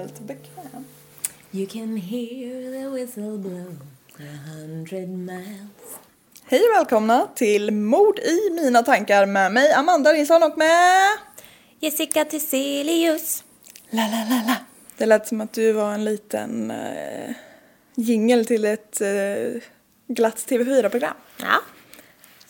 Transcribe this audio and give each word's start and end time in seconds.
Helt 0.00 0.20
bekväm. 0.20 0.84
You 1.52 1.66
can 1.66 1.96
hear 1.96 2.72
the 2.72 2.88
whistle 2.88 3.38
blow 3.38 3.76
a 4.18 4.50
hundred 4.50 5.08
miles. 5.08 5.98
Hej 6.44 6.60
och 6.60 6.76
välkomna 6.76 7.28
till 7.34 7.70
Mord 7.70 8.18
i 8.18 8.50
mina 8.50 8.82
tankar 8.82 9.26
med 9.26 9.52
mig 9.52 9.72
Amanda 9.72 10.12
Nilsson 10.12 10.42
och 10.42 10.58
med... 10.58 11.08
Jessica 11.80 12.24
Thyselius. 12.24 13.44
La, 13.90 14.02
la, 14.02 14.24
la, 14.28 14.42
la. 14.46 14.56
Det 14.96 15.06
lät 15.06 15.28
som 15.28 15.40
att 15.40 15.52
du 15.52 15.72
var 15.72 15.94
en 15.94 16.04
liten 16.04 16.70
uh, 16.70 17.34
jingel 17.94 18.46
till 18.46 18.64
ett 18.64 19.00
uh, 19.02 19.60
glatt 20.08 20.36
TV4-program. 20.36 21.14
Ja. 21.36 21.60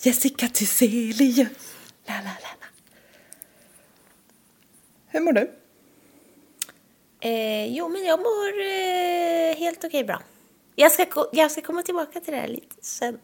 Jessica 0.03 0.48
Thyselius. 0.48 1.75
La, 2.07 2.14
la, 2.14 2.23
la, 2.23 2.51
la. 2.61 2.67
Hur 5.08 5.20
mår 5.20 5.33
du? 5.33 5.60
Eh, 7.20 7.67
jo, 7.67 7.89
men 7.89 8.05
jag 8.05 8.19
mår 8.19 8.61
eh, 8.61 9.57
helt 9.57 9.85
okej 9.85 10.05
bra. 10.05 10.23
Jag 10.77 10.92
ska, 10.92 11.07
jag 11.33 11.51
ska 11.51 11.61
komma 11.61 11.83
tillbaka 11.83 12.20
till 12.20 12.33
det 12.33 12.41
här 12.41 12.48
lite 12.48 12.77
sen. 12.81 13.19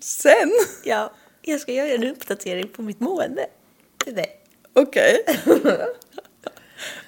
Sen? 0.00 0.50
Ja, 0.84 1.12
jag 1.42 1.60
ska 1.60 1.72
göra 1.72 1.88
en 1.88 2.04
uppdatering 2.04 2.68
på 2.68 2.82
mitt 2.82 3.00
mående 3.00 3.46
till 4.04 4.14
dig. 4.14 4.40
Okej. 4.72 5.24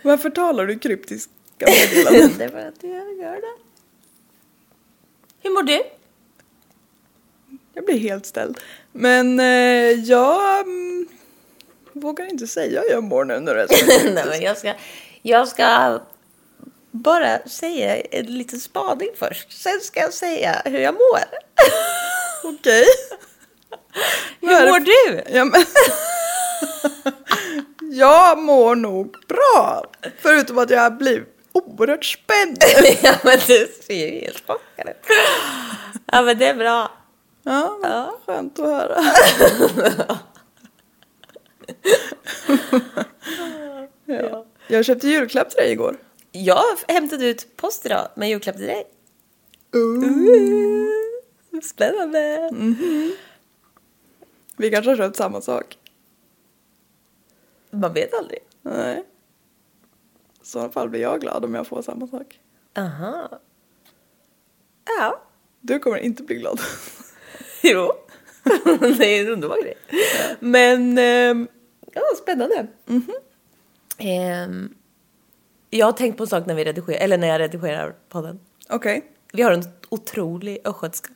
Varför 0.03 0.31
talar 0.31 0.67
du 0.67 0.79
kryptiska 0.79 1.31
meddelanden? 1.61 2.35
det 2.39 2.45
är 2.45 2.49
för 2.49 2.69
att 2.69 2.83
jag 2.83 3.19
gör 3.19 3.35
det. 3.35 3.63
Hur 5.43 5.51
mår 5.51 5.63
du? 5.63 5.83
Jag 7.75 7.85
blir 7.85 7.99
helt 7.99 8.27
ställd. 8.27 8.59
Men 8.93 9.41
eh, 9.41 9.47
jag 9.91 10.61
mm, 10.61 11.09
vågar 11.93 12.27
inte 12.27 12.47
säga 12.47 12.81
hur 12.81 12.91
jag 12.91 13.05
mår 13.05 13.25
nu 13.25 13.41
när 13.41 13.55
det 13.55 13.63
är 13.63 13.67
så 13.67 14.11
Nej, 14.15 14.25
men 14.27 14.41
jag 14.41 14.59
ska, 14.59 14.75
jag 15.23 15.49
ska 15.49 16.01
bara 16.91 17.39
säga 17.47 17.97
en 18.01 18.27
liten 18.27 18.61
spaning 18.61 19.09
först. 19.19 19.63
Sen 19.63 19.81
ska 19.81 20.01
jag 20.01 20.15
säga 20.15 20.63
hur 20.65 20.79
jag 20.79 20.95
mår. 20.95 21.21
Okej. 22.55 22.85
Hur 24.41 24.71
mår 24.71 24.81
du? 24.81 25.23
Ja, 25.39 25.45
men... 25.45 25.65
jag 27.99 28.39
mår 28.39 28.75
nog 28.77 29.17
bra. 29.29 29.85
Förutom 30.19 30.59
att 30.59 30.71
jag 30.71 30.97
blir 30.97 31.25
oerhört 31.53 32.05
spänd. 32.05 32.57
ja, 33.03 33.15
men 33.25 33.39
du 33.47 33.69
ser 33.87 33.95
ju 33.95 34.21
helt 34.21 34.43
chockad 34.47 34.89
ut. 34.89 35.07
Ja, 36.07 36.23
men 36.23 36.39
det 36.39 36.47
är 36.47 36.55
bra. 36.55 36.93
Ja, 37.43 37.79
Ja. 37.83 38.19
skönt 38.27 38.59
att 38.59 38.67
höra. 38.67 38.99
ja. 44.07 44.45
Jag 44.67 44.85
köpte 44.85 45.09
julklapp 45.09 45.51
till 45.51 45.57
dig 45.57 45.73
igår. 45.73 45.97
Jag 46.33 46.65
hämtade 46.89 47.27
ut 47.27 47.57
post 47.57 47.87
idag 47.87 48.09
med 48.15 48.29
julklapp 48.29 48.57
till 48.57 48.67
dig. 48.67 48.87
Spännande. 51.63 52.51
Vi 54.57 54.71
kanske 54.71 54.91
har 54.91 54.97
köpt 54.97 55.17
samma 55.17 55.41
sak. 55.41 55.79
Man 57.71 57.93
vet 57.95 58.15
aldrig. 58.15 58.39
Nej. 58.63 59.05
I 60.43 60.47
så 60.47 60.69
fall 60.69 60.89
blir 60.89 61.01
jag 61.01 61.21
glad 61.21 61.45
om 61.45 61.55
jag 61.55 61.67
får 61.67 61.83
samma 61.83 62.07
sak. 62.07 62.41
Aha. 62.77 63.41
Ja. 64.85 65.23
Du 65.61 65.79
kommer 65.79 65.99
inte 65.99 66.23
bli 66.23 66.37
glad. 66.37 66.61
Jo. 67.65 67.93
det 68.99 69.05
är 69.07 69.21
en 69.21 69.33
underbar 69.33 69.63
grej. 69.63 69.75
Men, 70.41 70.99
ehm, 70.99 71.49
ja, 71.93 72.03
spännande. 72.23 72.67
Ehm, 74.03 74.75
jag 75.71 75.87
har 75.87 75.93
tänkt 75.93 76.17
på 76.17 76.23
en 76.23 76.29
sak 76.29 76.47
när 76.47 76.55
vi 76.55 76.65
redigerar, 76.65 76.99
eller 77.01 77.19
när 77.19 77.29
jag 77.29 77.41
redigerar 77.41 77.95
podden. 78.09 78.41
Okej. 78.69 79.05
Vi 79.33 79.43
har 79.43 79.53
en 79.53 79.65
otrolig 79.89 80.59
östgötska. 80.65 81.11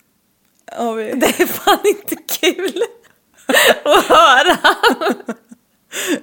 Ja, 0.76 0.92
vi... 0.92 1.04
Det 1.14 1.26
är 1.26 1.46
fan 1.46 1.78
inte 1.84 2.16
kul 2.16 2.82
att 3.84 4.04
höra. 4.04 4.58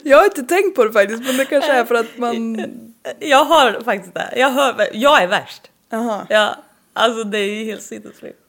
Jag 0.04 0.18
har 0.18 0.26
inte 0.26 0.44
tänkt 0.44 0.76
på 0.76 0.84
det 0.84 0.94
faktiskt, 0.94 1.24
men 1.24 1.38
det 1.38 1.46
kanske 1.46 1.72
är 1.72 1.86
för 1.86 1.96
att 1.96 2.18
man... 2.18 2.66
Jag 3.20 3.46
har 3.46 3.82
faktiskt 3.84 4.14
det. 4.14 4.34
Jag, 4.36 4.50
hör, 4.50 4.90
jag 4.94 5.24
är 5.24 5.28
värst. 5.28 5.62
Jaha. 5.90 6.28
Ja, 6.30 6.56
alltså 6.94 7.24
det 7.24 7.38
är 7.38 7.60
ju 7.60 7.66
helt 7.66 7.84
sinnessjukt. 7.84 8.40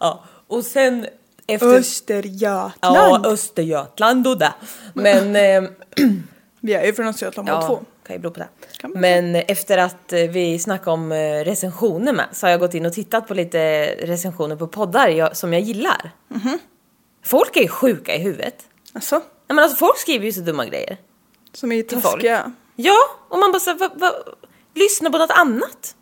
Ja, 0.00 0.24
och 0.46 0.64
sen 0.64 1.06
efter... 1.46 1.66
Östergötland. 1.66 2.96
Ja, 2.96 3.22
Östergötland 3.24 4.26
och 4.26 4.38
det. 4.38 4.52
Men... 4.94 5.36
ehm, 5.36 5.68
Vi 6.60 6.74
är 6.74 6.84
ju 6.86 6.92
från 6.92 7.06
Östergötland 7.06 7.48
Ja, 7.48 7.62
två. 7.66 7.80
kan 8.06 8.16
ju 8.16 8.22
bero 8.22 8.30
på 8.30 8.40
det. 8.40 8.48
Men 8.88 9.34
efter 9.36 9.78
att 9.78 10.12
eh, 10.12 10.18
vi 10.20 10.58
snackade 10.58 10.90
om 10.90 11.12
eh, 11.12 11.44
recensioner 11.44 12.12
med 12.12 12.26
så 12.32 12.46
har 12.46 12.50
jag 12.50 12.60
gått 12.60 12.74
in 12.74 12.86
och 12.86 12.92
tittat 12.92 13.28
på 13.28 13.34
lite 13.34 13.84
recensioner 14.06 14.56
på 14.56 14.66
poddar 14.66 15.08
jag, 15.08 15.36
som 15.36 15.52
jag 15.52 15.62
gillar. 15.62 16.10
Mhm. 16.28 16.58
Folk 17.24 17.56
är 17.56 17.62
ju 17.62 17.68
sjuka 17.68 18.14
i 18.14 18.18
huvudet. 18.18 18.54
Alltså, 18.92 19.14
Nej, 19.16 19.24
men 19.54 19.58
alltså 19.58 19.76
folk 19.76 19.98
skriver 19.98 20.24
ju 20.26 20.32
så 20.32 20.40
dumma 20.40 20.66
grejer. 20.66 20.96
som 21.52 21.72
är 21.72 21.82
taskiga. 21.82 22.52
Ja, 22.76 22.96
och 23.28 23.38
man 23.38 23.52
bara 23.52 23.60
så, 23.60 23.70
här, 23.70 23.78
va, 23.78 23.90
va, 23.94 24.12
lyssna 24.74 25.10
på 25.10 25.18
något 25.18 25.30
annat. 25.30 25.94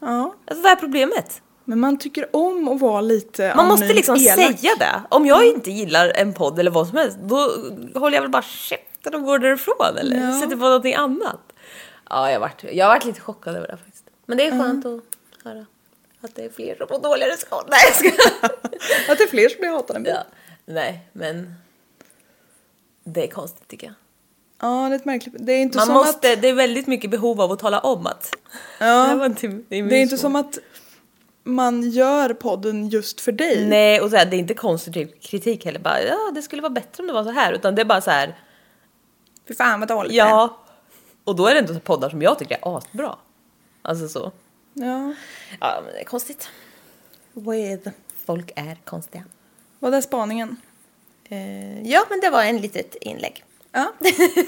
Ja. 0.00 0.34
Alltså, 0.46 0.62
vad 0.62 0.72
är 0.72 0.76
problemet? 0.76 1.42
Men 1.64 1.80
man 1.80 1.98
tycker 1.98 2.36
om 2.36 2.68
att 2.68 2.80
vara 2.80 3.00
lite 3.00 3.52
Man 3.56 3.68
måste 3.68 3.92
liksom 3.92 4.16
elak. 4.16 4.36
säga 4.60 4.70
det. 4.78 5.02
Om 5.08 5.26
jag 5.26 5.46
inte 5.46 5.70
gillar 5.70 6.12
en 6.16 6.32
podd 6.32 6.58
eller 6.58 6.70
vad 6.70 6.88
som 6.88 6.98
helst, 6.98 7.16
då 7.22 7.36
håller 8.00 8.16
jag 8.16 8.22
väl 8.22 8.30
bara 8.30 8.42
käften 9.04 9.14
och 9.20 9.26
går 9.26 9.38
därifrån 9.38 9.96
eller 9.98 10.16
Ja. 10.16 10.40
sätter 10.40 10.56
på 10.56 10.62
någonting 10.64 10.94
annat. 10.94 11.52
Ja, 12.10 12.30
jag 12.30 12.34
har 12.34 12.40
varit, 12.40 12.64
jag 12.72 12.88
varit 12.88 13.04
lite 13.04 13.20
chockad 13.20 13.56
över 13.56 13.66
det 13.68 13.76
faktiskt. 13.76 14.04
Men 14.26 14.38
det 14.38 14.46
är 14.46 14.50
skönt 14.50 14.86
att 14.86 15.00
höra 15.44 15.66
att 16.20 16.34
det 16.34 16.44
är 16.44 16.50
fler 16.50 16.76
som 16.76 16.88
får 16.88 16.98
dåliga 16.98 17.28
recensioner. 17.28 17.68
Nej, 17.70 17.80
jag 17.86 17.94
ska... 17.94 18.46
Att 19.12 19.18
det 19.18 19.24
är 19.24 19.28
fler 19.28 19.48
som 19.48 19.58
blir 19.60 19.70
hatade 19.70 19.98
än 19.98 20.04
ja. 20.06 20.24
Nej, 20.66 21.08
men 21.12 21.54
det 23.04 23.24
är 23.24 23.30
konstigt 23.30 23.68
tycker 23.68 23.86
jag. 23.86 23.94
Ja, 24.60 24.88
det 24.88 24.94
är 24.94 24.96
ett 24.96 25.04
märkligt. 25.04 25.34
Det 25.38 25.52
är 25.52 25.62
inte 25.62 25.78
Man 25.78 25.86
som 25.86 25.94
måste, 25.94 26.32
att... 26.32 26.42
det 26.42 26.48
är 26.48 26.52
väldigt 26.54 26.86
mycket 26.86 27.10
behov 27.10 27.40
av 27.40 27.52
att 27.52 27.58
tala 27.58 27.80
om 27.80 28.06
att 28.06 28.30
det 28.78 28.86
Ja, 28.86 29.26
inte, 29.26 29.46
det 29.68 29.76
är, 29.76 29.82
det 29.82 29.96
är 29.96 30.02
inte 30.02 30.18
som 30.18 30.36
att 30.36 30.58
man 31.44 31.90
gör 31.90 32.32
podden 32.34 32.88
just 32.88 33.20
för 33.20 33.32
dig. 33.32 33.66
Nej, 33.66 34.00
och 34.00 34.10
så 34.10 34.16
här, 34.16 34.26
det 34.26 34.36
är 34.36 34.38
inte 34.38 34.54
konstruktiv 34.54 35.12
kritik 35.20 35.64
heller. 35.64 35.80
Bara, 35.80 36.02
ja, 36.02 36.30
det 36.34 36.42
skulle 36.42 36.62
vara 36.62 36.70
bättre 36.70 37.02
om 37.02 37.06
det 37.06 37.12
var 37.12 37.24
så 37.24 37.30
här. 37.30 37.52
Utan 37.52 37.74
det 37.74 37.82
är 37.82 37.86
bara 37.86 38.00
så 38.00 38.10
här, 38.10 38.34
Fy 39.48 39.54
fan 39.54 39.80
vad 39.80 39.88
dåligt 39.88 40.12
ja. 40.12 40.58
Och 41.24 41.36
då 41.36 41.46
är 41.46 41.54
det 41.54 41.60
inte 41.60 41.74
så 41.74 41.80
poddar 41.80 42.10
som 42.10 42.22
jag 42.22 42.38
tycker 42.38 42.54
är 42.54 42.76
asbra. 42.76 43.16
Alltså 43.82 44.08
så. 44.08 44.32
ja. 44.72 45.14
Ja, 45.60 45.80
men 45.84 45.92
det 45.92 46.00
är 46.00 46.04
konstigt. 46.04 46.48
With 47.32 47.90
folk 48.26 48.52
är 48.56 48.78
konstiga. 48.84 49.24
Vad 49.78 49.94
är 49.94 50.00
spaningen? 50.00 50.56
Eh, 51.28 51.82
ja, 51.90 52.04
men 52.10 52.20
det 52.20 52.30
var 52.30 52.42
en 52.42 52.60
litet 52.60 52.94
inlägg. 52.94 53.44
Ja. 53.72 53.92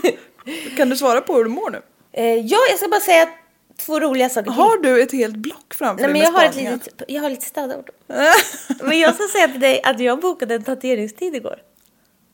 kan 0.76 0.88
du 0.88 0.96
svara 0.96 1.20
på 1.20 1.34
hur 1.34 1.44
du 1.44 1.50
mår 1.50 1.70
nu? 1.70 1.82
Eh, 2.12 2.34
ja, 2.34 2.58
jag 2.70 2.78
ska 2.78 2.88
bara 2.88 3.00
säga 3.00 3.28
två 3.76 4.00
roliga 4.00 4.28
saker 4.28 4.42
till. 4.42 4.52
Har 4.52 4.76
du 4.76 5.02
ett 5.02 5.12
helt 5.12 5.36
block 5.36 5.74
framför 5.74 6.02
Nej, 6.02 6.12
dig 6.12 6.22
men 6.22 6.32
jag 6.32 6.40
har, 6.40 6.48
ett 6.48 6.56
litet, 6.56 7.02
jag 7.08 7.22
har 7.22 7.30
lite 7.30 7.46
stödord. 7.46 7.90
men 8.82 8.98
jag 8.98 9.14
ska 9.14 9.28
säga 9.32 9.48
till 9.48 9.60
dig 9.60 9.82
att 9.84 10.00
jag 10.00 10.20
bokade 10.20 10.54
en 10.54 10.64
tatueringstid 10.64 11.34
igår. 11.34 11.58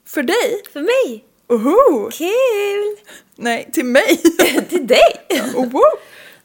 För 0.06 0.22
dig? 0.22 0.62
För 0.72 0.80
mig. 0.80 1.24
Oho! 1.50 2.10
Kul! 2.10 2.96
Nej, 3.36 3.70
till 3.72 3.84
mig! 3.84 4.16
till 4.68 4.86
dig! 4.86 5.26
Oho! 5.56 5.80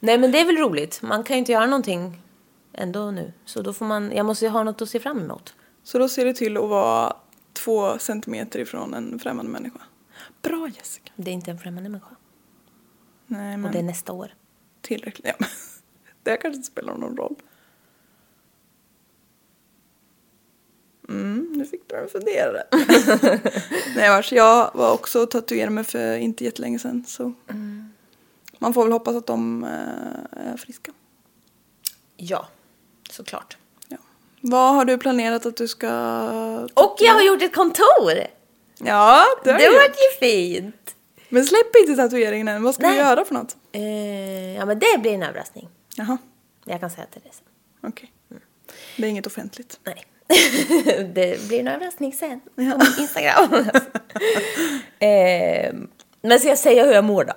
Nej 0.00 0.18
men 0.18 0.32
det 0.32 0.40
är 0.40 0.44
väl 0.44 0.56
roligt. 0.56 1.02
Man 1.02 1.24
kan 1.24 1.36
ju 1.36 1.38
inte 1.38 1.52
göra 1.52 1.66
någonting 1.66 2.22
ändå 2.72 3.10
nu. 3.10 3.32
Så 3.44 3.62
då 3.62 3.72
får 3.72 3.84
man, 3.86 4.12
jag 4.12 4.26
måste 4.26 4.44
ju 4.44 4.50
ha 4.50 4.62
något 4.64 4.82
att 4.82 4.88
se 4.88 5.00
fram 5.00 5.18
emot. 5.20 5.54
Så 5.82 5.98
då 5.98 6.08
ser 6.08 6.24
du 6.24 6.32
till 6.32 6.56
att 6.56 6.68
vara 6.68 7.16
två 7.52 7.98
centimeter 7.98 8.58
ifrån 8.58 8.94
en 8.94 9.18
främmande 9.18 9.50
människa. 9.52 9.80
Bra 10.42 10.68
Jessica. 10.68 11.12
Det 11.16 11.30
är 11.30 11.34
inte 11.34 11.50
en 11.50 11.58
främmande 11.58 11.90
människa. 11.90 12.16
Nej 13.26 13.54
Och 13.54 13.60
men 13.60 13.72
det 13.72 13.78
är 13.78 13.82
nästa 13.82 14.12
år. 14.12 14.34
tillräckligt. 14.80 15.34
Ja. 15.38 15.46
Det 16.22 16.36
kanske 16.36 16.56
inte 16.56 16.68
spelar 16.68 16.94
någon 16.94 17.16
roll. 17.16 17.34
Mm, 21.08 21.52
nu 21.56 21.64
fick 21.64 21.88
du 21.88 21.96
en 21.96 22.08
funderare. 22.08 22.62
Nej 23.96 24.10
vars, 24.10 24.32
jag 24.32 24.70
var 24.74 24.92
också 24.92 25.22
och 25.22 25.30
tatuerade 25.30 25.70
mig 25.70 25.84
för 25.84 26.16
inte 26.16 26.44
jättelänge 26.44 26.78
sedan. 26.78 27.04
Så 27.08 27.32
man 28.58 28.74
får 28.74 28.82
väl 28.82 28.92
hoppas 28.92 29.16
att 29.16 29.26
de 29.26 29.64
eh, 29.64 30.50
är 30.52 30.56
friska. 30.56 30.92
Ja, 32.16 32.48
såklart. 33.10 33.56
Ja. 33.88 33.96
Vad 34.40 34.74
har 34.74 34.84
du 34.84 34.98
planerat 34.98 35.46
att 35.46 35.56
du 35.56 35.68
ska... 35.68 35.88
Och 36.74 36.96
jag 37.00 37.12
har 37.14 37.22
gjort 37.22 37.42
ett 37.42 37.54
kontor! 37.54 38.12
Ja, 38.78 39.24
det 39.44 39.50
har 39.52 39.58
Det 39.58 39.64
jag 39.64 39.72
var 39.72 39.82
ju 39.82 40.18
fint! 40.20 40.94
Men 41.28 41.44
släpp 41.46 41.76
inte 41.80 41.96
tatueringen 41.96 42.48
än. 42.48 42.62
Vad 42.62 42.74
ska 42.74 42.82
du 42.82 42.88
Nej. 42.88 42.98
göra 42.98 43.24
för 43.24 43.34
något? 43.34 43.56
Eh, 43.72 44.54
ja 44.56 44.66
men 44.66 44.78
det 44.78 44.98
blir 45.00 45.14
en 45.14 45.22
överraskning. 45.22 45.68
Jaha, 45.96 46.18
Jag 46.64 46.80
kan 46.80 46.90
säga 46.90 47.06
till 47.06 47.22
dig 47.22 47.30
sen. 47.34 47.44
okej. 47.90 48.12
Det 48.96 49.02
är 49.06 49.10
inget 49.10 49.26
offentligt. 49.26 49.80
Nej. 49.84 50.04
det 51.14 51.48
blir 51.48 51.60
en 51.60 51.68
överraskning 51.68 52.12
sen. 52.12 52.40
På 52.40 52.60
min 52.60 52.80
Instagram. 52.98 53.54
eh, 54.98 55.74
men 56.22 56.38
ska 56.38 56.48
jag 56.48 56.58
säga 56.58 56.84
hur 56.84 56.92
jag 56.92 57.04
mår 57.04 57.24
då? 57.24 57.32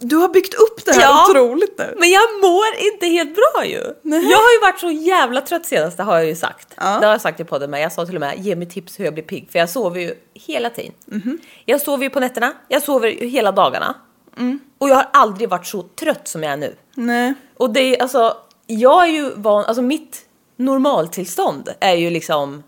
Du 0.00 0.16
har 0.16 0.28
byggt 0.28 0.54
upp 0.54 0.84
det 0.84 0.92
här 0.92 1.00
Ja. 1.00 1.26
otroligt 1.30 1.78
nu. 1.78 1.94
Men 1.98 2.10
jag 2.10 2.22
mår 2.42 2.64
inte 2.92 3.06
helt 3.06 3.34
bra 3.34 3.66
ju. 3.66 3.80
Jag 4.02 4.38
har 4.38 4.52
ju 4.52 4.60
varit 4.62 4.80
så 4.80 4.90
jävla 4.90 5.40
trött 5.40 5.66
senast, 5.66 5.96
det 5.96 6.02
har 6.02 6.16
jag 6.16 6.26
ju 6.26 6.36
sagt. 6.36 6.74
Ja. 6.76 6.84
Det 7.00 7.06
har 7.06 7.12
jag 7.12 7.20
sagt 7.20 7.40
i 7.40 7.44
podden 7.44 7.70
med. 7.70 7.80
Jag 7.82 7.92
sa 7.92 8.06
till 8.06 8.14
och 8.14 8.20
med, 8.20 8.38
ge 8.38 8.56
mig 8.56 8.68
tips 8.68 9.00
hur 9.00 9.04
jag 9.04 9.14
blir 9.14 9.24
pigg. 9.24 9.48
För 9.52 9.58
jag 9.58 9.70
sover 9.70 10.00
ju 10.00 10.14
hela 10.34 10.70
tiden. 10.70 10.92
Mhm. 11.06 11.38
Jag 11.64 11.80
sover 11.80 12.04
ju 12.04 12.10
på 12.10 12.20
nätterna, 12.20 12.52
jag 12.68 12.82
sover 12.82 13.08
ju 13.08 13.26
hela 13.26 13.52
dagarna. 13.52 13.94
Mm. 14.38 14.60
Och 14.78 14.88
jag 14.88 14.94
har 14.94 15.08
aldrig 15.12 15.48
varit 15.48 15.66
så 15.66 15.82
trött 15.82 16.28
som 16.28 16.42
jag 16.42 16.52
är 16.52 16.56
nu. 16.56 16.74
Nej. 16.94 17.34
Och 17.56 17.70
det 17.70 17.80
är 17.80 18.02
alltså, 18.02 18.36
jag 18.66 19.02
är 19.04 19.08
ju 19.12 19.30
van, 19.34 19.64
alltså 19.64 19.82
mitt 19.82 20.25
normaltillstånd 20.56 21.68
är 21.80 21.94
ju 21.94 22.10
liksom, 22.10 22.62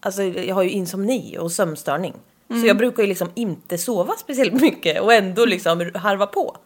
alltså 0.00 0.22
jag 0.22 0.54
har 0.54 0.62
ju 0.62 0.70
insomni 0.70 1.36
och 1.40 1.52
sömnstörning. 1.52 2.14
Så 2.60 2.66
jag 2.66 2.76
brukar 2.76 3.02
ju 3.02 3.08
liksom 3.08 3.30
inte 3.34 3.78
sova 3.78 4.14
speciellt 4.16 4.52
mycket 4.52 5.02
och 5.02 5.14
ändå 5.14 5.44
liksom 5.44 5.90
harva 5.94 6.26
på. 6.26 6.56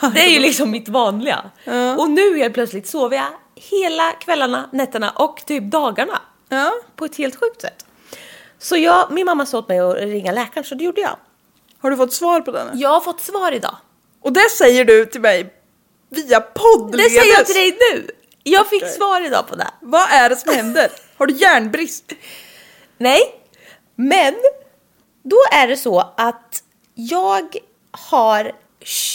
Det 0.14 0.20
är 0.20 0.30
ju 0.30 0.38
liksom 0.38 0.70
mitt 0.70 0.88
vanliga. 0.88 1.50
Och 1.98 2.10
nu 2.10 2.38
helt 2.38 2.54
plötsligt 2.54 2.86
sover 2.86 3.16
jag 3.16 3.26
hela 3.54 4.12
kvällarna, 4.12 4.68
nätterna 4.72 5.10
och 5.10 5.42
typ 5.46 5.64
dagarna. 5.64 6.20
Ja. 6.48 6.72
På 6.96 7.04
ett 7.04 7.16
helt 7.16 7.36
sjukt 7.36 7.60
sätt. 7.60 7.86
Så 8.58 8.76
jag, 8.76 9.12
min 9.12 9.26
mamma 9.26 9.46
sa 9.46 9.58
åt 9.58 9.68
mig 9.68 9.78
att 9.78 9.94
ringa 9.94 10.32
läkaren 10.32 10.64
så 10.64 10.74
det 10.74 10.84
gjorde 10.84 11.00
jag. 11.00 11.16
Har 11.78 11.90
du 11.90 11.96
fått 11.96 12.12
svar 12.12 12.40
på 12.40 12.50
den? 12.50 12.78
Jag 12.78 12.90
har 12.90 13.00
fått 13.00 13.20
svar 13.20 13.52
idag. 13.52 13.76
Och 14.22 14.32
det 14.32 14.50
säger 14.58 14.84
du 14.84 15.06
till 15.06 15.20
mig 15.20 15.54
via 16.08 16.40
poddledes. 16.40 17.14
Det 17.14 17.20
säger 17.20 17.34
jag 17.34 17.46
till 17.46 17.54
dig 17.54 17.78
nu! 17.92 18.10
Jag 18.48 18.68
fick 18.68 18.86
svar 18.88 19.26
idag 19.26 19.48
på 19.48 19.54
det. 19.56 19.70
Vad 19.80 20.10
är 20.10 20.28
det 20.28 20.36
som 20.36 20.54
händer? 20.54 20.88
Har 21.18 21.26
du 21.26 21.34
järnbrist? 21.34 22.04
Nej, 22.98 23.20
men 23.96 24.34
då 25.22 25.36
är 25.52 25.68
det 25.68 25.76
så 25.76 26.14
att 26.16 26.62
jag 26.94 27.56
har 27.90 28.52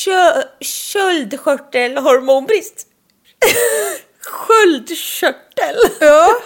kö- 0.03 0.43
köldskörtelhormonbrist. 0.59 2.87
Sköldkörtel. 4.21 5.75
Ja. 5.99 6.35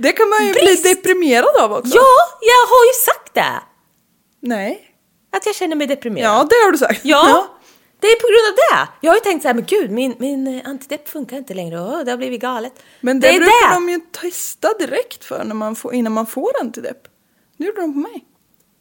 Det 0.00 0.12
kan 0.12 0.28
man 0.28 0.46
ju 0.46 0.52
Brist. 0.52 0.82
bli 0.82 0.94
deprimerad 0.94 1.56
av 1.60 1.72
också. 1.72 1.96
Ja, 1.96 2.16
jag 2.40 2.66
har 2.66 2.84
ju 2.86 2.92
sagt 3.04 3.34
det. 3.34 3.62
Nej. 4.40 4.90
Att 5.36 5.46
jag 5.46 5.54
känner 5.54 5.76
mig 5.76 5.86
deprimerad. 5.86 6.30
Ja, 6.36 6.44
det 6.50 6.54
har 6.64 6.72
du 6.72 6.78
sagt. 6.78 7.00
Ja, 7.02 7.48
det 8.00 8.06
är 8.06 8.16
på 8.20 8.26
grund 8.26 8.48
av 8.50 8.56
det. 8.86 8.92
Jag 9.06 9.10
har 9.10 9.16
ju 9.16 9.20
tänkt 9.20 9.42
så 9.42 9.48
här, 9.48 9.54
men 9.54 9.64
gud, 9.64 9.90
min, 9.90 10.14
min 10.18 10.46
eh, 10.46 10.62
antidepp 10.64 11.08
funkar 11.08 11.36
inte 11.36 11.54
längre. 11.54 11.80
Åh, 11.80 12.04
det 12.04 12.10
har 12.10 12.18
blivit 12.18 12.40
galet. 12.40 12.72
Men 13.00 13.20
det, 13.20 13.28
är 13.28 13.32
brukar 13.38 13.68
det. 13.68 13.74
de 13.74 13.88
ju 13.88 14.00
testa 14.12 14.68
direkt 14.78 15.24
för 15.24 15.44
när 15.44 15.54
man 15.54 15.76
får, 15.76 15.94
innan 15.94 16.12
man 16.12 16.26
får 16.26 16.50
antidepp. 16.60 17.08
Det 17.56 17.64
gjorde 17.64 17.80
de 17.80 17.92
på 17.92 17.98
mig. 17.98 18.24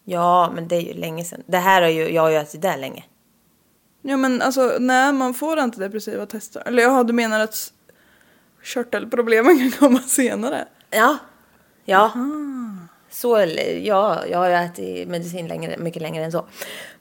Ja, 0.05 0.51
men 0.55 0.67
det 0.67 0.75
är 0.75 0.81
ju 0.81 0.93
länge 0.93 1.25
sedan. 1.25 1.43
Det 1.45 1.57
här 1.57 1.81
har 1.81 1.89
ju, 1.89 2.09
jag 2.13 2.21
har 2.21 2.29
ju 2.29 2.35
ätit 2.37 2.61
det 2.61 2.77
länge. 2.77 3.03
Ja 4.01 4.17
men 4.17 4.41
alltså 4.41 4.75
när 4.79 5.13
man 5.13 5.33
får 5.33 5.57
antidepressiva 5.57 6.25
tester. 6.25 6.63
Eller 6.65 6.83
jaha, 6.83 7.03
du 7.03 7.13
menar 7.13 7.39
att 7.39 7.73
körtelproblemen 8.63 9.57
kan 9.71 9.71
komma 9.71 9.99
senare? 9.99 10.67
Ja. 10.89 11.17
Ja. 11.85 12.11
Så, 13.09 13.35
eller- 13.35 13.79
ja, 13.87 14.25
jag 14.25 14.37
har 14.39 14.47
ju 14.49 14.53
ätit 14.55 15.07
medicin 15.07 15.47
längre, 15.47 15.77
mycket 15.77 16.01
längre 16.01 16.23
än 16.25 16.31
så. 16.31 16.47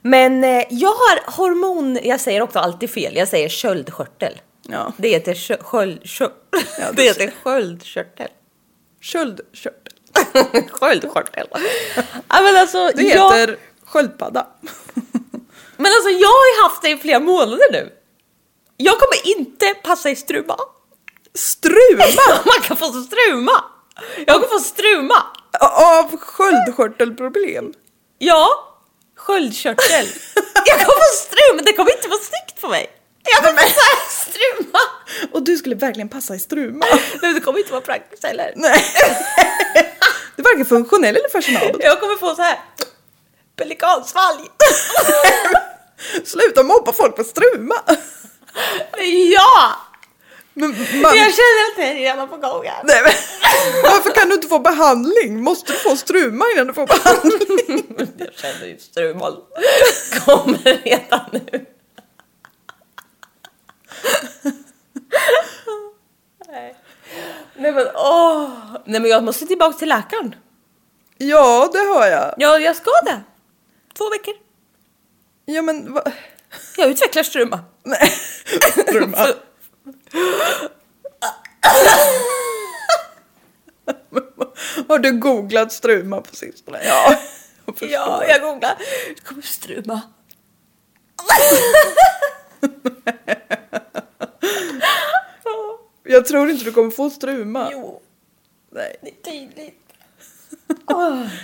Men 0.06 0.44
eh, 0.44 0.64
jag 0.70 0.88
har 0.94 1.32
hormon, 1.37 1.99
jag 2.03 2.20
säger 2.20 2.43
också 2.43 2.58
alltid 2.58 2.91
fel, 2.91 3.17
jag 3.17 3.29
säger 3.29 3.49
köldkörtel. 3.49 4.41
Ja. 4.62 4.93
Det 4.97 5.08
heter 5.08 5.35
kö, 5.35 5.56
sköld, 5.61 6.03
kö, 6.05 6.29
Ja, 6.79 6.87
det 6.93 7.03
heter 7.03 7.32
sköldkörtel. 7.43 8.29
Köldkörtel. 9.01 9.93
Sköldkörtel. 10.70 11.46
ja, 12.29 12.43
men 12.43 12.56
alltså, 12.56 12.91
Det 12.94 13.03
jag, 13.03 13.32
heter 13.32 13.56
sköldpadda. 13.84 14.46
men 15.77 15.86
alltså 15.86 16.10
jag 16.10 16.29
har 16.29 16.56
ju 16.56 16.63
haft 16.63 16.82
det 16.82 16.91
i 16.91 16.96
flera 16.96 17.20
månader 17.20 17.72
nu. 17.72 17.93
Jag 18.77 18.94
kommer 18.98 19.39
inte 19.39 19.75
passa 19.82 20.10
i 20.10 20.17
struma. 20.17 20.56
Struma! 21.34 22.05
Man 22.44 22.63
kan 22.63 22.77
få 22.77 22.86
struma! 22.86 23.65
Jag 24.27 24.34
kommer 24.34 24.48
få 24.48 24.58
struma! 24.58 25.27
Av 25.60 26.17
sköldkörtelproblem. 26.17 27.72
Ja, 28.19 28.48
sköldkörtel. 29.26 30.06
Jag 30.66 30.78
kommer 30.78 31.00
få 31.00 31.26
struma, 31.26 31.62
det 31.62 31.72
kommer 31.72 31.96
inte 31.96 32.08
vara 32.08 32.20
snyggt 32.20 32.60
på 32.60 32.68
mig. 32.68 32.90
Jag 33.24 33.44
kommer 33.44 33.62
så 33.62 33.80
här 33.80 33.98
struma. 34.10 34.78
Och 35.32 35.42
du 35.42 35.56
skulle 35.56 35.74
verkligen 35.74 36.08
passa 36.08 36.34
i 36.34 36.38
struma. 36.38 36.86
Nej, 37.22 37.34
det 37.34 37.40
kommer 37.40 37.58
inte 37.58 37.72
vara 37.72 37.80
praktiskt 37.80 38.24
heller. 38.24 38.52
Nej. 38.56 38.84
Det 40.36 40.42
är 40.42 40.44
varken 40.44 40.66
funktionell 40.66 41.16
eller 41.16 41.28
fashionabelt. 41.28 41.84
Jag 41.84 42.00
kommer 42.00 42.16
få 42.16 42.34
så 42.34 42.42
här 42.42 42.58
pelikansvalg. 43.56 44.44
Sluta 46.24 46.62
mobba 46.62 46.92
folk 46.92 47.16
på 47.16 47.24
struma. 47.24 47.74
Ja! 49.34 49.76
Men 50.58 50.70
man, 50.70 51.17
Jag 51.17 51.34
känner 51.34 51.70
att 51.70 51.77
det 51.77 51.82
är 51.82 51.94
redan 51.94 52.29
på 52.29 52.36
gång 52.36 52.67
här. 52.67 52.82
nej, 52.84 53.03
men, 53.05 53.13
varför 53.82 54.10
kan 54.10 54.29
du 54.29 54.34
inte 54.34 54.48
få 54.48 54.58
behandling? 54.58 55.43
Måste 55.43 55.72
du 55.72 55.79
få 55.79 55.96
struma 55.96 56.44
innan 56.55 56.67
du 56.67 56.72
får 56.75 56.86
behandling? 56.86 58.15
Jag 58.19 58.34
känner 58.34 58.67
ju 58.67 58.79
struman 58.79 59.36
kommer 60.25 60.82
redan 60.84 61.20
nu. 61.32 61.67
Nej. 66.48 66.77
Nej 67.56 67.72
men 67.72 67.86
åh! 67.94 68.51
Nej 68.84 69.01
men 69.01 69.10
jag 69.10 69.25
måste 69.25 69.46
tillbaka 69.46 69.79
till 69.79 69.89
läkaren. 69.89 70.34
Ja, 71.19 71.70
det 71.72 71.79
har 71.79 72.06
jag. 72.06 72.34
Ja, 72.39 72.58
jag 72.58 72.77
ska 72.77 72.91
det. 73.05 73.20
Två 73.98 74.10
veckor. 74.10 74.34
Ja, 75.44 75.63
men 75.63 75.93
va? 75.94 76.03
Jag 76.77 76.91
utvecklar 76.91 77.22
struma. 77.22 77.60
Nej. 77.82 78.13
Struma. 78.89 79.27
Har 84.89 84.99
du 84.99 85.13
googlat 85.13 85.73
struma 85.73 86.20
på 86.20 86.37
sistone? 86.37 86.79
Ja. 86.85 87.19
förstår. 87.67 87.89
Ja, 87.89 88.25
jag 88.29 88.41
googlar. 88.41 88.75
Det 89.08 89.25
kommer 89.25 89.43
struma. 89.43 90.01
Jag 96.08 96.27
tror 96.27 96.51
inte 96.51 96.65
du 96.65 96.73
kommer 96.73 96.91
få 96.91 97.11
struma. 97.11 97.69
Jo, 97.73 98.03
Nej. 98.70 98.96
det 99.03 99.08
är 99.08 99.32
tydligt. 99.32 99.81
Åh. 100.87 101.27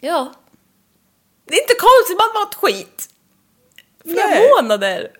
Ja. 0.00 0.32
Det 1.44 1.54
är 1.54 1.60
inte 1.62 1.74
konstigt 1.74 2.16
man 2.18 2.28
har 2.34 2.44
mått 2.44 2.54
skit. 2.54 3.08
Flera 4.02 4.26
Nej. 4.26 4.48
månader. 4.50 5.10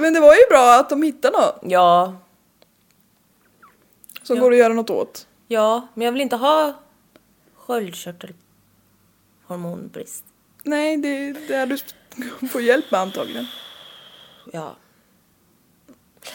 Men 0.00 0.12
det 0.14 0.20
var 0.20 0.34
ju 0.34 0.40
bra 0.50 0.74
att 0.80 0.88
de 0.90 1.02
hittade 1.02 1.38
något 1.38 1.58
Ja, 1.62 2.14
som 4.22 4.36
Ja. 4.36 4.42
går 4.42 4.52
att 4.52 4.58
göra 4.58 4.72
något 4.72 4.90
åt. 4.90 5.26
ja, 5.48 5.88
men 5.94 6.04
jag 6.04 6.12
vill 6.12 6.20
inte 6.22 6.36
ha 6.36 6.72
sköldkörtelhormonbrist. 7.56 10.24
Nej, 10.64 10.96
det 10.96 11.08
är 11.08 11.66
det 11.66 11.82
du 12.40 12.48
får 12.48 12.60
hjälp 12.62 12.90
med 12.90 13.00
antagligen. 13.00 13.46
Ja. 14.52 14.76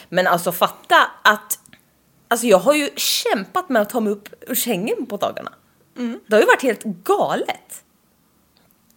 Men 0.09 0.27
alltså 0.27 0.51
fatta 0.51 0.95
att... 1.23 1.59
Alltså 2.27 2.47
jag 2.47 2.57
har 2.57 2.73
ju 2.73 2.89
kämpat 2.95 3.69
med 3.69 3.81
att 3.81 3.89
ta 3.89 3.99
mig 3.99 4.13
upp 4.13 4.29
ur 4.47 4.55
sängen 4.55 5.05
på 5.05 5.17
dagarna. 5.17 5.53
Det 6.27 6.35
har 6.35 6.39
ju 6.39 6.45
varit 6.45 6.61
helt 6.63 6.83
galet. 6.83 7.83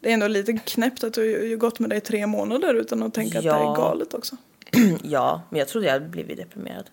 Det 0.01 0.09
är 0.11 0.15
ändå 0.15 0.29
lite 0.29 0.53
knäppt 0.53 1.05
att 1.05 1.15
du 1.15 1.21
har 1.39 1.45
ju 1.45 1.57
gått 1.57 1.79
med 1.79 1.91
det 1.91 1.97
i 1.97 2.01
tre 2.01 2.27
månader 2.27 2.75
utan 2.75 3.03
att 3.03 3.15
tänka 3.15 3.39
att 3.39 3.45
det 3.45 3.51
Ja. 3.51 3.73
är 3.73 3.77
galet 3.77 4.15
också. 4.15 4.37
Ja, 5.03 5.43
men 5.51 5.59
jag 5.59 5.69
trodde 5.69 5.87
jag 5.87 5.93
hade 5.93 6.09
blivit 6.09 6.37
deprimerad. 6.39 6.91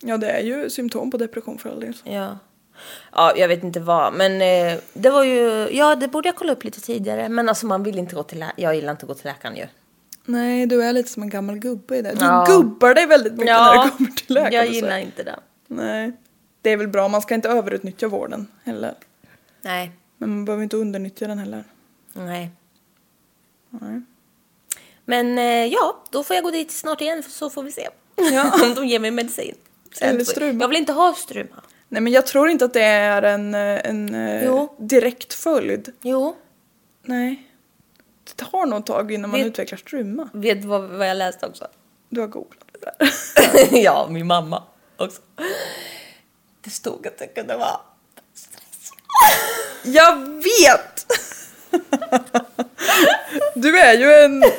Ja, 0.00 0.16
det 0.16 0.30
är 0.30 0.40
ju 0.42 0.70
symptom 0.70 1.10
på 1.10 1.16
depression 1.16 1.58
för 1.58 1.70
all 1.70 1.80
del. 1.80 1.94
Ja. 2.04 2.38
Ja, 3.12 3.32
jag 3.36 3.48
vet 3.48 3.62
inte 3.64 3.80
vad, 3.80 4.12
men 4.14 4.32
eh, 4.42 4.80
det 4.94 5.10
var 5.10 5.24
ju... 5.24 5.68
Ja, 5.72 5.94
det 5.94 6.08
borde 6.08 6.28
jag 6.28 6.36
kolla 6.36 6.52
upp 6.52 6.64
lite 6.64 6.80
tidigare. 6.80 7.28
Men 7.28 7.48
alltså 7.48 7.66
man 7.66 7.82
vill 7.82 7.98
inte 7.98 8.14
gå 8.14 8.22
till 8.22 8.38
läkaren. 8.38 8.62
Jag 8.62 8.74
gillar 8.74 8.90
inte 8.92 9.04
att 9.04 9.08
gå 9.08 9.14
till 9.14 9.26
läkaren 9.26 9.56
ju. 9.56 9.66
Nej, 10.24 10.66
du 10.66 10.82
är 10.84 10.92
lite 10.92 11.08
som 11.10 11.22
en 11.22 11.28
gammal 11.28 11.58
gubbe 11.58 11.96
i 11.96 12.02
det. 12.02 12.12
Du 12.14 12.24
Ja. 12.24 12.44
gubbar 12.48 12.94
dig 12.94 13.06
väldigt 13.06 13.32
mycket 13.32 13.46
när 13.46 13.84
det 13.84 13.90
kommer 13.90 14.10
till 14.10 14.34
läkare. 14.34 14.54
jag 14.54 14.66
gillar 14.66 14.98
inte 14.98 15.22
det. 15.22 15.36
Nej. 15.66 16.12
Det 16.62 16.70
är 16.70 16.76
väl 16.76 16.88
bra, 16.88 17.08
man 17.08 17.22
ska 17.22 17.34
inte 17.34 17.48
överutnyttja 17.48 18.08
vården 18.08 18.46
heller. 18.64 18.94
Nej. 19.62 19.92
Men 20.18 20.30
man 20.30 20.44
behöver 20.44 20.62
inte 20.62 20.76
undernyttja 20.76 21.26
den 21.26 21.38
heller. 21.38 21.64
Nej. 22.12 22.50
Nej. 23.70 24.02
Men 25.04 25.38
eh, 25.38 25.44
ja, 25.66 26.02
då 26.10 26.24
får 26.24 26.36
jag 26.36 26.44
gå 26.44 26.50
dit 26.50 26.70
snart 26.72 27.00
igen 27.00 27.22
så 27.22 27.50
får 27.50 27.62
vi 27.62 27.72
se. 27.72 27.88
Ja. 28.16 28.50
Om 28.64 28.74
de 28.74 28.86
ger 28.86 28.98
mig 28.98 29.10
medicin. 29.10 29.54
Eller 30.00 30.24
struma. 30.24 30.64
Jag 30.64 30.68
vill 30.68 30.76
inte 30.78 30.92
ha 30.92 31.14
struma. 31.14 31.62
Nej, 31.88 32.00
men 32.02 32.12
jag 32.12 32.26
tror 32.26 32.48
inte 32.48 32.64
att 32.64 32.72
det 32.72 32.82
är 32.82 33.22
en, 33.22 33.54
eh, 33.54 33.60
en 33.86 34.14
eh, 34.14 34.44
Jo. 34.44 34.74
direkt 34.78 35.34
följd. 35.34 35.92
Jo. 36.02 36.36
Nej. 37.02 37.50
Det 38.24 38.44
tar 38.44 38.66
nog 38.66 38.78
ett 38.80 38.86
tag 38.86 39.12
innan 39.12 39.30
man 39.30 39.40
Vet- 39.40 39.46
utvecklar 39.46 39.78
struma. 39.78 40.28
Vet 40.32 40.62
du 40.62 40.68
vad, 40.68 40.82
vad 40.82 41.08
jag 41.08 41.16
läste 41.16 41.46
också? 41.46 41.68
Du 42.08 42.20
har 42.20 42.28
googlat 42.28 42.64
det 42.72 42.78
där. 42.98 43.78
ja, 43.82 44.06
min 44.10 44.26
mamma 44.26 44.62
också. 44.96 45.20
Det 46.60 46.70
stod 46.70 47.06
att 47.06 47.18
det 47.18 47.26
kunde 47.26 47.56
vara 47.56 47.80
stress. 48.34 48.90
Jag 49.84 50.16
vet! 50.28 51.06
Du 53.54 53.78
är 53.78 53.94
ju 53.98 54.12
en... 54.12 54.42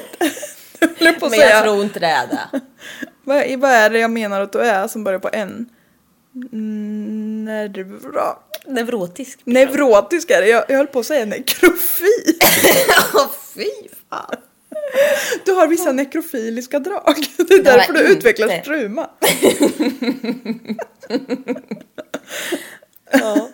Jag 0.99 1.19
på 1.19 1.25
att 1.25 1.31
Men 1.31 1.39
säga. 1.39 1.49
jag 1.49 1.63
tror 1.63 1.81
inte 1.83 1.99
det 1.99 2.07
är 2.07 2.27
det. 2.27 2.49
Vad, 3.23 3.37
är- 3.37 3.57
vad 3.57 3.71
är 3.71 3.89
det 3.89 3.99
jag 3.99 4.11
menar 4.11 4.41
att 4.41 4.51
du 4.51 4.59
är 4.59 4.87
som 4.87 5.03
börjar 5.03 5.19
på 5.19 5.29
N? 5.33 5.69
Nervrak. 7.45 8.37
Neurotisk. 8.67 9.39
Neurotisk 9.43 10.31
är 10.31 10.41
det. 10.41 10.47
Jag, 10.47 10.63
jag 10.67 10.77
höll 10.77 10.87
på 10.87 10.99
att 10.99 11.05
säga 11.05 11.25
nekrofil. 11.25 12.39
Åh, 13.13 13.27
fy 13.55 13.65
fan. 14.09 14.35
Du 15.45 15.51
har 15.51 15.67
vissa 15.67 15.91
nekrofiliska 15.91 16.79
drag. 16.79 17.15
Det 17.37 17.53
är 17.53 17.63
därför 17.63 17.93
du 17.93 17.99
inte. 17.99 18.11
utvecklar 18.11 18.61
struma. 18.61 19.09
Ja. 23.11 23.49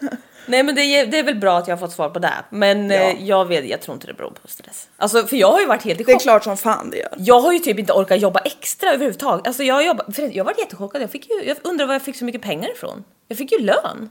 Nej 0.52 0.64
men 0.64 0.76
det 0.76 0.82
är, 0.82 1.06
det 1.06 1.20
är 1.20 1.24
väl 1.24 1.36
bra 1.36 1.58
att 1.58 1.68
jag 1.68 1.76
har 1.78 1.80
fått 1.88 1.92
svar 1.96 2.10
på 2.10 2.20
det. 2.20 2.34
Men 2.50 2.90
Ja. 2.90 2.96
eh, 2.96 3.24
jag, 3.26 3.46
vet, 3.46 3.66
jag 3.70 3.82
tror 3.82 3.96
inte 3.96 4.08
det 4.08 4.14
beror 4.14 4.32
på 4.32 4.48
stress. 4.48 4.90
Alltså 4.98 5.28
för 5.28 5.36
jag 5.36 5.52
har 5.52 5.60
ju 5.60 5.66
varit 5.66 5.84
helt 5.84 6.00
i 6.02 6.04
Det 6.04 6.12
är 6.12 6.14
chock. 6.16 6.22
klart 6.22 6.44
som 6.44 6.58
fan 6.58 6.90
det 6.90 6.98
gör. 6.98 7.14
Jag 7.18 7.40
har 7.40 7.54
ju 7.54 7.60
typ 7.60 7.80
inte 7.80 7.94
orkat 7.94 8.20
jobba 8.22 8.40
extra 8.40 8.90
överhuvudtaget. 8.90 9.48
Alltså 9.48 9.64
jag 9.64 9.76
har 9.76 9.82
jobbat, 9.82 10.16
för 10.16 10.38
jag 10.38 10.44
var 10.44 10.54
jättechockad. 10.60 11.02
Jag, 11.02 11.12
fick 11.12 11.30
ju, 11.30 11.44
jag 11.44 11.58
undrar 11.64 11.86
var 11.86 11.94
jag 11.94 12.02
fick 12.02 12.16
så 12.16 12.26
mycket 12.26 12.42
pengar 12.42 12.72
ifrån. 12.72 13.04
Jag 13.28 13.38
fick 13.38 13.52
ju 13.52 13.58
lön. 13.60 14.10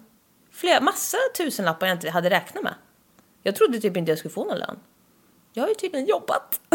Flera, 0.53 0.81
massa 0.81 1.17
tusenlappar 1.37 1.87
jag 1.87 1.97
inte 1.97 2.11
hade 2.11 2.31
räknat 2.31 2.65
med. 2.65 2.75
Jag 3.43 3.55
trodde 3.57 3.81
typ 3.81 3.97
inte 3.97 4.11
jag 4.11 4.19
skulle 4.19 4.35
få 4.35 4.45
någon 4.45 4.59
lön. 4.59 4.79
Jag 5.53 5.63
har 5.63 5.69
ju 5.69 5.75
tydligen 5.75 6.07
jobbat. 6.07 6.61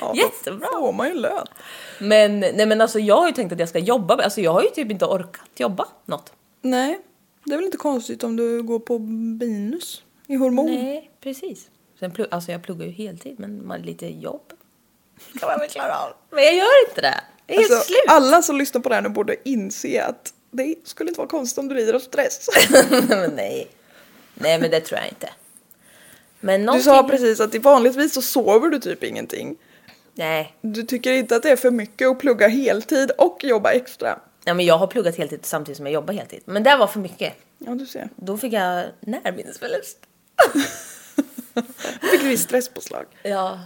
Ja, 0.00 0.12
Jättebra. 0.14 0.68
Då 0.72 0.78
får 0.80 0.92
man 0.92 1.08
ju 1.08 1.14
lön. 1.14 1.46
Men, 1.98 2.40
nej 2.40 2.66
men 2.66 2.80
alltså 2.80 2.98
jag 2.98 3.16
har 3.16 3.26
ju 3.26 3.32
tänkt 3.32 3.52
att 3.52 3.58
jag 3.58 3.68
ska 3.68 3.78
jobba. 3.78 4.22
Alltså 4.22 4.40
jag 4.40 4.52
har 4.52 4.62
ju 4.62 4.68
typ 4.68 4.90
inte 4.90 5.04
orkat 5.04 5.48
jobba 5.56 5.88
något. 6.04 6.32
Nej, 6.62 7.00
det 7.44 7.52
är 7.52 7.56
väl 7.56 7.64
inte 7.64 7.76
konstigt 7.76 8.24
om 8.24 8.36
du 8.36 8.62
går 8.62 8.78
på 8.78 8.98
minus 8.98 10.02
i 10.26 10.34
hormon. 10.34 10.66
Nej, 10.74 11.10
precis. 11.20 11.68
Sen 12.00 12.10
plugg, 12.10 12.28
alltså 12.30 12.52
jag 12.52 12.62
pluggar 12.62 12.86
ju 12.86 12.92
heltid, 12.92 13.34
men 13.40 13.66
man, 13.66 13.82
lite 13.82 14.06
jobb 14.06 14.52
kan 15.40 15.48
man 15.48 15.58
väl 15.58 15.68
klara 15.68 15.98
av. 15.98 16.12
Men 16.30 16.44
jag 16.44 16.54
gör 16.54 16.88
inte 16.88 17.00
det. 17.00 17.20
Det 17.46 17.54
är 17.54 17.58
helt 17.58 17.72
Alltså, 17.72 17.86
slut. 17.86 17.98
alla 18.08 18.42
som 18.42 18.56
lyssnar 18.58 18.80
på 18.80 18.88
det 18.88 18.94
här 18.94 19.02
nu 19.02 19.08
borde 19.08 19.48
inse 19.48 20.04
att 20.04 20.34
det 20.50 20.74
skulle 20.84 21.10
inte 21.10 21.18
vara 21.18 21.28
konstigt 21.28 21.58
om 21.58 21.68
du 21.68 21.74
lider 21.74 21.94
av 21.94 21.98
stress. 22.00 22.48
nej. 23.34 23.68
Nej, 24.34 24.60
men 24.60 24.70
det 24.70 24.80
tror 24.80 24.98
jag 25.00 25.08
inte. 25.08 25.28
Men 26.40 26.66
Du 26.66 26.82
sa 26.82 27.02
precis 27.08 27.40
att 27.40 27.54
vanligtvis 27.54 28.14
så 28.14 28.22
sover 28.22 28.68
du 28.68 28.78
typ 28.78 29.04
ingenting. 29.04 29.56
Nej. 30.14 30.56
Du 30.60 30.82
tycker 30.82 31.12
inte 31.12 31.36
att 31.36 31.42
det 31.42 31.50
är 31.50 31.56
för 31.56 31.70
mycket 31.70 32.08
att 32.08 32.18
plugga 32.18 32.48
heltid 32.48 33.10
och 33.18 33.44
jobba 33.44 33.70
extra. 33.72 34.18
Nej, 34.44 34.54
men 34.54 34.66
jag 34.66 34.78
har 34.78 34.86
pluggat 34.86 35.16
heltid 35.16 35.40
samtidigt 35.42 35.76
som 35.76 35.86
jag 35.86 35.92
jobbar 35.92 36.14
heltid. 36.14 36.42
Men 36.44 36.62
det 36.62 36.76
var 36.76 36.86
för 36.86 37.00
mycket. 37.00 37.34
Ja, 37.58 37.74
du 37.74 37.86
ser. 37.86 38.08
Då 38.16 38.36
fick 38.36 38.52
jag 38.52 38.86
närminnesförlust. 39.00 39.98
Du 42.00 42.08
fick 42.08 42.22
visst 42.22 42.44
stresspåslag. 42.44 43.06
Ja. 43.22 43.60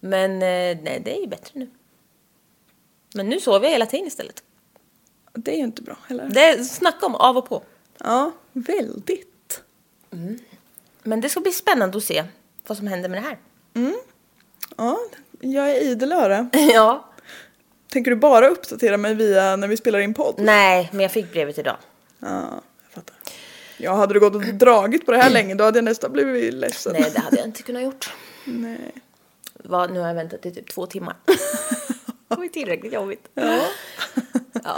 Men 0.00 0.32
eh, 0.32 0.78
nej, 0.82 1.02
det 1.04 1.16
är 1.16 1.20
ju 1.20 1.26
bättre 1.26 1.50
nu. 1.54 1.70
Men 3.14 3.28
nu 3.28 3.40
sover 3.40 3.66
jag 3.66 3.72
hela 3.72 3.86
tiden 3.86 4.06
istället. 4.06 4.42
Det 5.32 5.52
är 5.52 5.56
ju 5.56 5.64
inte 5.64 5.82
bra 5.82 5.96
heller. 6.06 6.28
Det 6.30 6.44
är 6.44 6.64
snacka 6.64 7.06
om 7.06 7.14
av 7.14 7.36
och 7.36 7.48
på. 7.48 7.62
Ja, 7.98 8.32
väldigt. 8.52 9.62
Men 11.02 11.20
det 11.20 11.28
ska 11.28 11.40
bli 11.40 11.52
spännande 11.52 11.98
att 11.98 12.04
se 12.04 12.24
vad 12.66 12.78
som 12.78 12.86
händer 12.86 13.08
med 13.08 13.22
det 13.22 13.26
här. 13.26 13.38
Ja, 14.76 14.98
jag 15.40 15.70
är 15.70 15.80
idel 15.80 16.12
öra. 16.12 16.50
ja. 16.52 17.07
Tänker 17.92 18.10
du 18.10 18.16
bara 18.16 18.48
uppdatera 18.48 18.96
mig 18.96 19.14
via 19.14 19.56
när 19.56 19.68
vi 19.68 19.76
spelar 19.76 19.98
in 19.98 20.14
podd? 20.14 20.34
Nej, 20.38 20.88
men 20.92 21.00
jag 21.00 21.12
fick 21.12 21.32
brevet 21.32 21.58
idag. 21.58 21.76
Ja, 22.18 22.28
jag 22.82 22.92
fattar. 22.94 23.16
Ja, 23.76 23.94
hade 23.94 24.14
du 24.14 24.20
gått 24.20 24.34
och 24.34 24.42
dragit 24.44 25.06
på 25.06 25.12
det 25.12 25.18
här 25.18 25.30
länge 25.30 25.54
då 25.54 25.64
hade 25.64 25.78
jag 25.78 25.84
nästan 25.84 26.12
blivit 26.12 26.54
ledsen. 26.54 26.92
Nej, 26.92 27.10
det 27.14 27.20
hade 27.20 27.36
jag 27.36 27.46
inte 27.46 27.62
kunnat 27.62 27.82
gjort. 27.82 28.12
Nej. 28.44 28.92
Vad, 29.52 29.92
nu 29.92 30.00
har 30.00 30.08
jag 30.08 30.14
väntat 30.14 30.46
i 30.46 30.50
typ 30.54 30.70
två 30.74 30.86
timmar. 30.86 31.16
det 32.28 32.34
var 32.36 32.42
ju 32.42 32.48
tillräckligt 32.48 32.92
jobbigt. 32.92 33.28
Ja. 33.34 33.60
Ja. 34.64 34.76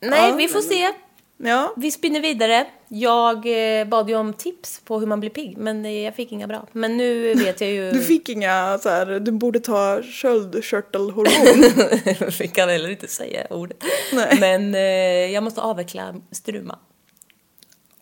Nej, 0.00 0.30
Ja, 0.30 0.36
vi 0.36 0.48
får 0.48 0.60
men- 0.60 0.68
se. 0.68 0.92
Ja, 1.36 1.74
Vi 1.76 1.90
spinner 1.90 2.20
vidare. 2.20 2.66
Jag 2.88 3.36
eh, 3.80 3.86
bad 3.86 4.08
ju 4.08 4.16
om 4.16 4.32
tips 4.32 4.80
på 4.84 5.00
hur 5.00 5.06
man 5.06 5.20
blir 5.20 5.30
pigg, 5.30 5.58
men 5.58 5.84
eh, 5.84 5.92
jag 5.92 6.14
fick 6.14 6.32
inga 6.32 6.46
bra. 6.46 6.66
Men 6.72 6.96
nu 6.96 7.34
vet 7.34 7.60
jag 7.60 7.70
ju... 7.70 7.90
du 7.92 8.00
fick 8.00 8.28
inga 8.28 8.78
så 8.82 8.88
här, 8.88 9.06
du 9.06 9.32
borde 9.32 9.60
ta 9.60 10.02
sköldkörtelhormon. 10.02 12.30
Vi 12.38 12.48
kan 12.48 12.68
heller 12.68 12.88
inte 12.88 13.08
säga 13.08 13.46
ordet. 13.50 13.84
Nej. 14.12 14.36
Men 14.40 14.74
eh, 14.74 15.32
jag 15.32 15.42
måste 15.42 15.60
avveckla 15.60 16.14
struma. 16.30 16.78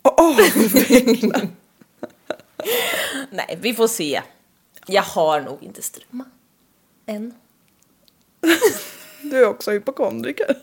Avveckla. 0.01 1.41
Nej, 3.29 3.57
vi 3.61 3.73
får 3.73 3.87
se. 3.87 4.21
Jag 4.87 5.03
har 5.03 5.41
nog 5.41 5.63
inte 5.63 5.81
struma. 5.81 6.25
Än. 7.05 7.33
Du 9.23 9.37
är 9.37 9.45
också 9.47 9.71
hypokondriker. 9.71 10.57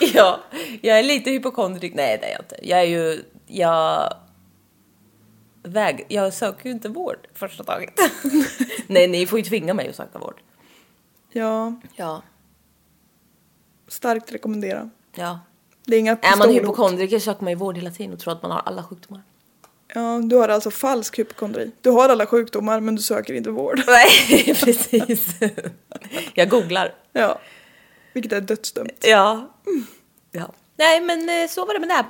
Ja, 0.14 0.40
jag 0.82 0.98
är 0.98 1.02
lite 1.02 1.30
hypokondrik. 1.30 1.94
Nej, 1.94 2.18
det 2.20 2.26
är 2.26 2.30
jag 2.32 2.40
inte. 2.40 2.58
Jag 2.62 2.80
är 2.80 2.84
ju... 2.84 3.22
Jag... 3.46 4.14
Väg... 5.62 6.06
Jag 6.08 6.34
söker 6.34 6.66
ju 6.66 6.70
inte 6.72 6.88
vård 6.88 7.28
första 7.34 7.64
taget. 7.64 7.90
Nej, 8.86 9.08
ni 9.08 9.26
får 9.26 9.38
ju 9.38 9.44
tvinga 9.44 9.74
mig 9.74 9.88
att 9.88 9.96
söka 9.96 10.18
vård. 10.18 10.40
Ja, 11.32 11.74
Ja. 11.96 12.22
starkt 13.88 14.32
rekommendera. 14.32 14.90
Ja. 15.14 15.40
Det 15.84 15.96
är 15.96 16.00
inga 16.00 16.12
Är 16.22 16.36
man 16.36 16.50
hypokondriker 16.50 17.18
söker 17.18 17.42
man 17.44 17.50
ju 17.52 17.56
vård 17.56 17.76
hela 17.76 17.90
tiden 17.90 18.12
och 18.12 18.18
tror 18.20 18.32
att 18.32 18.42
man 18.42 18.50
har 18.50 18.62
alla 18.64 18.82
sjukdomar. 18.82 19.22
Ja, 19.94 20.20
du 20.24 20.36
har 20.36 20.48
alltså 20.48 20.70
falsk 20.70 21.18
hypokondri. 21.18 21.70
Du 21.80 21.90
har 21.90 22.08
alla 22.08 22.26
sjukdomar 22.26 22.80
men 22.80 22.96
du 22.96 23.02
söker 23.02 23.34
inte 23.34 23.50
vård. 23.50 23.82
Nej, 23.86 24.54
precis. 24.54 25.26
Jag 26.34 26.48
googlar. 26.48 26.94
Ja, 27.12 27.38
vilket 28.16 28.32
är 28.32 28.40
dödsdömt. 28.40 28.98
Ja. 29.00 29.54
ja. 30.32 30.52
Nej, 30.76 31.00
men 31.00 31.28
eh, 31.28 31.48
så 31.48 31.66
var 31.66 31.74
det 31.74 31.80
med 31.80 31.88
det. 31.88 32.04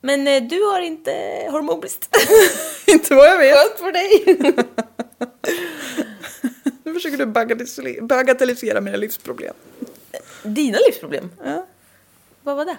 Men 0.00 0.26
eh, 0.28 0.42
du 0.42 0.62
har 0.62 0.80
inte 0.80 1.10
hormonbrist. 1.50 2.16
Inte 2.86 3.14
vad 3.14 3.26
jag 3.26 3.38
vet. 3.38 3.56
Skönt 3.56 3.78
för 3.78 3.92
dig. 3.92 4.24
Nu 6.84 6.94
försöker 6.94 7.18
du 7.18 7.26
bagatellisera, 8.06 8.80
mina 8.80 8.96
livsproblem. 8.96 9.54
Dina 10.42 10.78
livsproblem? 10.86 11.30
Ja. 11.44 11.66
Vad 12.42 12.56
var 12.56 12.64
det? 12.64 12.76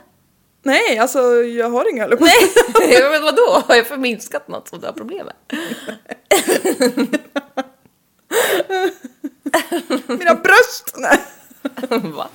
Nej, 0.63 0.97
alltså 0.97 1.19
jag 1.43 1.69
har 1.69 1.91
inga 1.91 2.03
allergier. 2.03 2.33
Nej, 2.79 3.11
men 3.11 3.23
vadå? 3.23 3.63
Har 3.67 3.75
jag 3.75 3.87
förminskat 3.87 4.47
något 4.47 4.67
som 4.67 4.79
du 4.79 4.85
har 4.85 4.93
problem 4.93 5.25
med? 5.25 5.35
Mina 10.07 10.35
bröst! 10.35 10.95
Nej. 10.97 11.19
Va? 11.89 12.27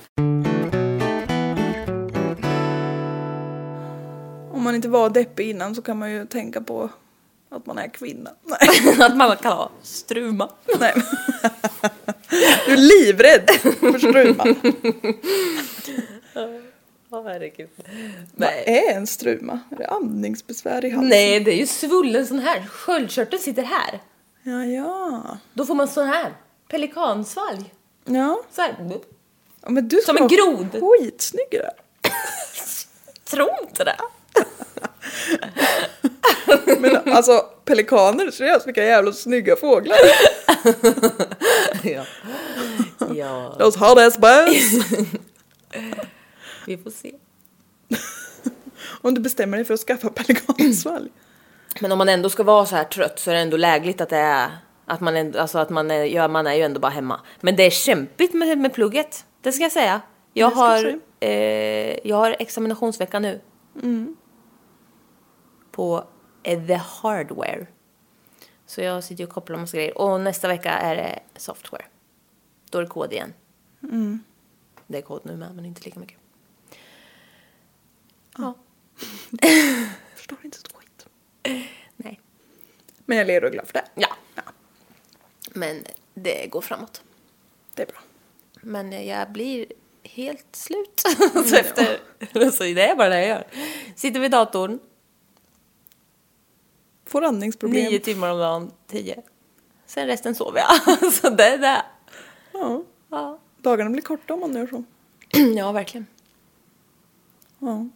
Om 4.51 4.63
man 4.63 4.75
inte 4.75 4.87
var 4.87 5.09
deppig 5.09 5.49
innan 5.49 5.75
så 5.75 5.81
kan 5.81 5.99
man 5.99 6.11
ju 6.11 6.25
tänka 6.25 6.61
på 6.61 6.89
att 7.49 7.65
man 7.65 7.77
är 7.77 7.87
kvinna. 7.87 8.29
Nej. 8.43 8.95
Att 8.99 9.17
man 9.17 9.37
kan 9.37 9.51
ha 9.51 9.69
struma. 9.81 10.49
Nej. 10.79 10.93
Du 12.65 12.73
är 12.73 12.77
livrädd 12.77 13.49
för 13.61 13.99
struma. 13.99 14.43
Herregud. 17.35 17.69
Vad 18.35 18.49
är 18.49 18.95
en 18.95 19.07
struma? 19.07 19.59
Är 19.71 19.75
det 19.75 19.87
andningsbesvär 19.87 20.85
i 20.85 20.89
halsen? 20.89 21.09
Nej, 21.09 21.39
det 21.39 21.51
är 21.51 21.57
ju 21.57 21.67
svullen 21.67 22.27
sån 22.27 22.39
här. 22.39 22.65
Sköldkörteln 22.67 23.41
sitter 23.41 23.63
här. 23.63 24.01
Ja, 24.43 24.65
ja. 24.65 25.37
Då 25.53 25.65
får 25.65 25.75
man 25.75 25.87
sån 25.87 26.07
här. 26.07 26.33
Pelikansvalg. 26.67 27.73
Ja, 28.05 28.41
Så 28.51 28.61
här. 28.61 28.75
Ja, 29.65 29.71
men 29.71 29.87
du 29.87 29.97
Som 29.97 30.17
en 30.17 30.27
grod. 30.27 30.67
Skitsnygg 30.71 31.47
i 31.51 31.57
det. 31.57 31.73
Tro 33.23 33.49
inte 33.61 33.83
det. 33.83 33.97
Men 36.79 37.13
alltså 37.13 37.45
pelikaner, 37.65 38.31
seriöst 38.31 38.67
vilka 38.67 38.83
jävla 38.83 39.13
snygga 39.13 39.55
fåglar. 39.55 39.97
ja. 41.83 42.05
ja, 43.15 43.55
Those 43.59 43.79
hot 43.79 43.97
ass 43.97 44.17
birds. 44.17 44.85
vi 46.65 46.77
får 46.77 46.91
se. 46.91 47.11
Om 49.01 49.13
du 49.13 49.21
bestämmer 49.21 49.57
dig 49.57 49.65
för 49.65 49.73
att 49.73 49.79
skaffa 49.79 50.09
pelikansvalg. 50.09 51.11
Men 51.79 51.91
om 51.91 51.97
man 51.97 52.09
ändå 52.09 52.29
ska 52.29 52.43
vara 52.43 52.65
så 52.65 52.75
här 52.75 52.83
trött 52.83 53.19
så 53.19 53.31
är 53.31 53.35
det 53.35 53.41
ändå 53.41 53.57
lägligt 53.57 54.01
att 54.01 54.09
det 54.09 54.17
är 54.17 54.49
att 54.85 55.01
man, 55.01 55.15
ändå, 55.15 55.39
alltså 55.39 55.57
att 55.57 55.69
man, 55.69 55.91
är, 55.91 56.03
ja, 56.03 56.27
man 56.27 56.47
är 56.47 56.53
ju 56.53 56.61
ändå 56.61 56.79
bara 56.79 56.91
hemma. 56.91 57.19
Men 57.41 57.55
det 57.55 57.63
är 57.63 57.69
kämpigt 57.69 58.33
med, 58.33 58.57
med 58.57 58.73
plugget, 58.73 59.25
det 59.45 59.51
ska 59.51 59.63
jag 59.63 59.71
säga. 59.71 60.01
Jag, 60.33 60.51
ska 60.51 60.59
har, 60.59 60.99
eh, 61.19 62.07
jag 62.07 62.15
har 62.15 62.35
examinationsvecka 62.39 63.19
nu. 63.19 63.41
Mm. 63.83 64.15
På 65.71 66.07
eh, 66.43 66.67
the 66.67 66.73
hardware. 66.73 67.67
Så 68.65 68.81
jag 68.81 69.03
sitter 69.03 69.23
och 69.23 69.29
kopplar 69.29 69.57
massa 69.57 69.77
grejer. 69.77 69.97
Och 69.97 70.21
nästa 70.21 70.47
vecka 70.47 70.71
är 70.71 70.95
det 70.95 71.19
software. 71.39 71.85
Då 72.69 72.77
är 72.77 72.81
det 72.81 72.87
kod 72.87 73.13
igen. 73.13 73.33
Mm. 73.83 74.23
Det 74.87 74.97
är 74.97 75.01
kod 75.01 75.21
nu 75.25 75.37
med, 75.37 75.55
men 75.55 75.65
inte 75.65 75.81
lika 75.85 75.99
mycket. 75.99 76.17
Ja. 78.37 78.53
Förstår 80.15 80.37
inte 80.41 80.57
ett 80.57 80.73
skit. 80.73 81.07
Nej. 81.95 82.21
Men 83.05 83.17
jag 83.17 83.27
ler 83.27 83.43
och 83.43 83.47
är 83.47 83.51
glad 83.51 83.67
för 83.67 83.73
det. 83.73 83.85
Ja. 83.95 84.15
Men 85.53 85.83
det 86.13 86.47
går 86.47 86.61
framåt. 86.61 87.03
Det 87.73 87.81
är 87.81 87.87
bra. 87.87 87.99
Men 88.65 89.05
jag 89.07 89.31
blir 89.31 89.65
helt 90.03 90.55
slut. 90.55 91.03
så 91.49 91.55
efter, 91.55 91.99
så 92.51 92.63
det 92.63 92.89
är 92.89 92.95
bara 92.95 93.09
det 93.09 93.19
jag 93.19 93.27
gör. 93.27 93.47
Sitter 93.95 94.19
vid 94.19 94.31
datorn, 94.31 94.79
Får 97.05 97.23
andningsproblem. 97.23 97.83
nio 97.83 97.99
timmar 97.99 98.31
om 98.31 98.37
dagen, 98.39 98.71
tio. 98.87 99.21
Sen 99.85 100.07
resten 100.07 100.35
sover 100.35 100.59
jag. 100.59 101.13
så 101.13 101.29
det 101.29 101.43
är 101.43 101.57
det. 101.57 101.85
Ja. 102.51 102.83
Ja. 103.09 103.39
Dagarna 103.57 103.89
blir 103.89 104.01
korta 104.01 104.33
om 104.33 104.39
man 104.39 104.53
gör 104.53 104.67
så. 104.67 104.83
ja, 105.57 105.71
verkligen. 105.71 106.07
Ja. 107.59 107.87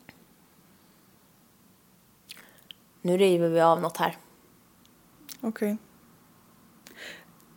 Nu 3.02 3.18
river 3.18 3.50
vi 3.50 3.62
av 3.62 3.82
något 3.82 3.98
här. 3.98 4.18
Okej. 5.42 5.78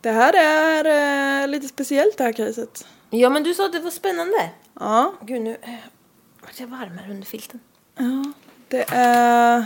Det 0.01 0.11
här 0.11 0.33
är 0.33 1.43
eh, 1.43 1.47
lite 1.47 1.67
speciellt 1.67 2.17
det 2.17 2.23
här 2.23 2.33
caset. 2.33 2.87
Ja, 3.15 3.29
men 3.29 3.43
du 3.43 3.53
sa 3.53 3.65
att 3.65 3.73
det 3.73 3.79
var 3.79 3.91
spännande. 3.91 4.51
Ja. 4.79 5.13
Gud, 5.21 5.41
nu 5.41 5.57
eh, 5.61 5.75
vart 6.41 6.59
jag 6.59 6.67
varm 6.67 6.97
här 6.97 7.11
under 7.11 7.25
filten. 7.25 7.59
ja. 7.95 8.31
Det 8.67 8.85
är... 8.89 9.65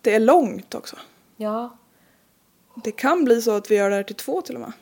Det 0.00 0.14
är 0.14 0.20
långt 0.20 0.74
också. 0.74 0.96
Ja. 1.36 1.76
Det 2.84 2.92
kan 2.92 3.24
bli 3.24 3.42
så 3.42 3.50
att 3.50 3.70
vi 3.70 3.74
gör 3.74 3.90
det 3.90 3.96
här 3.96 4.02
till 4.02 4.16
två 4.16 4.42
till 4.42 4.54
och 4.54 4.60
med. 4.60 4.72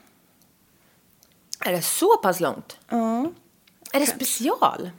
Är 1.60 1.72
det 1.72 1.82
så 1.82 2.16
pass 2.16 2.40
långt? 2.40 2.78
Ja. 2.88 3.30
Är 3.92 4.00
det 4.00 4.06
special? 4.06 4.90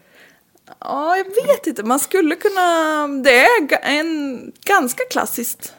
Ja, 0.80 1.18
jag 1.18 1.26
vet 1.26 1.68
inte. 1.68 1.84
Man 1.84 2.00
skulle 2.00 2.36
kunna... 2.36 3.08
Det 3.08 3.46
är 3.46 3.80
en 3.82 4.52
ganska 4.66 5.04
klassiskt. 5.12 5.74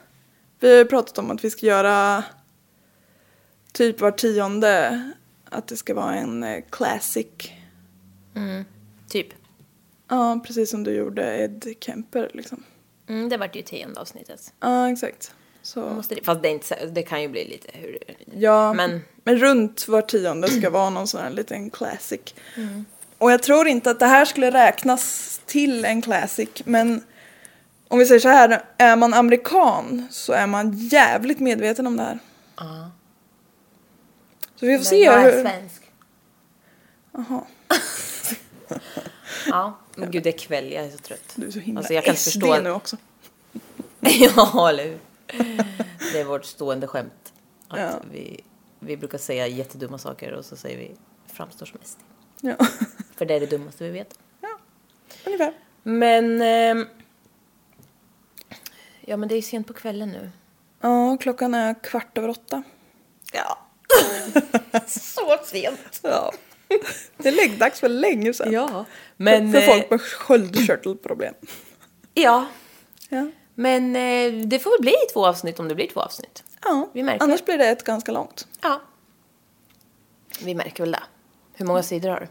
Vi 0.60 0.68
har 0.68 0.76
ju 0.76 0.84
pratat 0.84 1.18
om 1.18 1.30
att 1.30 1.44
vi 1.44 1.50
ska 1.50 1.66
göra 1.66 2.24
typ 3.72 4.00
var 4.00 4.10
tionde. 4.10 5.02
Att 5.50 5.66
det 5.68 5.76
ska 5.76 5.94
vara 5.94 6.14
en 6.14 6.42
eh, 6.44 6.62
classic. 6.70 7.26
Typ. 9.08 9.26
Ja, 10.08 10.40
precis 10.46 10.70
som 10.70 10.84
du 10.84 10.90
gjorde 10.94 11.36
Ed 11.38 11.74
Kemper 11.80 12.30
liksom. 12.34 12.62
Mm, 13.08 13.28
det 13.28 13.36
vart 13.36 13.56
ju 13.56 13.62
tionde 13.62 14.00
avsnittet. 14.00 14.52
Ja, 14.60 14.90
exakt. 14.90 15.32
Så, 15.62 15.80
Måste 15.90 16.14
det, 16.14 16.24
fast 16.24 16.42
det, 16.42 16.48
är 16.48 16.52
inte, 16.52 16.86
det 16.86 17.02
kan 17.02 17.22
ju 17.22 17.28
bli 17.28 17.48
lite 17.48 17.68
hur... 17.72 17.98
ja, 18.34 18.72
men- 18.72 19.00
men... 19.24 19.36
runt 19.36 19.88
var 19.88 20.02
tionde 20.02 20.48
ska 20.48 20.70
vara 20.70 20.90
någon 20.90 21.06
sån 21.06 21.20
här 21.20 21.30
liten 21.30 21.70
classic. 21.70 22.20
Och 23.18 23.32
jag 23.32 23.42
tror 23.42 23.66
inte 23.68 23.90
att 23.90 23.98
det 24.00 24.06
här 24.06 24.24
skulle 24.24 24.50
räknas 24.50 25.40
till 25.46 25.84
en 25.84 26.02
classic, 26.02 26.48
men 26.64 27.02
om 27.88 27.98
vi 27.98 28.06
säger 28.06 28.20
så 28.20 28.28
här, 28.28 28.64
är 28.78 28.96
man 28.96 29.14
amerikan 29.14 30.08
så 30.10 30.32
är 30.32 30.46
man 30.46 30.72
jävligt 30.78 31.40
medveten 31.40 31.86
om 31.86 31.96
det 31.96 32.02
här. 32.02 32.18
Ja. 32.56 32.90
Så 34.56 34.66
vi 34.66 34.72
får 34.72 34.78
Men 34.78 34.84
se 34.84 35.04
jag 35.04 35.14
är 35.22 35.32
hur... 35.36 35.42
svensk. 35.42 35.82
Jaha, 37.12 37.44
Ja, 39.46 39.78
men 39.96 40.10
gud 40.10 40.22
det 40.22 40.34
är 40.34 40.38
kväll, 40.38 40.72
jag 40.72 40.84
är 40.84 40.90
så 40.90 40.98
trött. 40.98 41.32
du 41.34 41.46
är 41.46 41.50
så 41.50 41.58
himla 41.58 41.78
Alltså, 41.80 41.92
jag 41.94 42.04
kan 42.04 42.16
SD 42.16 42.24
förstå- 42.30 42.60
nu 42.62 42.70
också. 42.70 42.96
ja, 44.00 44.68
eller 44.68 44.84
hur? 44.84 44.98
Det 46.12 46.20
är 46.20 46.24
vårt 46.24 46.44
stående 46.44 46.86
skämt. 46.86 47.32
Att 47.68 47.78
Ja. 47.80 48.00
vi, 48.12 48.40
vi 48.78 48.96
brukar 48.96 49.18
säga 49.18 49.46
jättedumma 49.46 49.98
saker 49.98 50.32
och 50.32 50.44
så 50.44 50.56
säger 50.56 50.78
vi 50.78 50.96
framstår 51.26 51.66
som 51.66 51.78
SD. 51.84 51.98
Ja, 52.40 52.56
För 53.16 53.24
det 53.24 53.34
är 53.34 53.40
det 53.40 53.46
dummaste 53.46 53.84
vi 53.84 53.90
vet. 53.90 54.18
ungefär. 55.26 55.52
Men... 55.82 56.42
ehm, 56.42 56.86
ja, 59.00 59.16
men 59.16 59.28
det 59.28 59.34
är 59.34 59.42
sent 59.42 59.66
på 59.66 59.72
kvällen 59.72 60.08
nu. 60.08 60.30
Ja, 60.80 61.16
klockan 61.20 61.54
är 61.54 61.74
kvart 61.82 62.18
över 62.18 62.28
åtta. 62.28 62.62
Ja. 63.32 63.58
så 64.86 65.38
sent. 65.44 66.00
Ja. 66.02 66.32
Det 67.16 67.28
är 67.28 67.32
läggdags 67.32 67.80
för 67.80 67.88
länge 67.88 68.34
sedan. 68.34 68.52
Ja. 68.52 68.84
Men... 69.16 69.52
för 69.52 69.58
eh, 69.60 69.66
folk 69.66 69.90
med 69.90 70.00
sköldkörtelproblem. 70.00 71.34
Ja. 72.14 72.46
Ja. 73.08 73.26
Men 73.54 73.96
eh, 73.96 74.46
det 74.46 74.58
får 74.58 74.70
väl 74.70 74.80
bli 74.80 74.94
två 75.12 75.26
avsnitt 75.26 75.60
om 75.60 75.68
det 75.68 75.74
blir 75.74 75.88
två 75.88 76.00
avsnitt. 76.00 76.44
ja. 76.64 76.90
Vi 76.92 77.02
märker. 77.02 77.24
Annars 77.24 77.44
blir 77.44 77.58
det 77.58 77.66
ett 77.68 77.84
ganska 77.84 78.12
långt. 78.12 78.48
Ja. 78.62 78.80
Vi 80.42 80.54
märker 80.54 80.82
väl 80.82 80.92
det. 80.92 81.02
Hur 81.54 81.66
många 81.66 81.82
sidor 81.82 82.08
har 82.10 82.20
du? 82.20 82.26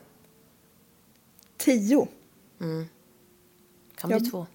Tio. 1.58 2.08
Kan 3.96 4.10
bli 4.10 4.18
Ja. 4.24 4.32
två. 4.32 4.46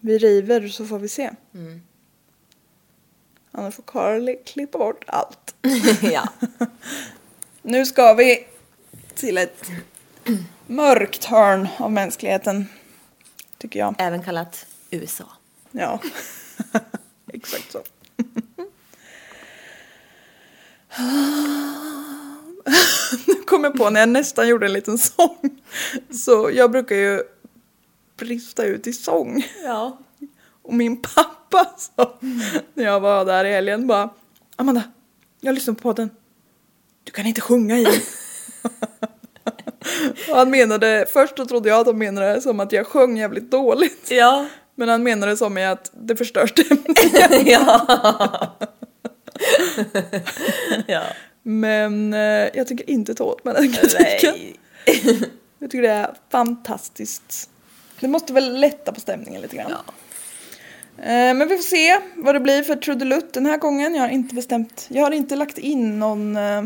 Vi 0.00 0.18
river 0.18 0.68
så 0.68 0.86
får 0.86 0.98
vi 0.98 1.08
se. 1.08 1.30
Mm. 1.54 1.82
Annars 3.56 3.74
får 3.74 3.82
Carly 3.82 4.36
klippa 4.44 4.78
bort 4.78 5.04
allt. 5.06 5.54
ja. 6.02 6.28
Nu 7.62 7.86
ska 7.86 8.14
vi 8.14 8.46
till 9.14 9.38
ett 9.38 9.70
mörkt 10.66 11.24
hörn 11.24 11.68
av 11.78 11.92
mänskligheten. 11.92 12.66
Tycker 13.58 13.80
jag. 13.80 13.94
Även 13.98 14.22
kallat 14.22 14.66
USA. 14.90 15.24
Ja, 15.70 16.00
exakt 17.32 17.72
så. 17.72 17.82
nu 23.26 23.34
kom 23.46 23.64
jag 23.64 23.76
på 23.76 23.90
när 23.90 24.00
jag 24.00 24.08
nästan 24.08 24.48
gjorde 24.48 24.66
en 24.66 24.72
liten 24.72 24.98
sång. 24.98 25.60
Så 26.10 26.50
jag 26.52 26.70
brukar 26.70 26.96
ju 26.96 27.22
brista 28.16 28.64
ut 28.64 28.86
i 28.86 28.92
sång. 28.92 29.46
Ja. 29.64 29.98
Och 30.64 30.74
min 30.74 31.02
pappa 31.02 31.74
sa 31.78 32.18
när 32.74 32.84
jag 32.84 33.00
var 33.00 33.24
där 33.24 33.44
i 33.44 33.52
helgen 33.52 33.86
bara 33.86 34.10
Amanda, 34.56 34.82
jag 35.40 35.54
lyssnar 35.54 35.74
på 35.74 35.80
podden. 35.80 36.10
Du 37.04 37.12
kan 37.12 37.26
inte 37.26 37.40
sjunga 37.40 37.78
i 37.78 37.84
den. 37.84 37.94
Och 40.30 40.36
han 40.36 40.50
menade, 40.50 41.06
först 41.12 41.36
så 41.36 41.46
trodde 41.46 41.68
jag 41.68 41.80
att 41.80 41.86
han 41.86 41.98
menade 41.98 42.34
det 42.34 42.40
som 42.40 42.60
att 42.60 42.72
jag 42.72 42.86
sjöng 42.86 43.16
jävligt 43.16 43.50
dåligt. 43.50 44.10
Ja. 44.10 44.46
Men 44.74 44.88
han 44.88 45.02
menade 45.02 45.32
det 45.32 45.36
som 45.36 45.58
i 45.58 45.64
att 45.64 45.90
det 45.94 46.16
förstör 46.16 46.46
stämningen. 46.46 47.46
ja. 47.46 47.86
ja. 50.86 51.02
Men 51.42 52.14
eh, 52.14 52.48
jag 52.54 52.68
tycker 52.68 52.90
inte 52.90 53.14
ta 53.14 53.24
åt 53.24 53.44
mig 53.44 53.54
den 53.54 53.72
kritiken. 53.72 54.34
Nej. 54.34 54.56
Jag 55.58 55.70
tycker 55.70 55.82
det 55.82 55.94
är 55.94 56.14
fantastiskt. 56.30 57.50
Det 58.00 58.08
måste 58.08 58.32
väl 58.32 58.60
lätta 58.60 58.92
på 58.92 59.00
stämningen 59.00 59.42
lite 59.42 59.56
grann. 59.56 59.72
Eh, 59.72 59.78
men 60.96 61.48
vi 61.48 61.56
får 61.56 61.62
se 61.62 62.00
vad 62.16 62.34
det 62.34 62.40
blir 62.40 62.62
för 62.62 62.76
trudelutt 62.76 63.32
den 63.32 63.46
här 63.46 63.56
gången. 63.56 63.94
Jag 63.94 64.02
har 64.02 64.08
inte 64.08 64.34
bestämt. 64.34 64.86
Jag 64.88 65.02
har 65.04 65.10
inte 65.10 65.36
lagt 65.36 65.58
in 65.58 65.98
någon, 65.98 66.36
eh, 66.36 66.62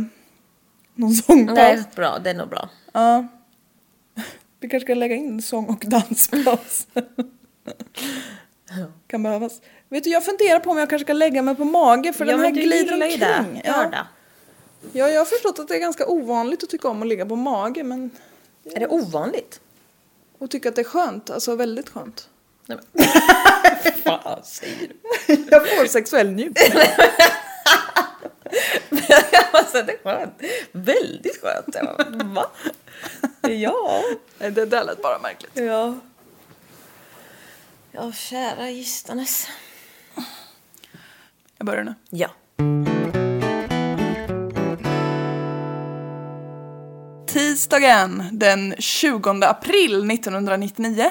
någon 0.94 1.14
sångpaus. 1.14 1.56
Nej, 1.56 1.82
bra. 1.96 2.18
Det 2.18 2.30
är 2.30 2.34
nog 2.34 2.48
bra. 2.48 2.68
Ja. 2.92 3.26
Vi 4.60 4.68
kanske 4.68 4.86
ska 4.86 4.94
lägga 4.94 5.14
in 5.16 5.42
sång 5.42 5.66
och 5.66 5.84
danspaus. 5.86 6.86
kan 9.06 9.22
behövas. 9.22 9.60
Vet 9.88 10.04
du, 10.04 10.10
jag 10.10 10.24
funderar 10.24 10.60
på 10.60 10.70
om 10.70 10.78
jag 10.78 10.90
kanske 10.90 11.06
ska 11.06 11.12
lägga 11.12 11.42
mig 11.42 11.54
på 11.54 11.64
mage 11.64 12.12
för 12.12 12.26
ja, 12.26 12.32
den 12.32 12.40
här 12.40 12.50
glider 12.50 12.94
omkring. 12.94 13.20
det. 13.20 13.68
Gör 13.68 13.90
det. 13.90 14.06
Ja, 14.92 15.08
jag 15.08 15.20
har 15.20 15.24
förstått 15.24 15.58
att 15.58 15.68
det 15.68 15.74
är 15.74 15.80
ganska 15.80 16.06
ovanligt 16.06 16.62
att 16.62 16.70
tycka 16.70 16.88
om 16.88 17.02
att 17.02 17.08
ligga 17.08 17.26
på 17.26 17.36
mage 17.36 17.82
men 17.84 18.10
Är 18.64 18.80
det 18.80 18.86
ovanligt? 18.88 19.60
och 20.38 20.50
tycka 20.50 20.68
att 20.68 20.74
det 20.74 20.82
är 20.82 20.84
skönt, 20.84 21.30
alltså 21.30 21.56
väldigt 21.56 21.88
skönt. 21.88 22.28
Nej, 22.68 22.78
men. 22.92 23.08
Fan 24.04 24.44
säger 24.44 24.88
du? 24.88 25.44
Jag 25.50 25.68
får 25.68 25.86
sexuell 25.86 26.30
njutning. 26.30 26.72
alltså 29.52 29.82
det 29.82 29.92
är 29.92 30.02
skönt. 30.02 30.42
Väldigt 30.72 31.40
skönt. 31.42 31.74
Jag 31.74 31.96
bara, 31.96 32.24
Va? 32.24 32.50
Ja. 33.50 34.02
Nej, 34.38 34.50
det 34.50 34.66
där 34.66 34.84
lät 34.84 35.02
bara 35.02 35.18
märkligt. 35.18 35.52
Ja. 35.54 35.94
Ja, 37.92 38.12
kära 38.12 38.70
gistanes. 38.70 39.48
Jag 41.58 41.66
börjar 41.66 41.84
nu. 41.84 41.94
Ja. 42.10 42.28
Tisdagen 47.26 48.28
den 48.32 48.74
20 48.78 49.30
april 49.30 50.10
1999. 50.10 51.10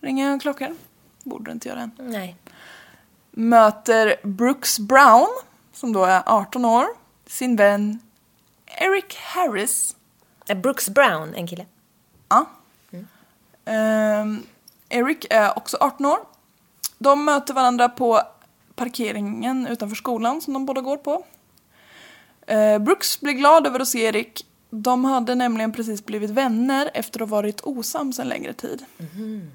Ringer 0.00 0.30
en 0.30 0.38
klockan? 0.38 0.78
Borde 1.24 1.52
inte 1.52 1.68
göra 1.68 1.80
än. 1.80 1.90
Nej. 1.98 2.36
Möter 3.30 4.16
Brooks 4.22 4.78
Brown, 4.78 5.28
som 5.72 5.92
då 5.92 6.04
är 6.04 6.22
18 6.26 6.64
år, 6.64 6.86
sin 7.26 7.56
vän 7.56 8.00
Eric 8.66 9.16
Harris. 9.16 9.96
Är 10.46 10.54
Brooks 10.54 10.88
Brown 10.88 11.34
en 11.34 11.46
kille? 11.46 11.66
Ja. 12.28 12.46
Ehm, 13.64 14.42
Eric 14.88 15.26
är 15.30 15.58
också 15.58 15.76
18 15.80 16.06
år. 16.06 16.18
De 16.98 17.24
möter 17.24 17.54
varandra 17.54 17.88
på 17.88 18.22
parkeringen 18.74 19.66
utanför 19.66 19.96
skolan 19.96 20.40
som 20.40 20.52
de 20.52 20.66
båda 20.66 20.80
går 20.80 20.96
på. 20.96 21.24
Eh, 22.46 22.78
Brooks 22.78 23.20
blir 23.20 23.32
glad 23.32 23.66
över 23.66 23.80
att 23.80 23.88
se 23.88 24.02
Erik. 24.04 24.46
De 24.70 25.04
hade 25.04 25.34
nämligen 25.34 25.72
precis 25.72 26.04
blivit 26.04 26.30
vänner 26.30 26.90
efter 26.94 27.22
att 27.22 27.28
ha 27.30 27.36
varit 27.36 27.60
osams 27.60 28.18
en 28.18 28.28
längre 28.28 28.52
tid. 28.52 28.84
Ehm, 28.98 29.50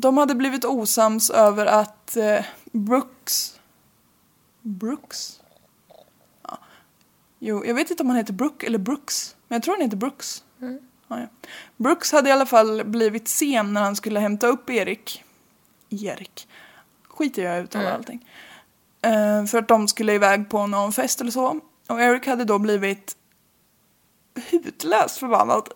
de 0.00 0.18
hade 0.18 0.34
blivit 0.34 0.64
osams 0.64 1.30
över 1.30 1.66
att 1.66 2.16
eh, 2.16 2.44
Brooks... 2.72 3.60
Brooks? 4.62 5.40
Ja. 6.42 6.58
Jo, 7.38 7.64
jag 7.66 7.74
vet 7.74 7.90
inte 7.90 8.02
om 8.02 8.08
han 8.08 8.16
heter 8.16 8.32
Brook 8.32 8.62
eller 8.62 8.78
Brooks. 8.78 9.36
Men 9.48 9.56
jag 9.56 9.62
tror 9.62 9.74
han 9.74 9.82
heter 9.82 9.96
Brooks. 9.96 10.44
Ja, 10.58 10.78
ja. 11.20 11.26
Brooks 11.76 12.12
hade 12.12 12.28
i 12.28 12.32
alla 12.32 12.46
fall 12.46 12.84
blivit 12.84 13.28
sen 13.28 13.72
när 13.72 13.80
han 13.80 13.96
skulle 13.96 14.20
hämta 14.20 14.46
upp 14.46 14.70
Erik. 14.70 15.24
Erik. 15.88 16.48
Skit 17.08 17.38
i 17.38 17.40
hur 17.40 17.48
jag 17.48 17.64
uttalar 17.64 17.92
allting. 17.92 18.28
Eh, 19.02 19.44
för 19.44 19.58
att 19.58 19.68
de 19.68 19.88
skulle 19.88 20.12
iväg 20.12 20.48
på 20.48 20.66
någon 20.66 20.92
fest 20.92 21.20
eller 21.20 21.30
så. 21.30 21.60
Och 21.88 22.00
Eric 22.00 22.26
hade 22.26 22.44
då 22.44 22.58
blivit 22.58 23.16
hutlöst 24.50 25.18
förbannad. 25.18 25.68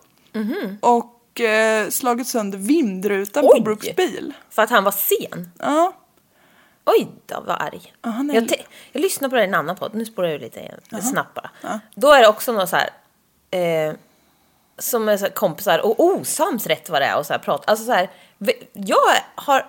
Och 0.81 1.14
eh, 1.41 1.89
slagit 1.89 2.27
sönder 2.27 2.57
vindrutan 2.57 3.43
på 3.43 3.51
Oj! 3.53 3.61
Brooks 3.61 3.95
bil. 3.95 4.33
För 4.49 4.61
att 4.61 4.69
han 4.69 4.83
var 4.83 4.91
sen? 4.91 5.51
Ja. 5.59 5.93
Oj 6.85 7.07
då, 7.25 7.43
vad 7.47 7.61
arg. 7.61 7.93
Ja, 8.01 8.09
han 8.09 8.29
är 8.29 8.35
jag, 8.35 8.47
te- 8.49 8.65
jag 8.91 9.01
lyssnar 9.01 9.29
på 9.29 9.35
det 9.35 9.41
i 9.41 9.45
en 9.45 9.53
annan 9.53 9.75
podd, 9.75 9.95
nu 9.95 10.05
spårar 10.05 10.27
jag 10.27 10.41
lite 10.41 10.59
igen, 10.59 10.79
snabbt 11.01 11.33
bara. 11.33 11.49
Då 11.95 12.11
är 12.13 12.21
det 12.21 12.27
också 12.27 12.51
något 12.53 12.69
så 12.69 12.75
här, 12.75 12.89
eh, 13.87 13.93
som 14.77 15.09
är 15.09 15.17
så 15.17 15.29
kompisar 15.29 15.79
och 15.79 15.99
osams 15.99 16.67
rätt 16.67 16.89
vad 16.89 17.01
det 17.01 17.05
är 17.05 17.17
och 17.17 17.25
så 17.25 17.33
här 17.33 17.39
prata. 17.39 17.63
Alltså 17.71 17.85
så 17.85 17.91
här, 17.91 18.09
jag 18.73 18.97
har 19.35 19.65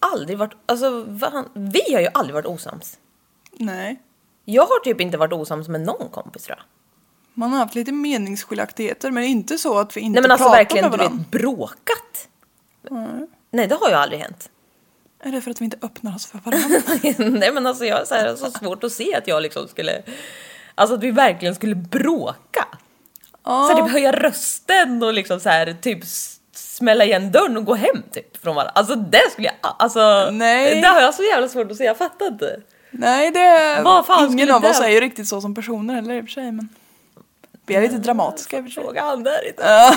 aldrig 0.00 0.38
varit, 0.38 0.52
alltså 0.66 1.06
vi 1.54 1.92
har 1.94 2.00
ju 2.00 2.08
aldrig 2.14 2.34
varit 2.34 2.46
osams. 2.46 2.98
Nej. 3.52 4.00
Jag 4.44 4.62
har 4.66 4.78
typ 4.84 5.00
inte 5.00 5.18
varit 5.18 5.32
osams 5.32 5.68
med 5.68 5.80
någon 5.80 6.08
kompis 6.08 6.42
tror 6.44 6.56
jag. 6.58 6.64
Man 7.34 7.52
har 7.52 7.58
haft 7.58 7.74
lite 7.74 7.92
meningsskiljaktigheter 7.92 9.10
men 9.10 9.24
inte 9.24 9.58
så 9.58 9.78
att 9.78 9.96
vi 9.96 10.00
inte 10.00 10.12
Nej 10.12 10.22
men 10.22 10.30
alltså 10.30 10.44
pratar 10.44 10.58
verkligen, 10.58 10.90
med 10.90 10.92
du 10.92 10.96
varandra. 11.02 11.18
vet, 11.18 11.30
bråkat. 11.30 12.28
Nej 13.50 13.66
det 13.66 13.74
har 13.74 13.88
ju 13.88 13.94
aldrig 13.94 14.20
hänt. 14.20 14.50
Är 15.22 15.32
det 15.32 15.40
för 15.40 15.50
att 15.50 15.60
vi 15.60 15.64
inte 15.64 15.78
öppnar 15.82 16.14
oss 16.14 16.26
för 16.26 16.38
varandra? 16.38 17.38
Nej 17.38 17.52
men 17.52 17.66
alltså 17.66 17.84
jag 17.84 17.96
har 17.96 18.04
så, 18.04 18.14
här, 18.14 18.36
så 18.36 18.50
svårt 18.50 18.84
att 18.84 18.92
se 18.92 19.14
att 19.14 19.28
jag 19.28 19.42
liksom 19.42 19.68
skulle, 19.68 20.02
alltså 20.74 20.94
att 20.94 21.02
vi 21.02 21.10
verkligen 21.10 21.54
skulle 21.54 21.74
bråka. 21.74 22.64
Så 23.44 23.68
här, 23.68 23.82
typ 23.82 23.92
höja 23.92 24.12
rösten 24.12 25.02
och 25.02 25.14
liksom 25.14 25.40
så 25.40 25.48
här, 25.48 25.76
typ 25.82 25.98
smälla 26.52 27.04
igen 27.04 27.32
dörren 27.32 27.56
och 27.56 27.64
gå 27.64 27.74
hem 27.74 28.02
typ 28.12 28.42
från 28.42 28.54
varandra. 28.54 28.72
Alltså 28.74 28.94
det 28.94 29.30
skulle 29.32 29.46
jag, 29.46 29.74
alltså 29.78 30.28
Nej. 30.32 30.80
det 30.80 30.88
har 30.88 31.00
jag 31.00 31.14
så 31.14 31.22
jävla 31.22 31.48
svårt 31.48 31.70
att 31.70 31.76
se, 31.76 31.84
jag 31.84 31.96
fattar 31.98 32.26
inte. 32.26 32.60
Nej, 32.90 33.30
det 33.30 33.80
Vad 33.84 34.06
fan 34.06 34.32
ingen 34.32 34.50
av 34.50 34.64
oss 34.64 34.80
är 34.80 34.88
ju 34.88 35.00
riktigt 35.00 35.28
så 35.28 35.40
som 35.40 35.54
personer 35.54 35.94
heller 35.94 36.14
i 36.14 36.20
och 36.20 36.24
för 36.24 36.30
sig. 36.30 36.52
Men 36.52 36.68
vi 37.70 37.76
är 37.76 37.80
lite 37.80 37.98
dramatiska 37.98 38.58
i. 38.58 38.70
Fråga 38.70 39.02
han 39.02 39.22
där 39.22 39.48
inte. 39.48 39.96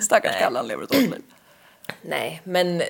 Stackars 0.02 0.38
Kalle, 0.38 0.58
han 0.58 0.68
lever 0.68 0.84
ett 0.84 0.94
hårt 0.94 1.00
liv. 1.00 1.22
Nej 2.02 2.40
men, 2.44 2.82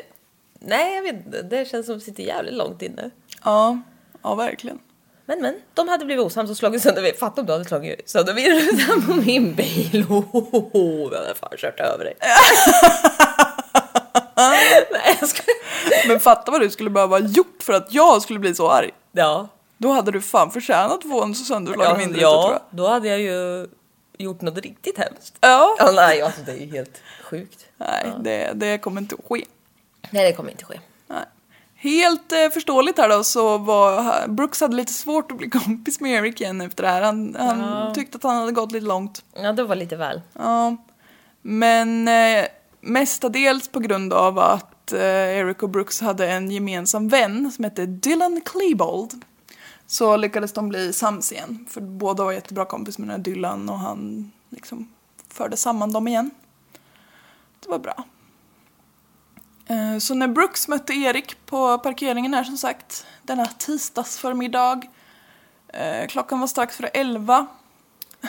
nej 0.61 0.95
jag 0.95 1.03
vet 1.03 1.51
det 1.51 1.69
känns 1.69 1.87
som 1.87 1.97
att 1.97 2.03
sitter 2.03 2.23
jävligt 2.23 2.55
långt 2.55 2.83
inne. 2.83 3.11
Ja, 3.45 3.81
ja 4.23 4.35
verkligen. 4.35 4.79
Men 5.27 5.43
men, 5.43 5.55
de 5.75 5.89
hade 5.89 6.05
blivit 6.05 6.25
osams 6.25 6.51
och 6.51 6.57
slagit 6.57 6.83
sönder, 6.83 7.13
fatta 7.19 7.41
om 7.41 7.47
du 7.47 7.53
hade 7.53 7.65
slagit 7.65 8.11
sönder 8.11 8.35
vindrutan 8.35 9.07
på 9.07 9.15
min 9.15 9.55
bil. 9.55 10.07
Oh, 10.73 11.13
jag 11.13 11.19
hade 11.19 11.35
fan 11.35 11.57
kört 11.57 11.81
över 11.81 12.05
dig. 12.05 12.17
Nej 14.37 15.17
jag 15.21 15.29
skojar. 15.29 16.09
Men 16.09 16.21
fatta 16.21 16.51
vad 16.51 16.61
du 16.61 16.71
skulle 16.71 16.91
behöva 16.91 17.19
ha 17.19 17.27
gjort 17.27 17.63
för 17.63 17.73
att 17.73 17.93
jag 17.93 18.23
skulle 18.23 18.39
bli 18.39 18.55
så 18.55 18.69
arg. 18.71 18.91
Ja. 19.13 19.49
Då 19.79 19.93
hade 19.93 20.11
du 20.11 20.21
fan 20.21 20.51
förtjänat 20.51 20.93
att 20.93 21.03
få 21.03 21.23
en 21.23 21.35
sönderslagen 21.35 21.91
Ja, 21.93 21.97
vindruta 21.99 22.31
tror 22.31 22.43
jag. 22.43 22.53
ja, 22.53 22.62
då 22.71 22.89
hade 22.89 23.09
jag 23.09 23.21
ju 23.21 23.67
gjort 24.19 24.41
något 24.41 24.59
riktigt 24.59 24.99
hemskt. 24.99 25.35
Ja. 25.41 25.77
Ja, 25.79 25.93
nej, 25.95 26.23
alltså 26.23 26.41
det 26.43 26.53
är 26.53 26.57
ju 26.57 26.73
helt 26.73 27.03
sjukt. 27.23 27.67
Nej, 27.77 28.12
det, 28.21 28.53
det 28.55 28.79
kommer 28.79 29.01
inte 29.01 29.15
att 29.15 29.25
ske. 29.29 29.45
Nej, 30.11 30.25
det 30.31 30.33
kommer 30.37 30.51
inte 30.51 30.65
ske. 30.65 30.81
Nej. 31.07 31.25
Helt 31.75 32.33
eh, 32.33 32.49
förståeligt 32.53 32.99
här 32.99 33.09
då 33.09 33.25
så 33.25 33.59
var 33.59 34.29
Brooks 34.29 34.61
hade 34.61 34.77
lite 34.77 34.93
svårt 34.93 35.31
att 35.33 35.39
bli 35.39 35.51
kompis 35.65 36.01
med 36.01 36.12
Eric 36.12 36.41
igen 36.41 36.61
efter 36.61 36.83
det 36.83 36.89
här. 36.89 37.03
Han, 37.03 37.37
han 37.39 37.95
tyckte 37.95 38.17
att 38.17 38.23
han 38.23 38.37
hade 38.37 38.53
gått 38.53 38.73
lite 38.73 38.87
långt. 38.87 39.25
Ja, 39.35 39.53
det 39.53 39.65
var 39.65 39.77
lite 39.77 39.97
väl. 39.97 40.21
Ja. 40.33 40.77
Men 41.43 42.09
eh, 42.09 42.45
mestadels 42.81 43.69
på 43.69 43.81
grund 43.81 44.12
av 44.12 44.39
att 44.39 44.93
eh, 44.93 45.01
Eric 45.39 45.62
och 45.62 45.69
Brooks 45.71 46.01
hade 46.01 46.29
en 46.31 46.51
gemensam 46.51 47.09
vän 47.09 47.53
som 47.53 47.65
hette 47.65 47.87
Dylan 47.87 48.41
Klebold. 48.45 49.12
Så 49.87 50.16
lyckades 50.16 50.53
de 50.53 50.68
bli 50.68 50.92
sams 50.92 51.33
igen. 51.33 51.66
För 51.68 51.81
båda 51.81 52.25
var 52.25 52.33
jättebra 52.33 52.64
kompis 52.64 52.99
med 52.99 53.09
den 53.09 53.16
här 53.16 53.25
Dylan 53.25 53.68
och 53.68 53.79
han 53.79 54.33
liksom 54.51 54.88
förde 55.29 55.57
samman 55.57 55.92
dem 55.92 56.09
igen. 56.09 56.31
Det 57.61 57.68
var 57.68 57.79
bra. 57.79 58.05
Eh, 59.66 59.99
Så 59.99 60.14
när 60.14 60.29
Brooks 60.29 60.68
mötte 60.68 60.92
Erik 60.94 61.46
på 61.46 61.79
parkeringen 61.79 62.35
här 62.35 62.44
som 62.44 62.57
sagt 62.59 63.07
denna 63.22 63.46
tisdagsförmiddag. 63.46 64.83
eh, 65.68 66.07
Klockan 66.09 66.40
var 66.40 66.46
strax 66.46 66.77
före 66.77 66.88
elva. 66.88 67.46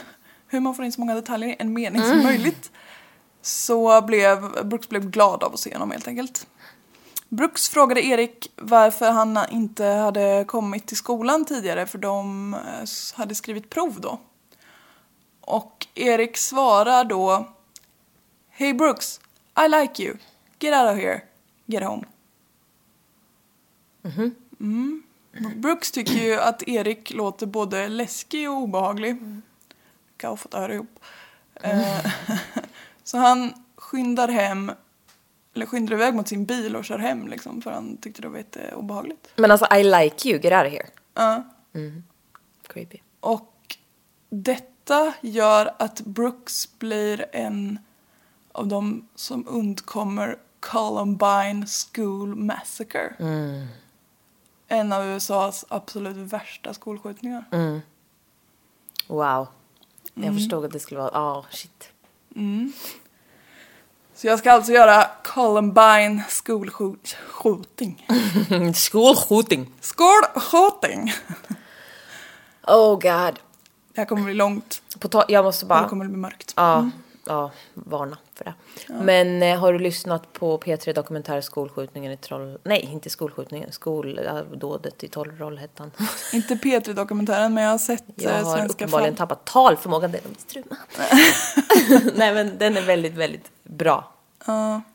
Hur 0.48 0.60
man 0.60 0.76
får 0.76 0.86
in 0.86 0.91
så 0.91 1.00
många 1.02 1.15
detaljer 1.15 1.50
i 1.50 1.56
en 1.60 1.74
mening 1.74 2.02
som 2.04 2.24
möjligt. 2.24 2.72
Så 3.41 4.02
blev 4.02 4.65
Brooks 4.67 4.89
blev 4.89 5.10
glad 5.10 5.43
av 5.43 5.54
att 5.54 5.60
se 5.60 5.74
honom 5.74 5.91
helt 5.91 6.08
enkelt. 6.08 6.48
Brooks 7.30 7.70
frågade 7.70 8.06
Erik 8.06 8.52
varför 8.56 9.12
han 9.12 9.40
inte 9.52 9.86
hade 9.86 10.46
kommit 10.48 10.88
till 10.88 10.98
skolan 10.98 11.46
tidigare 11.46 11.86
för 11.86 11.98
de 11.98 12.54
eh, 12.54 12.60
hade 13.16 13.36
skrivit 13.36 13.70
prov 13.70 14.02
då. 14.02 14.20
Och 15.42 15.88
Erik 15.96 16.38
svarar 16.38 17.04
då 17.04 17.54
Hey 18.50 18.74
Brooks, 18.74 19.20
I 19.66 19.70
like 19.70 20.04
you. 20.04 20.18
Get 20.60 20.74
out 20.74 20.92
of 20.92 21.04
here. 21.04 21.22
Get 21.66 21.84
home. 21.84 22.04
Mm. 24.60 25.04
Brooks 25.56 25.92
tycker 25.92 26.13
ju 26.13 26.36
att 26.36 26.68
Erik 26.68 27.13
låter 27.13 27.46
både 27.46 27.88
läskig 27.88 28.50
och 28.50 28.58
obehaglig. 28.58 29.18
och 30.24 30.40
fått 30.40 30.54
öra 30.54 30.74
ihop. 30.74 31.00
Eh, 31.54 32.06
så 33.04 33.18
han 33.18 33.54
skyndar 33.76 34.28
hem, 34.28 34.72
eller 35.58 35.65
skyndar 35.65 35.93
iväg 35.93 36.15
mot 36.15 36.28
sin 36.28 36.46
bil 36.46 36.76
och 36.76 36.86
kör 36.86 36.98
hem 36.98 37.28
liksom 37.28 37.62
för 37.62 37.72
han 37.72 37.98
tyckte 37.98 38.22
det 38.22 38.28
var 38.28 38.38
lite 38.38 38.74
obehagligt. 38.76 39.30
Men 39.36 39.52
alltså 39.52 39.76
I 39.76 39.84
like 39.84 40.30
you, 40.30 40.39
get 40.39 40.54
out 40.54 40.65
of 40.65 40.72
here. 40.72 40.88
Ja. 41.13 41.43
Creepy. 42.67 42.98
Och 43.20 43.78
detta 44.30 45.13
gör 45.22 45.74
att 45.80 46.02
Brooks 46.02 46.80
blir 46.80 47.26
en 47.32 47.80
av 48.52 48.67
de 48.67 49.08
som 49.15 49.48
undkommer 49.48 50.38
Columbine 50.60 51.65
School 51.67 52.36
Massacre. 52.36 53.15
En 54.67 54.93
av 54.93 55.06
USAs 55.06 55.65
absolut 55.70 56.17
värsta 56.17 56.74
skolskjutningar. 56.74 57.46
Wow. 59.08 59.48
Jag 60.13 60.34
förstod 60.34 60.65
att 60.65 60.72
det 60.72 60.80
skulle 60.80 61.00
vara, 61.00 61.12
ja 61.13 61.46
shit. 61.52 61.91
Så 64.18 64.28
jag 64.28 64.40
ska 64.40 64.52
alltså 64.52 64.72
göra 64.72 65.08
Columbine 65.24 66.22
skolskjutning. 66.30 68.08
School 68.92 69.16
shooting. 69.16 69.72
Skolskjutning! 69.82 71.14
Oh 72.68 72.92
god. 72.94 73.40
Det 73.94 74.02
här 74.02 74.06
kommer 74.06 74.22
bli 74.24 74.34
långt. 74.34 74.82
På 75.00 75.08
ta- 75.08 75.26
jag 75.28 75.46
måste 75.46 75.66
Det 75.66 75.70
bara, 75.70 75.90
kommer 75.90 76.06
bli 76.06 76.18
mörkt. 76.18 76.54
ja, 76.56 76.90
ja, 77.26 77.52
varna 77.74 78.18
för 78.38 78.45
det. 78.45 78.54
Men 78.88 79.43
eh, 79.43 79.60
har 79.60 79.73
du 79.73 79.80
lyssnat 79.80 80.34
på 80.34 80.58
P3 80.58 80.93
Dokumentär 80.93 81.41
skolskjutningen 81.41 82.12
i 82.12 82.17
Troll... 82.17 82.58
Nej, 82.63 82.80
inte 82.80 83.10
skolskjutningen, 83.10 83.71
skoldådet 83.71 85.04
i 85.04 85.08
Trollhättan. 85.08 85.91
Inte 86.34 86.56
P3-dokumentären 86.56 87.54
men 87.54 87.63
jag 87.63 87.71
har 87.71 87.78
sett 87.78 88.04
Jag 88.15 88.32
eh, 88.32 88.45
har 88.45 88.58
Svenska 88.58 88.73
uppenbarligen 88.86 89.15
fall. 89.15 89.28
tappat 89.28 89.45
talförmågan, 89.45 90.12
det 90.12 90.17
är 90.26 90.30
lite 90.30 90.41
struma. 90.41 90.78
Nej 92.15 92.34
men 92.34 92.58
den 92.58 92.78
är 92.78 92.82
väldigt, 92.82 93.13
väldigt 93.13 93.52
bra. 93.63 94.13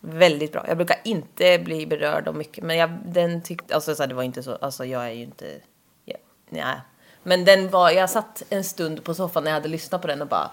Väldigt 0.01 0.53
bra. 0.53 0.65
Jag 0.69 0.77
brukar 0.77 0.97
inte 1.05 1.59
bli 1.59 1.87
berörd 1.87 2.29
av 2.29 2.35
mycket, 2.37 2.65
men 2.65 2.77
jag, 2.77 2.91
den 3.05 3.43
tyckte, 3.43 3.75
alltså 3.75 3.95
så 3.95 4.03
här, 4.03 4.09
det 4.09 4.15
var 4.15 4.23
inte 4.23 4.43
så, 4.43 4.55
alltså 4.55 4.85
jag 4.85 5.07
är 5.07 5.11
ju 5.11 5.23
inte, 5.23 5.61
ja, 6.05 6.17
nej. 6.49 6.81
Men 7.23 7.45
den 7.45 7.71
var, 7.71 7.91
jag 7.91 8.11
satt 8.11 8.43
en 8.49 8.65
stund 8.65 9.05
på 9.05 9.15
soffan 9.15 9.45
när 9.45 9.51
jag 9.51 9.57
hade 9.57 9.69
lyssnat 9.69 10.01
på 10.03 10.07
den 10.07 10.23
och 10.23 10.29
bara, 10.29 10.51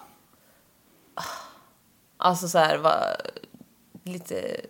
ah. 1.15 1.23
Alltså 2.19 2.47
så 2.47 2.57
här, 2.57 2.77
var 2.77 3.15
lite, 4.03 4.61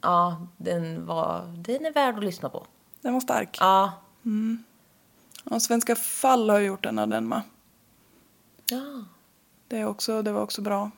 ja, 0.00 0.46
den 0.56 1.06
var, 1.06 1.54
den 1.56 1.86
är 1.86 1.92
värd 1.92 2.16
att 2.18 2.24
lyssna 2.24 2.48
på. 2.48 2.66
Den 3.00 3.12
var 3.12 3.20
stark. 3.20 3.56
Ja. 3.60 3.92
Och 5.44 5.62
Svenska 5.62 5.96
fall 5.96 6.50
har 6.50 6.58
gjort 6.58 6.86
en 6.86 6.98
av 6.98 7.08
den 7.08 7.28
med. 7.28 7.42
Ja. 8.70 9.04
Det, 9.68 9.78
är 9.78 9.84
också, 9.86 10.22
det 10.22 10.32
var 10.32 10.40
också 10.42 10.62
bra. 10.62 10.90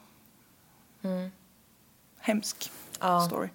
Hemsk 2.19 2.71
Ja. 3.01 3.21
story. 3.27 3.49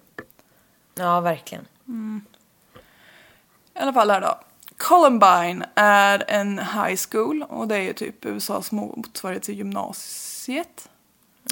Ja, 0.94 1.20
verkligen. 1.20 1.64
I 3.74 3.78
alla 3.78 3.92
fall 3.92 4.10
här 4.10 4.20
då. 4.20 4.40
Columbine 4.76 5.64
är 5.74 6.24
en 6.28 6.58
high 6.58 6.96
school 7.10 7.42
och 7.42 7.68
det 7.68 7.76
är 7.76 7.80
ju 7.82 7.92
typ 7.92 8.24
USAs 8.24 8.72
motsvarighet 8.72 9.42
till 9.42 9.56
gymnasiet. 9.56 10.88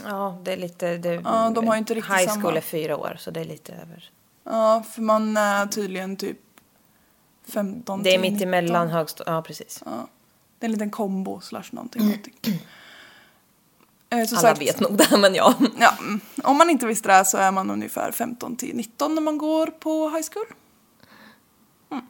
Ja, 0.05 0.39
det 0.43 0.53
är 0.53 0.57
lite... 0.57 0.97
Det, 0.97 1.15
Ja, 1.25 1.53
de 1.55 1.69
har 1.69 1.77
inte 1.77 1.95
riktigt 1.95 2.15
High 2.15 2.29
samma. 2.29 2.43
school 2.43 2.57
är 2.57 2.61
fyra 2.61 2.97
år, 2.97 3.17
så 3.21 3.31
det 3.31 3.41
är 3.41 3.45
lite 3.45 3.73
över. 3.73 4.11
Ja, 4.45 4.85
för 4.93 5.03
man 5.03 5.37
är 5.37 5.67
tydligen 5.67 6.17
typ 6.17 6.39
15 7.47 8.03
Det 8.03 8.15
är 8.15 8.19
mitt 8.19 8.33
19. 8.33 8.49
emellan 8.49 8.89
högstadiet. 8.89 9.35
Ja, 9.35 9.43
precis. 9.43 9.83
Ja. 9.87 10.09
Det 10.59 10.67
är 10.67 10.69
en 10.69 10.73
liten 10.73 10.91
kombo 10.91 11.41
slash 11.41 11.65
någonting. 11.71 12.03
någonting. 12.05 12.35
Eh, 14.11 14.19
Alla 14.19 14.27
sagt, 14.27 14.61
vet 14.61 14.81
nog 14.81 14.97
det, 14.97 15.17
men 15.19 15.35
ja. 15.35 15.55
Ja, 15.79 15.95
mm. 16.01 16.21
om 16.43 16.59
man 16.59 16.71
inte 16.71 16.87
visste 16.87 17.19
det 17.19 17.25
så 17.25 17.39
är 17.39 17.53
man 17.53 17.71
ungefär 17.71 18.13
15 18.13 18.57
till 18.57 18.77
19 18.77 19.15
när 19.15 19.23
man 19.23 19.39
går 19.39 19.67
på 19.67 20.09
high 20.09 20.27
school. 20.33 20.47
Mm. 21.91 22.05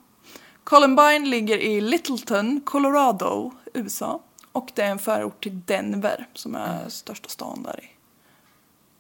Columbine 0.65 1.31
ligger 1.31 1.59
i 1.59 1.81
Littleton, 1.81 2.61
Colorado, 2.65 3.53
USA. 3.75 4.21
Och 4.55 4.73
det 4.75 4.83
är 4.83 4.91
en 4.91 4.99
förort 4.99 5.43
till 5.43 5.61
Denver 5.67 6.27
som 6.33 6.55
är 6.55 6.89
största 6.89 7.29
stan 7.29 7.63
där 7.63 7.85
i 7.85 7.91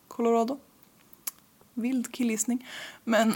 Colorado. 0.08 0.58
Vild 1.74 2.14
killgissning. 2.14 2.68
Men 3.04 3.34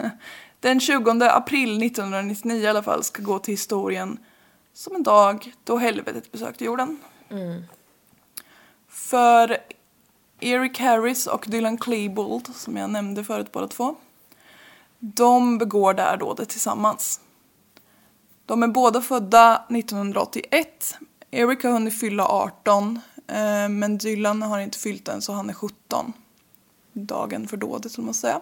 den 0.60 0.80
20 0.80 1.10
april 1.24 1.82
1999 1.82 2.62
i 2.62 2.66
alla 2.66 2.82
fall 2.82 3.04
ska 3.04 3.22
gå 3.22 3.38
till 3.38 3.52
historien 3.52 4.18
som 4.72 4.94
en 4.94 5.02
dag 5.02 5.54
då 5.64 5.78
helvetet 5.78 6.32
besökte 6.32 6.64
jorden. 6.64 6.98
För 8.88 9.58
Eric 10.40 10.78
Harris 10.78 11.26
och 11.26 11.44
Dylan 11.48 11.78
Klebold, 11.78 12.54
som 12.54 12.76
jag 12.76 12.90
nämnde 12.90 13.24
förut 13.24 13.52
båda 13.52 13.68
två, 13.68 13.96
de 14.98 15.58
begår 15.58 15.94
det 15.94 16.02
här 16.02 16.16
dådet 16.16 16.48
tillsammans. 16.48 17.20
De 18.46 18.62
är 18.62 18.68
båda 18.68 19.00
födda 19.00 19.64
1981. 19.70 20.98
Eric 21.34 21.62
har 21.64 21.70
hunnit 21.70 22.00
fylla 22.00 22.26
18, 22.26 23.00
eh, 23.28 23.68
men 23.68 23.98
Dylan 23.98 24.42
har 24.42 24.58
inte 24.58 24.78
fyllt 24.78 25.08
än 25.08 25.22
så 25.22 25.32
han 25.32 25.50
är 25.50 25.54
17. 25.54 26.12
Dagen 26.92 27.48
för 27.48 27.56
dådet, 27.56 27.92
skulle 27.92 28.04
man 28.04 28.14
säga. 28.14 28.40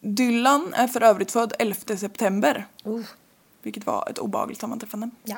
Dylan 0.00 0.74
är 0.74 0.88
för 0.88 1.02
övrigt 1.02 1.30
född 1.30 1.52
11 1.58 1.96
september, 1.96 2.66
vilket 3.62 3.86
var 3.86 4.08
ett 4.10 4.18
obehagligt 4.18 4.60
sammanträffande. 4.60 5.10
Ja, 5.24 5.36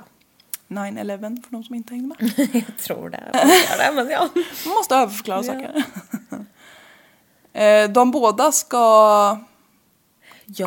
9-11 0.69 1.43
för 1.43 1.53
de 1.53 1.65
som 1.65 1.75
inte 1.75 1.95
hängde 1.95 2.09
med. 2.09 2.33
jag 2.53 2.79
tror 2.79 3.11
det. 3.11 3.31
Jag 3.79 3.95
men 3.95 4.11
ja. 4.11 4.29
Man 4.67 4.75
måste 4.75 4.95
överförklara 4.95 5.43
saker. 5.43 5.85
Eh, 7.57 7.91
De 7.91 8.11
båda 8.11 8.53
ska 8.53 8.77
ja. 10.47 10.67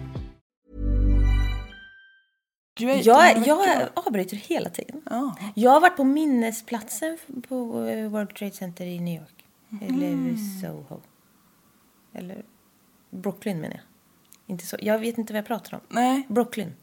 Jag, 2.75 2.91
om 3.35 3.41
en 3.41 3.43
jag 3.43 3.57
vecka. 3.57 3.89
avbryter 3.93 4.37
hela 4.37 4.69
tiden. 4.69 5.01
Ja. 5.09 5.35
Jag 5.55 5.71
har 5.71 5.81
varit 5.81 5.97
på 5.97 6.03
minnesplatsen 6.03 7.17
på 7.47 7.83
eh, 7.85 8.09
World 8.09 8.35
Trade 8.35 8.51
Center 8.51 8.85
i 8.85 8.99
New 8.99 9.21
York. 9.21 9.45
Eller 9.81 10.35
Soho. 10.61 11.01
Eller 12.13 12.43
Brooklyn 13.09 13.59
menar 13.61 13.75
jag. 13.75 13.83
Inte 14.47 14.65
så. 14.65 14.77
Jag 14.81 14.99
vet 14.99 15.17
inte 15.17 15.33
vad 15.33 15.37
jag 15.37 15.45
pratar 15.47 15.73
om. 15.77 15.81
Nej, 15.89 16.25
Brooklyn. 16.29 16.75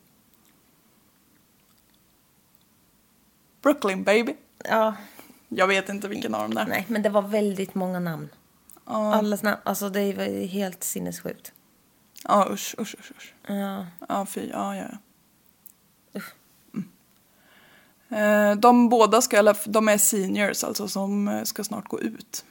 Brooklyn 3.63 4.05
baby. 4.05 4.37
Ja, 4.65 4.95
Jag 5.49 5.67
vet 5.67 5.89
inte 5.89 6.09
vilken 6.09 6.35
av 6.35 6.41
dem 6.43 6.55
det 6.55 6.61
är. 6.61 6.67
nej, 6.67 6.85
men 6.89 7.03
det 7.03 7.09
var 7.09 7.23
väldigt 7.23 7.75
många 7.75 7.99
namn. 8.01 8.29
Ja, 8.87 9.15
Allas 9.15 9.43
namn. 9.43 9.61
Alltså 9.65 9.89
det 9.89 10.13
var 10.13 10.47
helt 10.47 10.85
sinnessjukt. 10.85 11.53
ja 12.25 12.49
usch, 12.51 12.75
usch, 12.81 12.95
usch, 13.01 13.13
usch. 13.17 13.35
Ja. 13.47 13.87
Ja, 14.09 14.27
fy, 14.27 14.49
ja, 14.53 14.77
ja. 14.77 14.85
ja. 16.13 16.21
Mm. 16.75 16.89
Eh, 17.98 17.98
De 18.59 18.89
båda 18.89 19.21
ska, 19.23 19.55
de 19.65 19.89
är 19.89 19.99
seniors 19.99 20.65
alltså 20.65 20.89
som 20.89 21.29
eh, 21.29 21.43
ska 21.43 21.65
snart 21.65 21.89
gå 21.89 22.01
ut. 22.01 22.45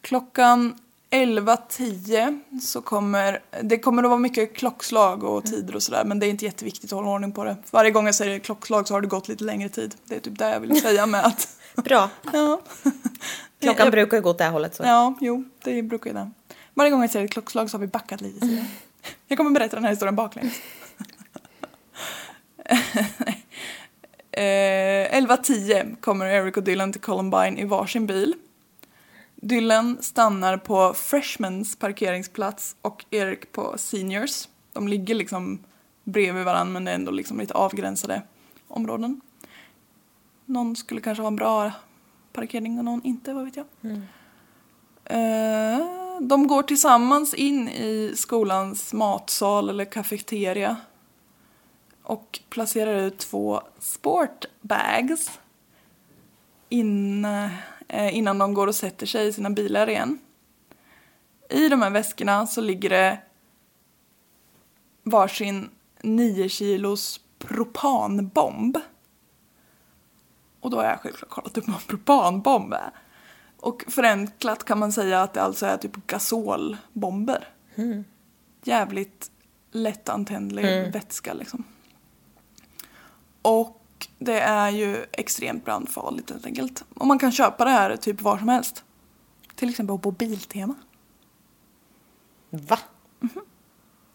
Klockan 0.00 0.74
11.10 1.10 2.60
så 2.60 2.82
kommer, 2.82 3.38
det 3.62 3.78
kommer 3.78 4.02
att 4.02 4.08
vara 4.08 4.18
mycket 4.20 4.56
klockslag 4.56 5.24
och 5.24 5.44
tider 5.44 5.76
och 5.76 5.82
sådär 5.82 6.04
men 6.04 6.18
det 6.18 6.26
är 6.26 6.30
inte 6.30 6.44
jätteviktigt 6.44 6.92
att 6.92 6.96
hålla 6.98 7.10
ordning 7.10 7.32
på 7.32 7.44
det. 7.44 7.56
Varje 7.70 7.90
gång 7.90 8.06
jag 8.06 8.14
säger 8.14 8.38
klockslag 8.38 8.88
så 8.88 8.94
har 8.94 9.00
det 9.00 9.06
gått 9.06 9.28
lite 9.28 9.44
längre 9.44 9.68
tid. 9.68 9.94
Det 10.04 10.16
är 10.16 10.20
typ 10.20 10.38
det 10.38 10.50
jag 10.50 10.60
vill 10.60 10.80
säga 10.82 11.06
med 11.06 11.24
att, 11.26 11.48
Bra. 11.76 12.10
ja. 12.32 12.60
Klockan 13.60 13.84
Jag- 13.86 13.92
brukar 13.92 14.16
ju 14.16 14.22
gå 14.22 14.30
åt 14.30 14.38
det 14.38 14.44
här 14.44 14.50
hållet. 14.50 14.74
Så. 14.74 14.82
Ja, 14.82 15.14
jo, 15.20 15.44
det 15.64 15.82
brukar 15.82 16.10
ju 16.10 16.14
det. 16.14 16.30
Varje 16.74 16.90
gång 16.90 17.00
jag 17.00 17.10
säger 17.10 17.26
klockslag 17.28 17.70
så 17.70 17.76
har 17.76 17.80
vi 17.80 17.86
backat 17.86 18.20
lite. 18.20 18.66
Jag 19.28 19.36
kommer 19.38 19.50
berätta 19.50 19.76
den 19.76 19.84
här 19.84 19.90
historien 19.90 20.16
baklänges. 20.16 20.54
Eh, 24.30 25.20
11.10 25.20 25.96
kommer 26.00 26.26
Eric 26.26 26.56
och 26.56 26.62
Dylan 26.62 26.92
till 26.92 27.00
Columbine 27.00 27.58
i 27.58 27.64
varsin 27.64 28.06
bil. 28.06 28.34
Dylan 29.36 29.98
stannar 30.00 30.56
på 30.56 30.94
Freshmans 30.94 31.76
parkeringsplats 31.76 32.76
och 32.82 33.04
Eric 33.10 33.52
på 33.52 33.78
Seniors. 33.78 34.48
De 34.72 34.88
ligger 34.88 35.14
liksom 35.14 35.58
bredvid 36.04 36.44
varandra 36.44 36.72
men 36.72 36.84
det 36.84 36.90
är 36.90 36.94
ändå 36.94 37.10
liksom 37.10 37.40
lite 37.40 37.54
avgränsade 37.54 38.22
områden. 38.68 39.20
Någon 40.46 40.76
skulle 40.76 41.00
kanske 41.00 41.22
ha 41.22 41.28
en 41.28 41.36
bra 41.36 41.72
parkering 42.32 42.78
och 42.78 42.84
någon 42.84 43.02
inte, 43.04 43.32
vad 43.32 43.44
vet 43.44 43.56
jag. 43.56 43.66
Eh, 45.04 45.86
de 46.20 46.46
går 46.46 46.62
tillsammans 46.62 47.34
in 47.34 47.68
i 47.68 48.12
skolans 48.16 48.92
matsal 48.92 49.68
eller 49.68 49.84
kafeteria 49.84 50.76
och 52.10 52.40
placerar 52.48 52.96
ut 52.96 53.18
två 53.18 53.62
sportbags 53.78 55.40
in, 56.68 57.24
eh, 57.88 58.16
innan 58.16 58.38
de 58.38 58.54
går 58.54 58.66
och 58.66 58.74
sätter 58.74 59.06
sig 59.06 59.26
i 59.26 59.32
sina 59.32 59.50
bilar 59.50 59.88
igen. 59.88 60.18
I 61.50 61.68
de 61.68 61.82
här 61.82 61.90
väskorna 61.90 62.46
så 62.46 62.60
ligger 62.60 62.90
det 62.90 63.18
varsin 65.02 65.70
9 66.02 66.48
kilos 66.48 67.20
propanbomb. 67.38 68.78
Och 70.60 70.70
då 70.70 70.76
har 70.76 70.84
jag 70.84 71.00
självklart 71.00 71.30
kollat 71.30 71.58
upp 71.58 71.68
vad 71.68 71.76
en 71.76 71.82
propanbomb 71.86 72.72
är. 72.72 72.90
Och 73.56 73.84
förenklat 73.88 74.64
kan 74.64 74.78
man 74.78 74.92
säga 74.92 75.22
att 75.22 75.34
det 75.34 75.42
alltså 75.42 75.66
är 75.66 75.76
typ 75.76 76.06
gasolbomber. 76.06 77.48
Jävligt 78.62 79.30
lättantändlig 79.70 80.92
vätska 80.92 81.34
liksom. 81.34 81.64
Och 83.42 84.08
det 84.18 84.40
är 84.40 84.70
ju 84.70 85.06
extremt 85.12 85.64
brandfarligt 85.64 86.30
helt 86.30 86.46
enkelt. 86.46 86.84
Och 86.94 87.06
man 87.06 87.18
kan 87.18 87.32
köpa 87.32 87.64
det 87.64 87.70
här 87.70 87.96
typ 87.96 88.20
var 88.20 88.38
som 88.38 88.48
helst. 88.48 88.84
Till 89.54 89.70
exempel 89.70 89.98
på 89.98 90.10
Biltema. 90.10 90.74
Va? 92.50 92.78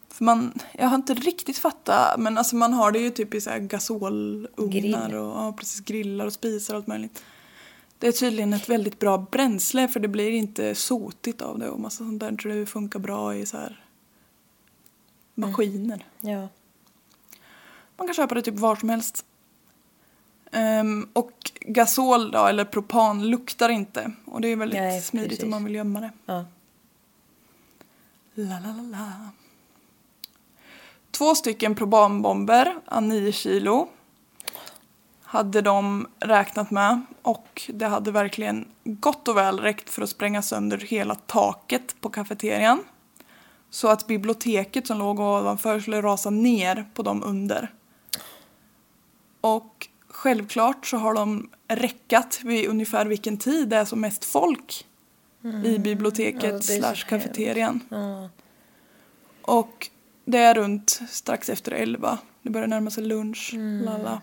För 0.09 0.23
man, 0.23 0.53
jag 0.73 0.87
har 0.87 0.95
inte 0.95 1.13
riktigt 1.13 1.57
fattat, 1.57 2.19
men 2.19 2.37
alltså 2.37 2.55
man 2.55 2.73
har 2.73 2.91
det 2.91 2.99
ju 2.99 3.09
typ 3.09 3.33
i 3.33 3.41
så 3.41 3.49
här 3.49 3.59
gasolugnar 3.59 4.69
Grill. 4.69 4.95
och 4.95 5.37
ja, 5.37 5.53
precis 5.57 5.79
grillar 5.79 6.25
och 6.25 6.33
spisar 6.33 6.73
och 6.73 6.77
allt 6.77 6.87
möjligt. 6.87 7.23
Det 7.99 8.07
är 8.07 8.11
tydligen 8.11 8.53
ett 8.53 8.69
väldigt 8.69 8.99
bra 8.99 9.17
bränsle 9.17 9.87
för 9.87 9.99
det 9.99 10.07
blir 10.07 10.31
inte 10.31 10.75
sotigt 10.75 11.41
av 11.41 11.59
det 11.59 11.69
och 11.69 11.79
massa 11.79 11.97
sånt 11.97 12.19
där. 12.19 12.35
Tror 12.35 12.53
det 12.53 12.65
funkar 12.65 12.99
bra 12.99 13.35
i 13.35 13.45
så 13.45 13.57
här 13.57 13.85
maskiner. 15.35 16.05
Ja. 16.21 16.47
Man 17.97 18.07
kan 18.07 18.13
köpa 18.13 18.35
det 18.35 18.41
typ 18.41 18.55
var 18.59 18.75
som 18.75 18.89
helst. 18.89 19.25
Ehm, 20.51 21.09
och 21.13 21.51
gasol 21.61 22.31
då, 22.31 22.45
eller 22.45 22.65
propan, 22.65 23.27
luktar 23.27 23.69
inte. 23.69 24.11
Och 24.25 24.41
det 24.41 24.47
är 24.47 24.55
väldigt 24.55 24.79
Nej, 24.79 25.01
smidigt 25.01 25.29
precis. 25.29 25.43
om 25.43 25.49
man 25.49 25.63
vill 25.63 25.75
gömma 25.75 25.99
det. 26.01 26.11
ja. 26.25 26.45
La, 28.37 28.59
la, 28.59 28.73
la, 28.73 28.81
la. 28.83 29.11
Två 31.11 31.35
stycken 31.35 31.75
probanbomber 31.75 32.75
a 32.85 32.99
9 32.99 33.31
kilo 33.31 33.87
hade 35.23 35.61
de 35.61 36.07
räknat 36.19 36.71
med 36.71 37.01
och 37.21 37.71
det 37.73 37.85
hade 37.85 38.11
verkligen 38.11 38.67
gott 38.83 39.27
och 39.27 39.37
väl 39.37 39.59
räckt 39.59 39.89
för 39.89 40.01
att 40.01 40.09
spränga 40.09 40.41
sönder 40.41 40.77
hela 40.77 41.15
taket 41.15 41.95
på 42.01 42.09
kafeterian. 42.09 42.83
Så 43.69 43.87
att 43.87 44.07
biblioteket 44.07 44.87
som 44.87 44.97
låg 44.97 45.19
ovanför 45.19 45.79
skulle 45.79 46.01
rasa 46.01 46.29
ner 46.29 46.85
på 46.93 47.03
dem 47.03 47.23
under. 47.23 47.73
Och 49.45 49.87
självklart 50.07 50.85
så 50.85 50.97
har 50.97 51.13
de 51.13 51.49
räckat 51.67 52.39
vid 52.43 52.69
ungefär 52.69 53.05
vilken 53.05 53.37
tid 53.37 53.69
det 53.69 53.75
är 53.75 53.85
som 53.85 54.01
mest 54.01 54.25
folk 54.25 54.85
i 55.63 55.79
biblioteket 55.79 56.43
Mm. 56.43 56.55
Ja, 56.55 56.95
slash 56.95 57.09
kafeterian. 57.09 57.79
Ja. 57.89 58.29
Och 59.41 59.89
det 60.25 60.37
är 60.37 60.53
runt 60.53 61.01
strax 61.09 61.49
efter 61.49 61.71
elva. 61.71 62.17
Det 62.41 62.49
börjar 62.49 62.67
närma 62.67 62.89
sig 62.91 63.03
lunch. 63.03 63.51
Mm. 63.53 63.85
Lala. 63.85 64.21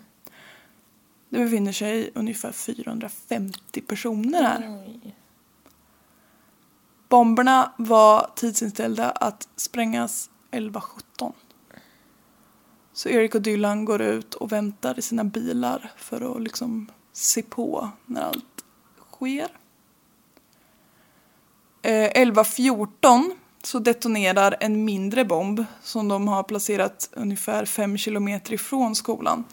Det 1.29 1.39
befinner 1.39 1.73
sig 1.73 2.11
ungefär 2.15 2.53
450 2.53 3.81
personer 3.81 4.43
här. 4.43 4.89
Bomberna 7.09 7.73
var 7.77 8.31
tidsinställda 8.37 9.11
att 9.11 9.49
sprängas 9.57 10.31
11.17. 10.51 11.03
Så 12.93 13.09
Erik 13.09 13.35
och 13.35 13.43
Dylan 13.43 13.85
går 13.85 14.03
ut 14.03 14.35
och 14.35 14.53
väntar 14.53 14.99
i 14.99 15.03
sina 15.03 15.25
bilar 15.25 15.93
för 15.97 16.37
att 16.37 16.43
liksom 16.43 16.91
se 17.13 17.43
på 17.43 17.91
när 18.07 18.23
allt 18.23 18.65
sker. 19.11 19.49
Eh, 21.83 22.11
11.14 22.25 23.31
så 23.63 23.79
detonerar 23.79 24.57
en 24.61 24.85
mindre 24.85 25.25
bomb 25.25 25.65
som 25.83 26.09
de 26.09 26.29
har 26.29 26.43
placerat 26.43 27.11
ungefär 27.13 27.65
fem 27.65 27.99
kilometer 27.99 28.53
ifrån 28.53 28.95
skolan. 28.95 29.45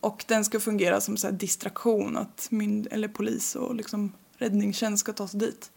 Och 0.00 0.24
den 0.28 0.44
ska 0.44 0.60
fungera 0.60 1.00
som 1.00 1.16
så 1.16 1.26
här 1.26 1.34
distraktion, 1.34 2.16
att 2.16 2.48
mynd 2.50 2.88
eller 2.90 3.08
polis 3.08 3.56
och 3.56 3.74
liksom 3.74 4.12
räddningstjänst 4.36 5.00
ska 5.00 5.12
ta 5.12 5.28
sig 5.28 5.40
dit. 5.40 5.70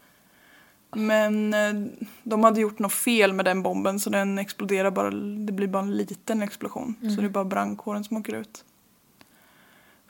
Men 0.96 1.54
eh, 1.54 1.92
de 2.22 2.44
hade 2.44 2.60
gjort 2.60 2.78
något 2.78 2.92
fel 2.92 3.32
med 3.32 3.44
den 3.44 3.62
bomben 3.62 4.00
så 4.00 4.10
den 4.10 4.38
exploderar 4.38 4.90
bara, 4.90 5.10
det 5.46 5.52
blir 5.52 5.66
bara 5.66 5.82
en 5.82 5.96
liten 5.96 6.42
explosion. 6.42 6.94
Så 7.00 7.20
det 7.20 7.26
är 7.26 7.30
bara 7.30 7.44
brandkåren 7.44 8.04
som 8.04 8.16
åker 8.16 8.34
ut. 8.34 8.64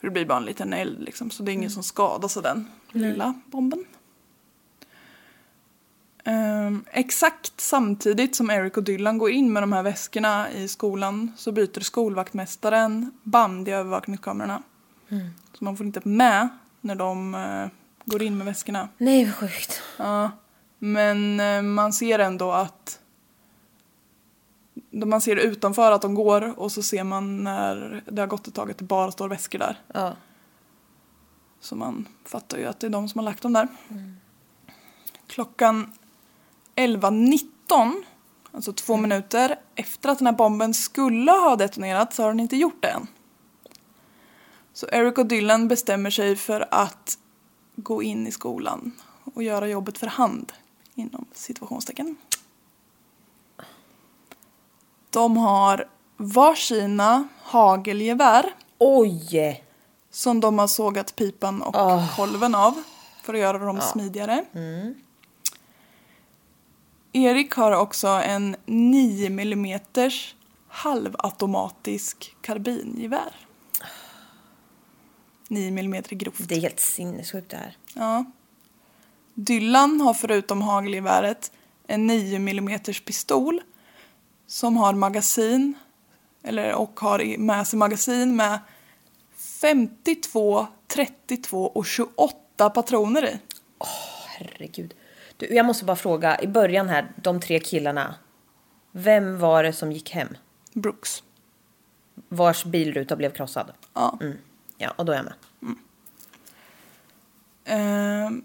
För 0.01 0.07
det 0.07 0.12
blir 0.12 0.27
bara 0.27 0.38
en 0.38 0.44
liten 0.44 0.73
eld 0.73 1.01
liksom, 1.01 1.31
så 1.31 1.42
det 1.42 1.53
är 1.53 1.55
ingen 1.55 1.70
som 1.70 1.83
skadas 1.83 2.37
av 2.37 2.42
den 2.42 2.66
lilla 2.92 3.35
bomben. 3.47 3.85
Ehm, 6.25 6.85
exakt 6.90 7.61
samtidigt 7.61 8.37
som 8.37 8.51
Eric 8.51 8.77
och 8.77 8.83
Dylan 8.83 9.18
går 9.18 9.31
in 9.31 9.53
med 9.53 9.62
de 9.62 9.73
här 9.73 9.83
väskorna 9.83 10.51
i 10.51 10.68
skolan 10.68 11.33
så 11.37 11.53
byter 11.53 11.81
skolvaktmästaren 11.81 13.11
band 13.23 13.68
i 13.68 13.70
övervakningskamerorna. 13.70 14.62
Så 15.59 15.64
man 15.64 15.77
får 15.77 15.87
inte 15.87 16.01
med 16.05 16.49
när 16.81 16.94
de 16.94 17.35
eh, 17.35 17.66
går 18.05 18.23
in 18.23 18.38
med 18.38 18.47
väskorna. 18.47 18.88
Nej, 18.99 19.25
vad 19.25 19.35
sjukt. 19.35 19.83
Ja, 19.97 20.31
men 20.78 21.40
eh, 21.40 21.62
man 21.62 21.92
ser 21.92 22.18
ändå 22.18 22.52
att 22.52 23.00
man 24.90 25.20
ser 25.20 25.37
utanför 25.37 25.92
att 25.92 26.02
de 26.02 26.14
går 26.14 26.58
och 26.58 26.72
så 26.72 26.82
ser 26.82 27.04
man 27.04 27.44
när 27.44 28.02
det 28.06 28.22
har 28.22 28.26
gått 28.26 28.46
ett 28.46 28.54
tag 28.54 28.70
att 28.70 28.78
det 28.78 28.84
bara 28.84 29.12
står 29.12 29.28
väskor 29.28 29.58
där. 29.58 29.80
Ja. 29.94 30.12
Så 31.60 31.76
man 31.76 32.08
fattar 32.24 32.58
ju 32.58 32.66
att 32.66 32.80
det 32.80 32.87
är 32.87 32.90
de 32.90 33.08
som 33.08 33.18
har 33.18 33.24
lagt 33.24 33.42
dem 33.42 33.52
där. 33.52 33.68
Klockan 35.26 35.92
11.19, 36.76 37.92
alltså 38.52 38.72
två 38.72 38.96
minuter 38.96 39.56
efter 39.74 40.08
att 40.08 40.18
den 40.18 40.26
här 40.26 40.34
bomben 40.34 40.74
skulle 40.74 41.32
ha 41.32 41.56
detonerat 41.56 42.14
så 42.14 42.22
har 42.22 42.28
den 42.28 42.40
inte 42.40 42.56
gjort 42.56 42.82
det 42.82 42.88
än. 42.88 43.06
Så 44.72 44.87
Eric 44.92 45.18
och 45.18 45.26
Dylan 45.26 45.68
bestämmer 45.68 46.10
sig 46.10 46.37
för 46.37 46.68
att 46.70 47.18
gå 47.76 48.02
in 48.02 48.26
i 48.26 48.32
skolan 48.32 48.92
och 49.34 49.42
göra 49.42 49.68
jobbet 49.68 49.98
för 49.98 50.06
hand 50.06 50.52
inom 50.94 51.26
situationstecken. 51.33 52.16
De 55.11 55.37
har 55.37 55.88
varsina 56.16 57.28
hagelgevär 57.42 58.54
Oj! 58.78 59.64
som 60.11 60.40
de 60.40 60.59
har 60.59 60.66
sågat 60.66 61.16
pipan 61.16 61.62
och 61.62 61.74
kolven 62.16 62.55
av 62.55 62.82
för 63.22 63.34
att 63.34 63.40
göra 63.40 63.59
dem 63.59 63.80
smidigare. 63.80 64.45
Erik 67.12 67.53
har 67.53 67.72
också 67.72 68.09
en 68.09 68.57
9 68.66 69.26
mm 69.26 69.80
halvautomatisk 70.68 72.36
karbingevär. 72.40 73.36
9 75.49 75.68
mm 75.68 76.03
grovt. 76.09 76.49
Det 76.49 76.55
är 76.55 76.61
helt 76.61 76.80
sinnessjukt 76.80 77.51
det 77.51 77.57
här. 77.57 77.76
Ja. 77.95 78.24
Dylan 79.35 80.01
har 80.01 80.14
förutom 80.14 80.62
hagelgeväret 80.62 81.53
en 81.87 82.07
9 82.07 82.37
mm 82.37 82.78
pistol 83.07 83.61
som 84.47 84.76
har 84.76 84.95
magasin 84.95 85.74
eller, 86.43 86.74
och 86.74 87.01
har 87.01 87.39
med 87.39 87.66
sig 87.66 87.78
magasin 87.78 88.37
med 88.37 88.59
52, 89.61 90.66
32 90.87 91.66
och 91.66 91.87
28 91.87 92.70
patroner 92.70 93.24
i. 93.26 93.39
Herregud. 94.26 94.95
Du, 95.37 95.55
jag 95.55 95.66
måste 95.66 95.85
bara 95.85 95.97
fråga, 95.97 96.41
i 96.41 96.47
början 96.47 96.89
här, 96.89 97.12
de 97.16 97.41
tre 97.41 97.61
killarna. 97.61 98.14
Vem 98.93 99.39
var 99.39 99.62
det 99.62 99.72
som 99.72 99.93
gick 99.93 100.11
hem? 100.11 100.28
Brooks. 100.72 101.22
Vars 102.28 102.64
bilruta 102.64 103.16
blev 103.16 103.30
krossad? 103.30 103.72
Ja. 103.95 104.18
Mm. 104.20 104.37
Ja, 104.78 104.91
och 104.97 105.05
då 105.05 105.12
är 105.12 105.16
jag 105.16 105.24
med. 105.24 105.35
Eh, 105.62 105.68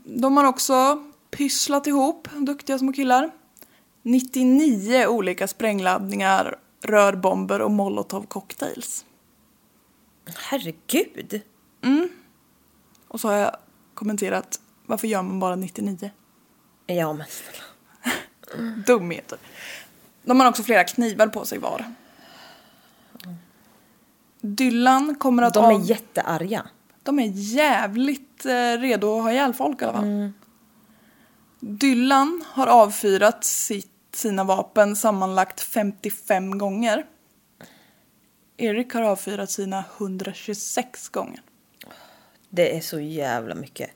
de 0.03 0.37
har 0.37 0.43
också 0.43 1.03
pysslat 1.31 1.87
ihop, 1.87 2.27
duktiga 2.37 2.79
små 2.79 2.93
killar. 2.93 3.31
99 4.01 5.07
olika 5.07 5.47
sprängladdningar, 5.47 6.59
rörbomber 6.81 7.61
och 7.61 7.71
molotov 7.71 8.25
cocktails. 8.25 9.05
Herregud! 10.35 11.41
Och 13.07 13.19
så 13.19 13.27
har 13.27 13.35
jag 13.35 13.55
kommenterat, 13.93 14.59
varför 14.85 15.07
gör 15.07 15.21
man 15.21 15.39
bara 15.39 15.55
99? 15.55 16.11
Ja, 16.85 17.13
men 17.13 17.27
Dumheter. 18.85 19.37
De 20.23 20.39
har 20.39 20.49
också 20.49 20.63
flera 20.63 20.83
knivar 20.83 21.27
på 21.27 21.45
sig 21.45 21.57
var. 21.57 21.93
Dylan 24.41 25.15
kommer 25.15 25.43
att 25.43 25.53
de 25.53 25.65
av... 25.65 25.71
är 25.71 25.85
jättearga. 25.85 26.67
De 27.03 27.19
är 27.19 27.31
jävligt 27.33 28.45
eh, 28.45 28.77
redo 28.79 29.17
att 29.17 29.23
ha 29.23 29.31
ihjäl 29.31 29.53
folk 29.53 29.81
i 29.81 29.85
alla 29.85 29.93
fall. 29.93 30.31
Dylan 31.59 32.43
har 32.47 32.67
avfyrat 32.67 33.43
sitt, 33.43 33.91
sina 34.13 34.43
vapen 34.43 34.95
sammanlagt 34.95 35.61
55 35.61 36.57
gånger. 36.57 37.05
Erik 38.57 38.93
har 38.93 39.01
avfyrat 39.01 39.51
sina 39.51 39.83
126 39.97 41.09
gånger. 41.09 41.41
Det 42.49 42.77
är 42.77 42.81
så 42.81 42.99
jävla 42.99 43.55
mycket. 43.55 43.89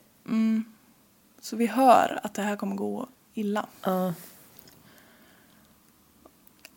Så 1.40 1.56
vi 1.56 1.66
hör 1.66 2.20
att 2.22 2.34
det 2.34 2.42
här 2.42 2.56
kommer 2.56 2.76
gå 2.76 3.08
illa. 3.34 3.66
Ja. 3.82 4.14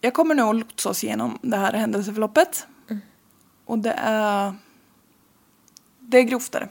Jag 0.01 0.13
kommer 0.13 0.35
nu 0.35 0.41
att 0.41 0.55
lotsa 0.55 0.89
oss 0.89 1.03
igenom 1.03 1.39
det 1.41 1.57
här 1.57 1.73
händelseförloppet. 1.73 2.67
Och 3.65 3.79
det 3.79 3.93
är... 3.97 4.53
Det 6.09 6.17
är 6.17 6.23
grovtare. 6.23 6.69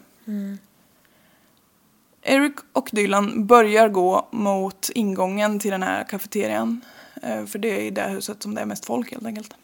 Eric 2.22 2.54
och 2.72 2.88
Dylan 2.92 3.46
börjar 3.46 3.88
gå 3.88 4.28
mot 4.30 4.90
ingången 4.94 5.58
till 5.58 5.70
den 5.70 5.82
här 5.82 6.04
kafeterian. 6.04 6.80
Eh, 7.22 7.44
för 7.46 7.58
det 7.58 7.68
är 7.68 7.80
i 7.80 7.90
det 7.90 8.02
huset 8.02 8.42
som 8.42 8.54
det 8.54 8.60
är 8.60 8.66
mest 8.66 8.86
folk 8.86 9.10
helt 9.12 9.26
enkelt. 9.26 9.54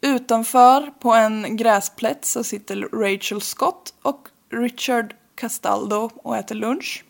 Utanför 0.00 0.92
på 1.00 1.12
en 1.14 1.56
gräsplätt 1.56 2.24
så 2.24 2.44
sitter 2.44 2.76
Rachel 2.76 3.40
Scott 3.40 3.94
och 4.02 4.28
Richard 4.48 5.14
Castaldo 5.34 6.10
och 6.14 6.36
äter 6.36 6.54
lunch. 6.54 7.04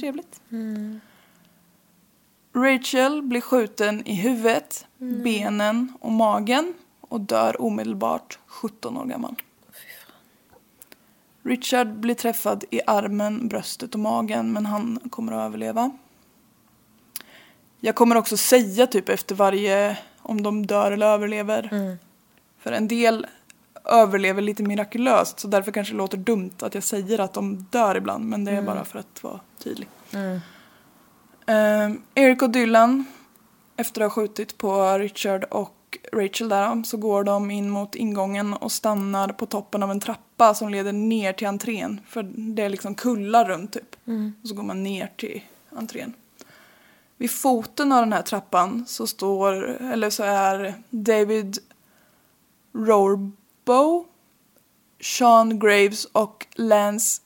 Trevligt. 0.00 0.40
Rachel 2.54 3.22
blir 3.22 3.40
skjuten 3.40 4.06
i 4.06 4.14
huvudet, 4.14 4.86
benen 4.98 5.92
och 6.00 6.12
magen 6.12 6.74
och 7.00 7.20
dör 7.20 7.62
omedelbart 7.62 8.38
17 8.46 8.96
år 8.96 9.04
gammal. 9.04 9.34
Richard 11.44 11.88
blir 11.88 12.14
träffad 12.14 12.64
i 12.70 12.80
armen, 12.86 13.48
bröstet 13.48 13.94
och 13.94 14.00
magen 14.00 14.52
men 14.52 14.66
han 14.66 14.98
kommer 15.10 15.32
att 15.32 15.46
överleva. 15.46 15.90
Jag 17.80 17.94
kommer 17.94 18.16
också 18.16 18.36
säga 18.36 18.86
typ 18.86 19.08
efter 19.08 19.34
varje 19.34 19.98
om 20.22 20.42
de 20.42 20.66
dör 20.66 20.92
eller 20.92 21.06
överlever. 21.06 21.96
För 22.58 22.72
en 22.72 22.88
del 22.88 23.26
överlever 23.84 24.42
lite 24.42 24.62
mirakulöst 24.62 25.40
så 25.40 25.48
därför 25.48 25.72
kanske 25.72 25.94
det 25.94 25.98
låter 25.98 26.16
dumt 26.16 26.54
att 26.60 26.74
jag 26.74 26.84
säger 26.84 27.18
att 27.18 27.32
de 27.32 27.66
dör 27.70 27.96
ibland 27.96 28.24
men 28.24 28.44
det 28.44 28.52
är 28.52 28.62
bara 28.62 28.84
för 28.84 28.98
att 28.98 29.22
vara 29.22 29.40
tydlig. 29.58 29.88
Eh, 31.46 31.90
Eric 32.14 32.42
och 32.42 32.50
Dylan, 32.50 33.04
efter 33.76 34.00
att 34.00 34.12
ha 34.12 34.14
skjutit 34.14 34.58
på 34.58 34.98
Richard 34.98 35.44
och 35.44 35.98
Rachel 36.12 36.48
där, 36.48 36.82
så 36.82 36.96
går 36.96 37.24
de 37.24 37.50
in 37.50 37.70
mot 37.70 37.94
ingången 37.94 38.54
och 38.54 38.72
stannar 38.72 39.28
på 39.28 39.46
toppen 39.46 39.82
av 39.82 39.90
en 39.90 40.00
trappa 40.00 40.23
som 40.54 40.68
leder 40.68 40.92
ner 40.92 41.32
till 41.32 41.46
entrén. 41.46 42.00
För 42.06 42.22
det 42.22 42.62
är 42.62 42.68
liksom 42.68 42.94
kullar 42.94 43.44
runt 43.44 43.72
typ. 43.72 43.96
Och 44.42 44.48
så 44.48 44.54
går 44.54 44.62
man 44.62 44.82
ner 44.82 45.12
till 45.16 45.42
entrén. 45.76 46.12
Vid 47.16 47.30
foten 47.30 47.92
av 47.92 48.00
den 48.00 48.12
här 48.12 48.22
trappan 48.22 48.84
så 48.86 49.06
står, 49.06 49.64
eller 49.64 50.10
så 50.10 50.22
är 50.22 50.74
David 50.90 51.58
Rorbo, 52.72 54.06
Sean 55.00 55.58
Graves 55.58 56.04
och 56.04 56.46
Lance 56.54 57.22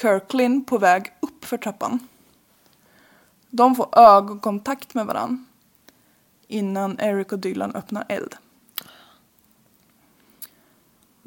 Kirklin 0.00 0.64
på 0.64 0.78
väg 0.78 1.12
upp 1.20 1.44
för 1.44 1.56
trappan. 1.56 1.98
De 3.50 3.74
får 3.74 3.98
ögonkontakt 3.98 4.94
med 4.94 5.06
varann 5.06 5.46
innan 6.48 7.00
Eric 7.00 7.32
och 7.32 7.38
Dylan 7.38 7.74
öppnar 7.74 8.04
eld. 8.08 8.34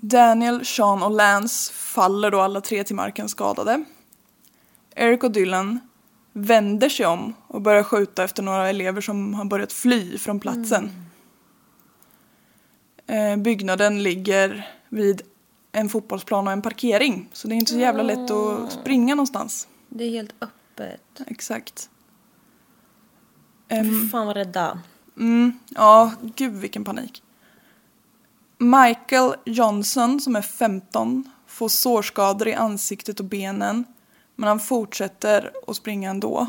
Daniel, 0.04 0.66
Sean 0.66 1.04
och 1.04 1.12
Lance 1.12 1.74
faller 1.74 2.32
då 2.32 2.42
alla 2.42 2.62
tre 2.62 2.84
till 2.84 2.96
marken 2.96 3.30
skadade. 3.30 3.84
Eric 4.96 5.24
och 5.24 5.32
Dylan 5.32 5.80
vänder 6.34 6.90
sig 6.90 7.06
om 7.06 7.34
och 7.48 7.62
börjar 7.62 7.84
skjuta 7.84 8.24
efter 8.24 8.44
några 8.44 8.70
elever 8.70 9.02
som 9.02 9.34
har 9.34 9.46
börjat 9.46 9.74
fly 9.74 10.18
från 10.18 10.40
platsen. 10.40 10.92
Eh, 13.08 13.38
byggnaden 13.38 14.04
ligger 14.04 14.70
vid 14.90 15.22
en 15.72 15.90
fotbollsplan 15.90 16.48
och 16.48 16.54
en 16.54 16.62
parkering 16.62 17.30
så 17.34 17.48
det 17.48 17.56
är 17.56 17.58
inte 17.58 17.72
så 17.72 17.80
jävla 17.80 18.04
lätt 18.04 18.32
att 18.32 18.72
springa 18.72 19.16
någonstans. 19.16 19.68
Det 19.90 20.04
är 20.04 20.10
helt 20.10 20.36
öppet. 20.42 21.22
Exakt. 21.28 21.90
Fy 23.70 24.10
fan 24.10 24.28
vad 24.28 24.36
rädda. 24.36 24.80
Mm, 25.18 25.60
ja, 25.70 26.14
gud 26.22 26.54
vilken 26.54 26.84
panik. 26.84 27.24
Michael 28.62 29.36
Johnson 29.46 30.20
som 30.20 30.36
är 30.36 30.42
15 30.42 31.32
får 31.48 31.70
sårskador 31.70 32.48
i 32.48 32.54
ansiktet 32.54 33.20
och 33.20 33.26
benen 33.26 33.86
men 34.36 34.48
han 34.48 34.60
fortsätter 34.60 35.52
att 35.68 35.76
springa 35.76 36.10
ändå 36.10 36.48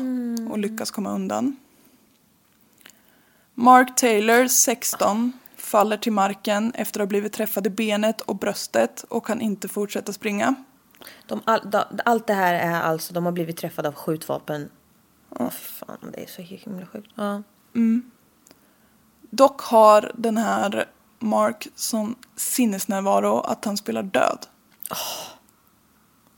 och 0.49 0.57
lyckas 0.57 0.91
komma 0.91 1.11
undan. 1.11 1.55
Mark 3.53 3.95
Taylor, 3.95 4.47
16, 4.47 5.31
faller 5.55 5.97
till 5.97 6.11
marken 6.11 6.71
efter 6.75 6.99
att 6.99 7.05
ha 7.05 7.09
blivit 7.09 7.33
träffad 7.33 7.67
i 7.67 7.69
benet 7.69 8.21
och 8.21 8.35
bröstet 8.35 9.05
och 9.09 9.25
kan 9.25 9.41
inte 9.41 9.67
fortsätta 9.67 10.13
springa. 10.13 10.55
De, 11.27 11.41
all, 11.45 11.69
da, 11.71 11.87
allt 12.05 12.27
det 12.27 12.33
här 12.33 12.53
är 12.53 12.81
alltså, 12.81 13.13
de 13.13 13.25
har 13.25 13.31
blivit 13.31 13.57
träffade 13.57 13.87
av 13.87 13.93
skjutvapen. 13.93 14.69
Åh 15.29 15.49
fan, 15.49 16.11
det 16.13 16.23
är 16.23 16.27
så 16.27 16.41
himla 16.41 16.85
sjukt. 16.85 17.11
Ja. 17.15 17.41
Dock 19.29 19.61
har 19.61 20.11
den 20.15 20.37
här 20.37 20.85
Mark 21.23 21.67
som 21.75 22.15
sinnesnärvaro 22.35 23.39
att 23.39 23.65
han 23.65 23.77
spelar 23.77 24.03
död. 24.03 24.45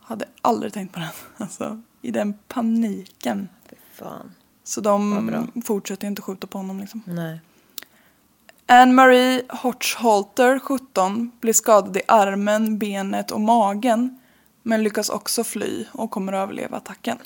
Hade 0.02 0.26
aldrig 0.42 0.74
tänkt 0.74 0.94
på 0.94 1.00
den. 1.00 1.10
Alltså, 1.38 1.82
i 2.02 2.12
den 2.12 2.34
paniken. 2.48 3.50
Fy 3.70 3.76
fan. 3.94 4.32
Så 4.64 4.82
de 4.82 5.52
fortsätter 5.66 6.08
inte 6.08 6.22
skjuta 6.22 6.48
på 6.48 6.58
honom 6.58 6.80
liksom. 6.80 7.02
Nej. 7.06 7.42
Anne-Marie 8.68 9.44
Hochholter, 9.50 10.60
17, 10.60 11.32
blir 11.40 11.54
skadad 11.54 11.98
i 11.98 12.02
armen, 12.08 12.78
benet 12.78 13.32
och 13.32 13.42
magen. 13.42 14.20
Men 14.64 14.84
lyckas 14.84 15.10
också 15.10 15.44
fly 15.44 15.86
och 15.92 16.12
kommer 16.12 16.34
att 16.34 16.44
överleva 16.44 16.78
attacken. 16.78 17.18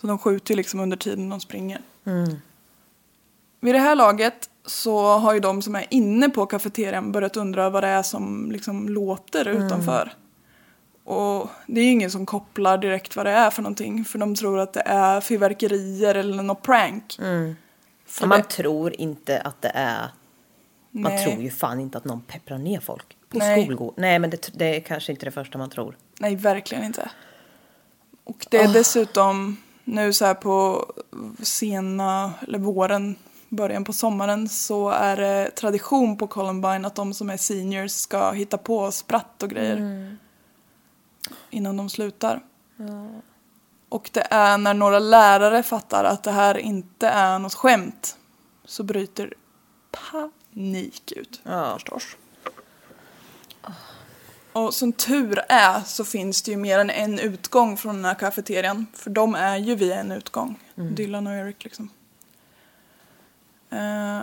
Så 0.00 0.06
de 0.06 0.18
skjuter 0.18 0.54
ju 0.54 0.56
liksom 0.56 0.80
under 0.80 0.96
tiden 0.96 1.28
de 1.28 1.40
springer. 1.40 1.80
Vid 3.60 3.74
det 3.74 3.78
här 3.78 3.94
laget 3.94 4.50
så 4.68 4.98
har 5.18 5.34
ju 5.34 5.40
de 5.40 5.62
som 5.62 5.74
är 5.74 5.86
inne 5.90 6.28
på 6.28 6.46
kafeterian 6.46 7.12
börjat 7.12 7.36
undra 7.36 7.70
vad 7.70 7.82
det 7.82 7.88
är 7.88 8.02
som 8.02 8.52
liksom 8.52 8.88
låter 8.88 9.48
utanför. 9.48 10.12
Och 11.04 11.50
det 11.66 11.80
är 11.80 11.84
ju 11.84 11.90
ingen 11.90 12.10
som 12.10 12.26
kopplar 12.26 12.78
direkt 12.78 13.16
vad 13.16 13.26
det 13.26 13.32
är 13.32 13.50
för 13.50 13.62
någonting. 13.62 14.04
För 14.04 14.18
de 14.18 14.34
tror 14.34 14.58
att 14.58 14.72
det 14.72 14.82
är 14.86 15.20
fyrverkerier 15.20 16.14
eller 16.14 16.42
något 16.42 16.62
prank. 16.62 17.16
Men 17.20 17.56
man 18.26 18.38
det- 18.38 18.44
tror 18.48 19.00
inte 19.00 19.40
att 19.40 19.62
det 19.62 19.72
är... 19.74 20.08
Man 20.90 21.12
Nej. 21.12 21.24
tror 21.26 21.42
ju 21.42 21.50
fan 21.50 21.80
inte 21.80 21.98
att 21.98 22.04
någon 22.04 22.20
pepprar 22.20 22.58
ner 22.58 22.80
folk. 22.80 23.16
På 23.28 23.38
Nej. 23.38 23.62
skolgård. 23.64 23.94
Nej, 23.96 24.18
men 24.18 24.30
det, 24.30 24.50
det 24.54 24.76
är 24.76 24.80
kanske 24.80 25.12
inte 25.12 25.24
det 25.24 25.30
första 25.30 25.58
man 25.58 25.70
tror. 25.70 25.96
Nej, 26.20 26.36
verkligen 26.36 26.84
inte. 26.84 27.10
Och 28.24 28.46
det 28.50 28.56
är 28.58 28.72
dessutom 28.72 29.56
nu 29.84 30.12
så 30.12 30.24
här 30.24 30.34
på 30.34 30.86
sena, 31.42 32.32
eller 32.40 32.58
våren, 32.58 33.16
början 33.48 33.84
på 33.84 33.92
sommaren 33.92 34.48
så 34.48 34.88
är 34.88 35.16
det 35.16 35.50
tradition 35.50 36.16
på 36.16 36.26
Columbine 36.26 36.84
att 36.84 36.94
de 36.94 37.14
som 37.14 37.30
är 37.30 37.36
seniors 37.36 37.90
ska 37.92 38.30
hitta 38.30 38.58
på 38.58 38.92
spratt 38.92 39.42
och 39.42 39.50
grejer. 39.50 40.16
Innan 41.50 41.76
de 41.76 41.90
slutar. 41.90 42.40
Och 43.88 44.10
det 44.12 44.26
är 44.30 44.58
när 44.58 44.74
några 44.74 44.98
lärare 44.98 45.62
fattar 45.62 46.04
att 46.04 46.22
det 46.22 46.30
här 46.30 46.58
inte 46.58 47.08
är 47.08 47.38
något 47.38 47.54
skämt 47.54 48.16
så 48.64 48.82
bryter 48.82 49.34
panik 49.90 51.12
ut 51.12 51.40
Ja. 51.42 51.74
förstås. 51.74 52.16
Och 54.52 54.74
som 54.74 54.92
tur 54.92 55.40
är 55.48 55.80
så 55.80 56.04
finns 56.04 56.42
det 56.42 56.50
ju 56.50 56.56
mer 56.56 56.78
än 56.78 56.90
en 56.90 57.18
utgång 57.18 57.76
från 57.76 57.96
den 57.96 58.04
här 58.04 58.14
kafeterian. 58.14 58.86
För 58.94 59.10
de 59.10 59.34
är 59.34 59.56
ju 59.56 59.74
via 59.74 60.00
en 60.00 60.12
utgång. 60.12 60.58
Dylan 60.74 61.26
och 61.26 61.32
Eric 61.32 61.64
liksom. 61.64 61.90
Eh, 63.70 64.20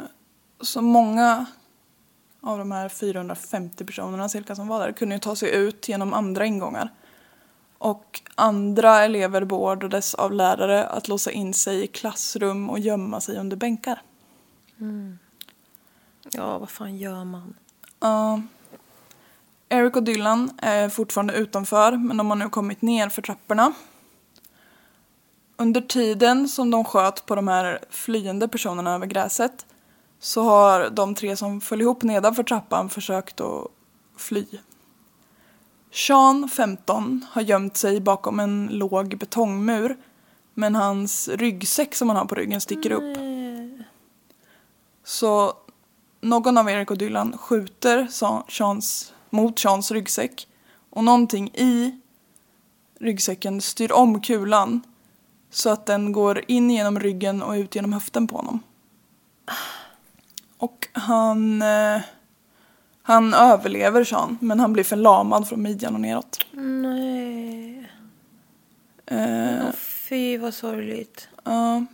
så 0.61 0.81
många 0.81 1.45
av 2.41 2.57
de 2.57 2.71
här 2.71 2.89
450 2.89 3.85
personerna 3.85 4.29
cirka 4.29 4.55
som 4.55 4.67
var 4.67 4.79
där 4.79 4.91
kunde 4.91 5.15
ju 5.15 5.19
ta 5.19 5.35
sig 5.35 5.55
ut 5.55 5.89
genom 5.89 6.13
andra 6.13 6.45
ingångar. 6.45 6.89
Och 7.77 8.21
andra 8.35 9.03
elever 9.03 9.45
beordrades 9.45 10.13
av 10.13 10.33
lärare 10.33 10.87
att 10.87 11.07
låsa 11.07 11.31
in 11.31 11.53
sig 11.53 11.83
i 11.83 11.87
klassrum 11.87 12.69
och 12.69 12.79
gömma 12.79 13.21
sig 13.21 13.37
under 13.37 13.57
bänkar. 13.57 14.01
Ja, 16.31 16.57
vad 16.57 16.69
fan 16.69 16.97
gör 16.97 17.23
man? 17.23 17.55
Ja. 17.99 18.41
Eric 19.69 19.95
och 19.95 20.03
Dylan 20.03 20.51
är 20.57 20.89
fortfarande 20.89 21.33
utanför 21.33 21.91
men 21.91 22.17
de 22.17 22.29
har 22.29 22.35
nu 22.37 22.49
kommit 22.49 22.81
ner 22.81 23.09
för 23.09 23.21
trapporna. 23.21 23.73
Under 25.57 25.81
tiden 25.81 26.47
som 26.47 26.71
de 26.71 26.83
sköt 26.83 27.25
på 27.25 27.35
de 27.35 27.47
här 27.47 27.79
flyende 27.89 28.47
personerna 28.47 28.95
över 28.95 29.05
gräset 29.05 29.65
så 30.19 30.43
har 30.43 30.89
de 30.89 31.15
tre 31.15 31.35
som 31.35 31.61
föll 31.61 31.81
ihop 31.81 32.03
nedanför 32.03 32.43
trappan 32.43 32.89
försökt 32.89 33.41
att 33.41 33.67
fly. 34.17 34.45
Sean, 35.91 36.49
15, 36.49 37.25
har 37.31 37.41
gömt 37.41 37.77
sig 37.77 38.01
bakom 38.01 38.39
en 38.39 38.67
låg 38.71 39.17
betongmur 39.17 39.97
men 40.53 40.75
hans 40.75 41.27
ryggsäck 41.27 41.95
som 41.95 42.09
han 42.09 42.17
har 42.17 42.25
på 42.25 42.35
ryggen 42.35 42.61
sticker 42.61 42.91
upp. 42.91 43.17
Så 45.03 45.53
någon 46.21 46.57
av 46.57 46.69
Erik 46.69 46.91
och 46.91 46.97
Dylan 46.97 47.37
skjuter 47.37 48.07
Seans, 48.49 49.13
mot 49.29 49.59
Seans 49.59 49.91
ryggsäck 49.91 50.47
och 50.89 51.03
någonting 51.03 51.47
i 51.53 51.99
ryggsäcken 52.99 53.61
styr 53.61 53.91
om 53.91 54.21
kulan 54.21 54.81
så 55.55 55.69
att 55.69 55.85
den 55.85 56.11
går 56.11 56.41
in 56.47 56.69
genom 56.71 56.99
ryggen 56.99 57.41
och 57.41 57.53
ut 57.53 57.75
genom 57.75 57.93
höften 57.93 58.27
på 58.27 58.35
honom. 58.35 58.59
Och 60.57 60.87
han, 60.93 61.61
eh, 61.61 62.01
han 63.01 63.33
överlever 63.33 64.03
Sean 64.03 64.37
men 64.41 64.59
han 64.59 64.73
blir 64.73 64.83
förlamad 64.83 65.47
från 65.47 65.61
midjan 65.61 65.95
och 65.95 66.01
neråt. 66.01 66.45
Nej. 66.51 67.91
Eh, 69.05 69.71
fy 69.77 70.37
vad 70.37 70.53
sorgligt. 70.53 71.27
Ja. 71.43 71.85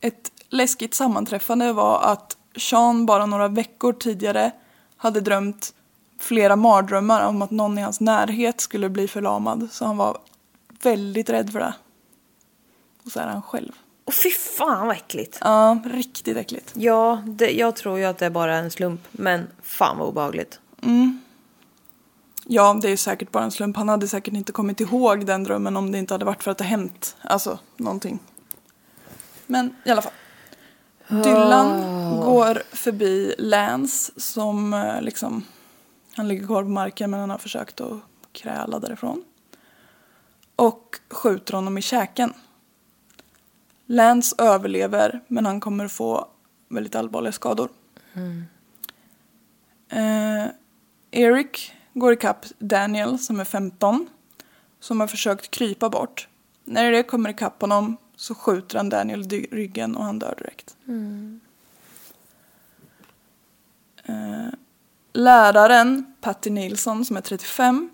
ett 0.00 0.32
läskigt 0.48 0.94
sammanträffande 0.94 1.72
var 1.72 2.02
att 2.02 2.36
Sean 2.56 3.06
bara 3.06 3.26
några 3.26 3.48
veckor 3.48 3.92
tidigare 3.92 4.50
hade 4.96 5.20
drömt 5.20 5.74
flera 6.18 6.56
mardrömmar 6.56 7.26
om 7.26 7.42
att 7.42 7.50
någon 7.50 7.78
i 7.78 7.82
hans 7.82 8.00
närhet 8.00 8.60
skulle 8.60 8.88
bli 8.88 9.08
förlamad. 9.08 9.68
Så 9.72 9.84
han 9.84 9.96
var 9.96 10.18
väldigt 10.82 11.30
rädd 11.30 11.52
för 11.52 11.58
det. 11.58 11.74
Och 13.04 13.12
så 13.12 13.20
är 13.20 13.26
han 13.26 13.42
själv. 13.42 13.72
Åh 14.04 14.14
fy 14.14 14.30
fan 14.30 14.86
vad 14.86 14.96
äckligt. 14.96 15.38
Ja, 15.40 15.78
riktigt 15.84 16.36
äckligt. 16.36 16.72
Ja, 16.74 17.22
det, 17.26 17.50
jag 17.50 17.76
tror 17.76 17.98
ju 17.98 18.04
att 18.04 18.18
det 18.18 18.26
är 18.26 18.30
bara 18.30 18.56
en 18.56 18.70
slump. 18.70 19.00
Men 19.10 19.48
fan 19.62 19.98
vad 19.98 20.08
obehagligt. 20.08 20.60
Ja, 22.44 22.78
det 22.82 22.90
är 22.90 22.96
säkert 22.96 23.32
bara 23.32 23.44
en 23.44 23.50
slump. 23.50 23.76
Han 23.76 23.88
hade 23.88 24.08
säkert 24.08 24.34
inte 24.34 24.52
kommit 24.52 24.80
ihåg 24.80 25.26
den 25.26 25.44
drömmen 25.44 25.76
om 25.76 25.92
det 25.92 25.98
inte 25.98 26.14
hade 26.14 26.24
varit 26.24 26.42
för 26.42 26.50
att 26.50 26.58
det 26.58 26.64
hänt. 26.64 27.16
Alltså, 27.22 27.58
någonting. 27.76 28.18
Men 29.46 29.76
i 29.84 29.90
alla 29.90 30.02
fall. 30.02 30.12
Dylan 31.08 31.80
går 32.20 32.62
förbi 32.72 33.34
Lance 33.38 34.12
som 34.16 34.74
eh, 34.74 35.02
liksom... 35.02 35.44
Han 36.16 36.28
ligger 36.28 36.46
kvar 36.46 36.62
på 36.62 36.68
marken 36.68 37.10
men 37.10 37.20
han 37.20 37.30
har 37.30 37.38
försökt 37.38 37.80
att 37.80 37.98
kräla 38.32 38.78
därifrån. 38.78 39.24
Och 40.56 41.00
skjuter 41.10 41.52
honom 41.54 41.78
i 41.78 41.82
käken. 41.82 42.32
Lance 43.90 44.36
överlever 44.38 45.20
men 45.28 45.46
han 45.46 45.60
kommer 45.60 45.88
få 45.88 46.28
väldigt 46.68 46.94
allvarliga 46.94 47.32
skador. 47.32 47.68
Eh, 49.88 50.46
Eric 51.10 51.72
går 51.94 52.12
ikapp 52.12 52.46
Daniel 52.58 53.18
som 53.18 53.40
är 53.40 53.44
15 53.44 54.08
som 54.80 55.00
har 55.00 55.06
försökt 55.06 55.50
krypa 55.50 55.88
bort. 55.88 56.28
När 56.64 56.92
det 56.92 57.02
kommer 57.02 57.30
ikapp 57.30 57.60
honom 57.60 57.96
så 58.16 58.34
skjuter 58.34 58.76
han 58.76 58.88
Daniel 58.88 59.34
i 59.34 59.48
ryggen 59.50 59.96
och 59.96 60.04
han 60.04 60.18
dör 60.18 60.34
direkt. 60.38 60.76
Eh, 64.04 64.54
läraren 65.12 66.14
Patty 66.20 66.50
Nilsson 66.50 67.04
som 67.04 67.16
är 67.16 67.20
35 67.20 67.90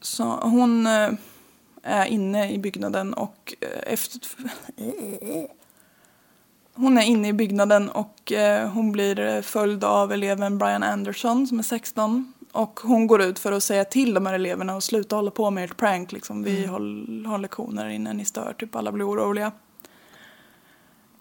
så 0.00 0.24
hon 0.24 0.86
eh, 0.86 1.10
är 1.84 2.06
inne 2.06 2.50
i 2.50 2.58
byggnaden 2.58 3.14
och 3.14 3.54
eh, 3.60 3.92
efter... 3.92 4.20
Hon 6.76 6.98
är 6.98 7.02
inne 7.02 7.28
i 7.28 7.32
byggnaden 7.32 7.88
och 7.88 8.32
eh, 8.32 8.68
hon 8.68 8.92
blir 8.92 9.20
eh, 9.20 9.40
följd 9.42 9.84
av 9.84 10.12
eleven 10.12 10.58
Brian 10.58 10.82
Anderson 10.82 11.46
som 11.46 11.58
är 11.58 11.62
16. 11.62 12.32
Och 12.52 12.80
hon 12.82 13.06
går 13.06 13.22
ut 13.22 13.38
för 13.38 13.52
att 13.52 13.62
säga 13.62 13.84
till 13.84 14.14
de 14.14 14.26
här 14.26 14.34
eleverna 14.34 14.76
att 14.76 14.84
sluta 14.84 15.16
hålla 15.16 15.30
på 15.30 15.50
med 15.50 15.64
ert 15.64 15.76
prank. 15.76 16.12
Liksom. 16.12 16.42
Vi 16.42 16.66
håll, 16.66 17.24
har 17.26 17.38
lektioner 17.38 17.88
innan 17.88 18.16
ni 18.16 18.24
stör, 18.24 18.54
typ 18.58 18.76
alla 18.76 18.92
blir 18.92 19.10
oroliga. 19.10 19.52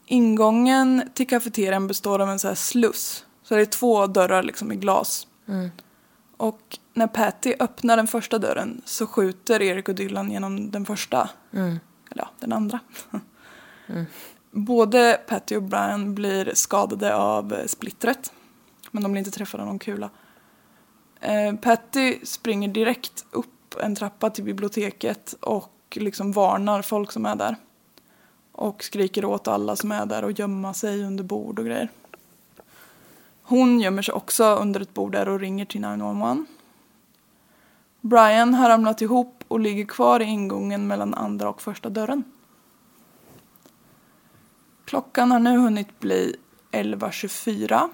Ingången 0.06 1.10
till 1.14 1.28
kafeterian 1.28 1.88
består 1.88 2.22
av 2.22 2.30
en 2.30 2.40
så 2.40 2.48
här 2.48 2.56
sluss. 2.56 3.26
Så 3.44 3.56
det 3.56 3.62
är 3.62 3.66
två 3.66 4.08
dörrar 4.08 4.44
liksom 4.44 4.72
i 4.72 4.76
glas. 4.76 5.28
Och 6.38 6.80
när 6.94 7.08
Patty 7.08 7.54
öppnar 7.60 7.98
den 7.98 8.08
första 8.08 8.40
dörren 8.40 8.82
så 8.86 9.08
skjuter 9.08 9.62
Erik 9.62 9.90
och 9.90 9.96
Dylan 9.96 10.32
genom 10.32 10.72
den 10.72 10.86
första. 10.86 11.30
Eller 12.12 12.24
ja, 12.24 12.30
den 12.40 12.54
andra. 12.54 12.80
Både 14.52 15.20
Patty 15.28 15.56
och 15.56 15.64
Brian 15.64 16.16
blir 16.16 16.52
skadade 16.54 17.16
av 17.16 17.54
eh, 17.54 17.66
splittret. 17.66 18.34
Men 18.92 19.04
de 19.04 19.12
blir 19.12 19.20
inte 19.20 19.32
träffade 19.32 19.64
av 19.64 19.68
någon 19.68 19.80
kula. 19.80 20.10
Eh, 21.20 21.56
Patty 21.56 22.20
springer 22.24 22.68
direkt 22.68 23.26
upp 23.32 23.76
en 23.82 23.96
trappa 23.96 24.30
till 24.30 24.44
biblioteket 24.44 25.36
och 25.40 25.98
liksom 26.02 26.32
varnar 26.32 26.82
folk 26.82 27.12
som 27.12 27.26
är 27.26 27.36
där. 27.36 27.56
Och 28.52 28.84
skriker 28.84 29.26
åt 29.26 29.48
alla 29.48 29.76
som 29.76 29.92
är 29.92 30.06
där 30.06 30.24
att 30.24 30.40
gömma 30.40 30.74
sig 30.74 31.04
under 31.04 31.24
bord 31.24 31.60
och 31.60 31.66
grejer. 31.66 31.90
Hon 33.44 33.80
gömmer 33.80 34.02
sig 34.02 34.14
också 34.14 34.44
under 34.44 34.80
ett 34.80 34.94
bord 34.94 35.12
där 35.12 35.30
och 35.30 35.40
ringer 35.40 35.66
till 35.66 35.82
911. 35.82 36.46
Brian 38.04 38.54
har 38.54 38.70
ramlat 38.70 39.02
ihop 39.02 39.44
och 39.48 39.60
ligger 39.60 39.86
kvar 39.86 40.20
i 40.20 40.24
ingången 40.24 40.88
mellan 40.88 41.14
andra 41.14 41.50
och 41.50 41.62
första 41.62 41.90
dörren. 41.90 42.24
Klockan 44.86 45.32
har 45.32 45.40
nu 45.40 45.58
hunnit 45.58 46.00
bli 46.00 46.36
11.24. 46.72 47.90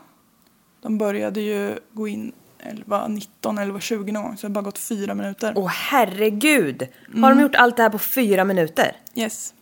De 0.81 0.97
började 0.97 1.41
ju 1.41 1.79
gå 1.93 2.07
in 2.07 2.31
11.19, 2.59 3.27
11.20 3.41 4.11
någon 4.11 4.23
gång 4.23 4.37
så 4.37 4.47
det 4.47 4.49
har 4.49 4.53
bara 4.53 4.65
gått 4.65 4.77
fyra 4.77 5.13
minuter. 5.13 5.53
Åh 5.55 5.67
herregud! 5.67 6.87
Har 7.21 7.29
de 7.35 7.41
gjort 7.41 7.55
allt 7.55 7.77
det 7.77 7.83
här 7.83 7.89
på 7.89 7.99
fyra 7.99 8.43
minuter? 8.43 8.97
Yes. 9.15 9.53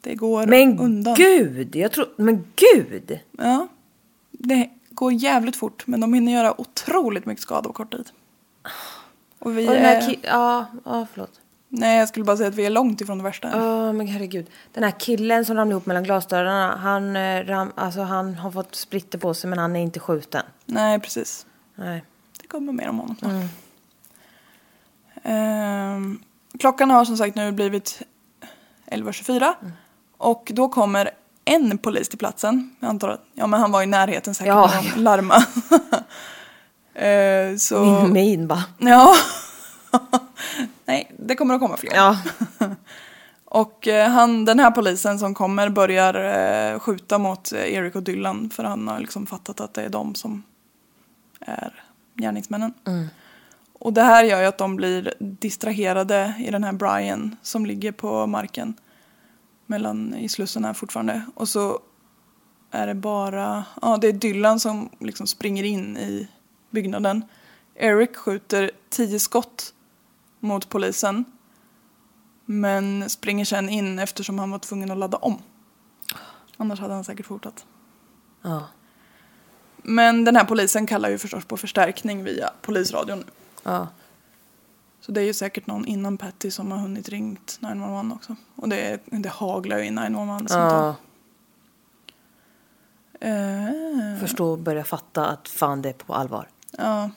Det 0.00 0.14
går 0.14 0.46
Men 0.46 0.78
undan. 0.78 1.14
gud! 1.14 1.76
Jag 1.76 1.92
tror... 1.92 2.06
Men 2.16 2.52
gud! 2.56 3.18
Ja. 3.38 3.68
Det 4.30 4.70
går 4.90 5.12
jävligt 5.12 5.56
fort 5.56 5.86
men 5.86 6.00
de 6.00 6.14
hinner 6.14 6.32
göra 6.32 6.60
otroligt 6.60 7.26
mycket 7.26 7.42
skada 7.42 7.62
på 7.68 7.72
kort 7.72 7.92
tid. 7.92 8.10
Och 9.38 9.58
vi 9.58 9.68
Och 9.68 9.74
är... 9.74 10.16
ja, 10.22 10.66
ja, 10.84 11.06
förlåt. 11.12 11.40
Nej, 11.68 11.98
jag 11.98 12.08
skulle 12.08 12.24
bara 12.24 12.36
säga 12.36 12.48
att 12.48 12.54
vi 12.54 12.66
är 12.66 12.70
långt 12.70 13.00
ifrån 13.00 13.18
det 13.18 13.24
värsta. 13.24 13.48
Ja, 13.52 13.92
men 13.92 14.06
herregud. 14.06 14.46
Den 14.72 14.84
här 14.84 14.90
killen 14.90 15.44
som 15.44 15.56
ramlade 15.56 15.70
ihop 15.72 15.86
mellan 15.86 16.04
glasdörrarna, 16.04 16.76
han, 16.76 17.16
eh, 17.16 17.44
ram, 17.44 17.72
alltså, 17.74 18.00
han 18.00 18.34
har 18.34 18.50
fått 18.50 18.74
splitter 18.74 19.18
på 19.18 19.34
sig 19.34 19.50
men 19.50 19.58
han 19.58 19.76
är 19.76 19.80
inte 19.80 20.00
skjuten. 20.00 20.42
Nej, 20.66 21.00
precis. 21.00 21.46
Nej. 21.74 22.04
Det 22.40 22.46
kommer 22.46 22.72
mer 22.72 22.88
om 22.88 22.98
honom 22.98 23.16
snart. 23.16 23.32
Ehm, 25.22 26.22
klockan 26.58 26.90
har 26.90 27.04
som 27.04 27.16
sagt 27.16 27.36
nu 27.36 27.52
blivit 27.52 28.02
11.24 28.86 29.54
och 30.18 30.50
då 30.54 30.68
kommer 30.68 31.10
en 31.44 31.78
polis 31.78 32.08
till 32.08 32.18
platsen. 32.18 32.76
Jag 32.80 32.88
antar 32.88 33.08
att 33.08 33.24
ja, 33.34 33.46
men 33.46 33.60
han 33.60 33.72
var 33.72 33.82
i 33.82 33.86
närheten 33.86 34.34
säkert 34.34 34.48
Ja. 34.48 34.70
de 34.94 35.00
larma. 35.02 35.34
Ehm, 36.98 37.58
så... 37.58 37.84
Min 37.84 38.12
min 38.12 38.48
bara. 38.48 38.64
Ja. 38.78 39.14
Nej, 40.84 41.12
det 41.18 41.34
kommer 41.34 41.54
att 41.54 41.60
komma 41.60 41.76
fler. 41.76 41.94
Ja. 41.94 42.18
Och 43.44 43.88
eh, 43.88 44.10
han, 44.10 44.44
den 44.44 44.58
här 44.58 44.70
polisen 44.70 45.18
som 45.18 45.34
kommer 45.34 45.68
börjar 45.68 46.14
eh, 46.14 46.78
skjuta 46.78 47.18
mot 47.18 47.52
eh, 47.52 47.74
Eric 47.74 47.94
och 47.94 48.02
Dylan 48.02 48.50
för 48.50 48.64
han 48.64 48.88
har 48.88 48.98
liksom 48.98 49.26
fattat 49.26 49.60
att 49.60 49.74
det 49.74 49.82
är 49.82 49.88
de 49.88 50.14
som 50.14 50.42
är 51.40 51.84
gärningsmännen. 52.14 52.74
Och 53.72 53.92
det 53.92 54.02
här 54.02 54.24
gör 54.24 54.40
ju 54.40 54.46
att 54.46 54.58
de 54.58 54.76
blir 54.76 55.14
distraherade 55.18 56.34
i 56.38 56.50
den 56.50 56.64
här 56.64 56.72
Brian 56.72 57.36
som 57.42 57.66
ligger 57.66 57.92
på 57.92 58.26
marken 58.26 58.74
mellan 59.66 60.14
i 60.14 60.28
slussen 60.28 60.64
här 60.64 60.72
fortfarande. 60.72 61.22
Och 61.34 61.48
så 61.48 61.78
är 62.70 62.86
det 62.86 62.94
bara, 62.94 63.64
ja 63.82 63.96
det 63.96 64.08
är 64.08 64.12
Dylan 64.12 64.60
som 64.60 64.90
liksom 65.00 65.26
springer 65.26 65.64
in 65.64 65.96
i 65.96 66.28
byggnaden. 66.70 67.24
Eric 67.74 68.16
skjuter 68.16 68.70
tio 68.88 69.18
skott 69.18 69.74
mot 70.40 70.68
polisen. 70.68 71.24
Men 72.44 73.10
springer 73.10 73.44
sen 73.44 73.68
in 73.68 73.98
eftersom 73.98 74.38
han 74.38 74.50
var 74.50 74.58
tvungen 74.58 74.90
att 74.90 74.98
ladda 74.98 75.16
om. 75.16 75.38
Annars 76.56 76.80
hade 76.80 76.94
han 76.94 77.04
säkert 77.04 77.26
fortsatt. 77.26 77.66
Ja. 78.42 78.62
Men 79.76 80.24
den 80.24 80.36
här 80.36 80.44
polisen 80.44 80.86
kallar 80.86 81.08
ju 81.08 81.18
förstås 81.18 81.44
på 81.44 81.56
förstärkning 81.56 82.24
via 82.24 82.50
polisradion 82.62 83.18
nu. 83.18 83.24
Ja. 83.62 83.88
Så 85.00 85.12
det 85.12 85.20
är 85.20 85.24
ju 85.24 85.34
säkert 85.34 85.66
någon 85.66 85.86
innan 85.86 86.18
Patty 86.18 86.50
som 86.50 86.72
har 86.72 86.78
hunnit 86.78 87.08
ringt 87.08 87.58
911 87.60 88.14
också. 88.14 88.36
Och 88.56 88.68
det, 88.68 89.00
det 89.06 89.28
haglar 89.28 89.78
ju 89.78 89.84
i 89.84 89.90
911-samtal. 89.90 90.84
ja. 90.84 90.94
Eh, 93.20 94.20
Förstå 94.20 94.50
och 94.52 94.58
börja 94.58 94.84
fatta 94.84 95.26
att 95.26 95.48
fan 95.48 95.82
det 95.82 95.88
är 95.88 95.92
på 95.92 96.14
allvar. 96.14 96.48
Ja. 96.76 97.10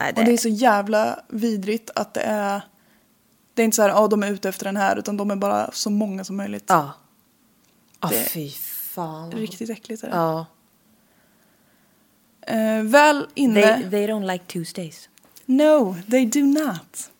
Nej, 0.00 0.12
Och 0.16 0.24
det 0.24 0.32
är 0.32 0.36
så 0.36 0.48
jävla 0.48 1.20
vidrigt 1.28 1.90
att 1.94 2.14
det 2.14 2.20
är... 2.20 2.60
Det 3.54 3.62
är 3.62 3.64
inte 3.64 3.74
så 3.76 3.82
här, 3.82 3.88
ja 3.88 4.08
de 4.08 4.22
är 4.22 4.30
ute 4.32 4.48
efter 4.48 4.64
den 4.64 4.76
här, 4.76 4.96
utan 4.98 5.16
de 5.16 5.30
är 5.30 5.36
bara 5.36 5.70
så 5.72 5.90
många 5.90 6.24
som 6.24 6.36
möjligt. 6.36 6.64
Ja. 6.66 6.92
Ja, 8.00 8.08
Det- 8.08 8.24
fy 8.30 8.50
fan. 8.94 9.32
Riktigt 9.32 9.70
äckligt 9.70 10.02
är 10.02 10.08
det. 10.08 10.16
Ja. 10.16 10.46
Eh, 12.46 12.82
väl 12.82 13.26
inne... 13.34 13.62
They, 13.62 13.90
they 13.90 14.06
don't 14.06 14.32
like 14.32 14.44
Tuesdays. 14.44 15.08
No, 15.46 15.96
they 16.10 16.26
do 16.26 16.40
not. 16.40 17.10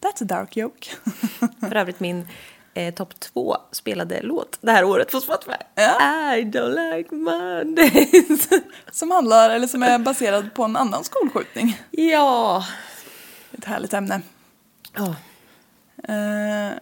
That's 0.00 0.22
a 0.22 0.24
dark 0.24 0.56
joke. 0.56 0.90
För 1.60 1.74
övrigt 1.76 2.00
min 2.00 2.28
eh, 2.74 2.94
topp 2.94 3.20
två 3.20 3.56
spelade 3.72 4.20
låt 4.22 4.58
det 4.60 4.70
här 4.72 4.84
året 4.84 5.12
på 5.12 5.20
Spotify. 5.20 5.56
Ja. 5.74 6.36
I 6.36 6.44
don't 6.44 6.96
like 6.96 7.14
Mondays. 7.14 8.48
som 8.92 9.10
handlar, 9.10 9.50
eller 9.50 9.66
som 9.66 9.82
är 9.82 9.98
baserad 9.98 10.54
på 10.54 10.64
en 10.64 10.76
annan 10.76 11.04
skolskjutning. 11.04 11.80
ja. 11.90 12.64
Ett 13.58 13.64
härligt 13.64 13.92
ämne. 13.94 14.20
Ja. 14.94 15.14
Eh, 16.08 16.78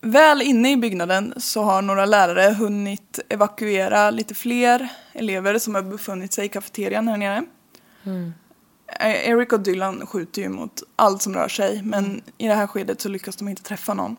väl 0.00 0.42
inne 0.42 0.72
i 0.72 0.76
byggnaden 0.76 1.34
så 1.36 1.62
har 1.62 1.82
några 1.82 2.06
lärare 2.06 2.54
hunnit 2.54 3.20
evakuera 3.28 4.10
lite 4.10 4.34
fler 4.34 4.88
elever 5.12 5.58
som 5.58 5.74
har 5.74 5.82
befunnit 5.82 6.32
sig 6.32 6.44
i 6.44 6.48
kafeterian 6.48 7.08
här 7.08 7.16
nere. 7.16 7.44
Eh, 9.00 9.28
Eric 9.28 9.52
och 9.52 9.60
Dylan 9.60 10.06
skjuter 10.06 10.42
ju 10.42 10.48
mot 10.48 10.82
allt 10.96 11.22
som 11.22 11.34
rör 11.34 11.48
sig 11.48 11.82
men 11.82 12.22
i 12.38 12.48
det 12.48 12.54
här 12.54 12.66
skedet 12.66 13.00
så 13.00 13.08
lyckas 13.08 13.36
de 13.36 13.48
inte 13.48 13.62
träffa 13.62 13.94
någon. 13.94 14.16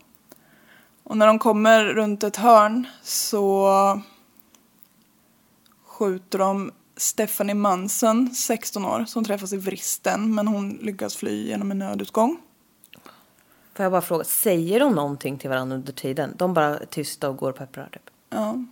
Och 1.07 1.17
när 1.17 1.27
de 1.27 1.39
kommer 1.39 1.85
runt 1.85 2.23
ett 2.23 2.35
hörn 2.35 2.87
så 3.01 4.01
skjuter 5.85 6.39
de 6.39 6.71
Stephanie 6.97 7.55
Manson, 7.55 8.29
16 8.29 8.85
år, 8.85 9.05
som 9.05 9.23
träffas 9.23 9.53
i 9.53 9.57
vristen 9.57 10.35
men 10.35 10.47
hon 10.47 10.69
lyckas 10.81 11.15
fly 11.15 11.47
genom 11.47 11.71
en 11.71 11.79
nödutgång. 11.79 12.37
Får 13.73 13.83
jag 13.83 13.91
bara 13.91 14.01
fråga, 14.01 14.23
säger 14.23 14.79
de 14.79 14.95
någonting 14.95 15.37
till 15.37 15.49
varandra 15.49 15.75
under 15.75 15.93
tiden? 15.93 16.33
De 16.37 16.53
bara 16.53 16.79
är 16.79 16.85
tysta 16.85 17.29
och 17.29 17.37
går 17.37 17.49
och 17.49 17.55
pepprar 17.55 17.89
typ? 17.91 18.09
Ja. 18.29 18.63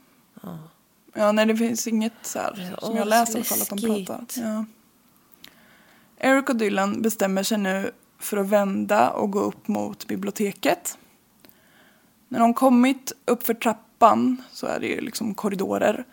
Ja, 1.13 1.31
nej 1.31 1.45
det 1.45 1.57
finns 1.57 1.87
inget 1.87 2.13
så 2.21 2.39
här, 2.39 2.75
som 2.79 2.91
Åh, 2.91 2.97
jag 2.97 3.07
läser 3.07 3.33
i 3.33 3.37
alla 3.37 3.45
fall 3.45 3.61
att 3.61 3.69
de 3.69 4.05
pratar. 4.05 4.25
Ja. 4.35 4.65
Eric 6.17 6.49
och 6.49 6.55
Dylan 6.55 7.01
bestämmer 7.01 7.43
sig 7.43 7.57
nu 7.57 7.91
för 8.19 8.37
att 8.37 8.47
vända 8.47 9.09
och 9.09 9.31
gå 9.31 9.39
upp 9.39 9.67
mot 9.67 10.07
biblioteket. 10.07 10.97
När 12.35 12.41
de 12.41 12.53
kommit 12.53 13.11
upp 13.25 13.43
för 13.43 13.53
trappan 13.53 14.41
så 14.51 14.67
är 14.67 14.79
det 14.79 14.87
ju 14.87 15.01
liksom 15.01 15.33
korridorer. 15.35 16.05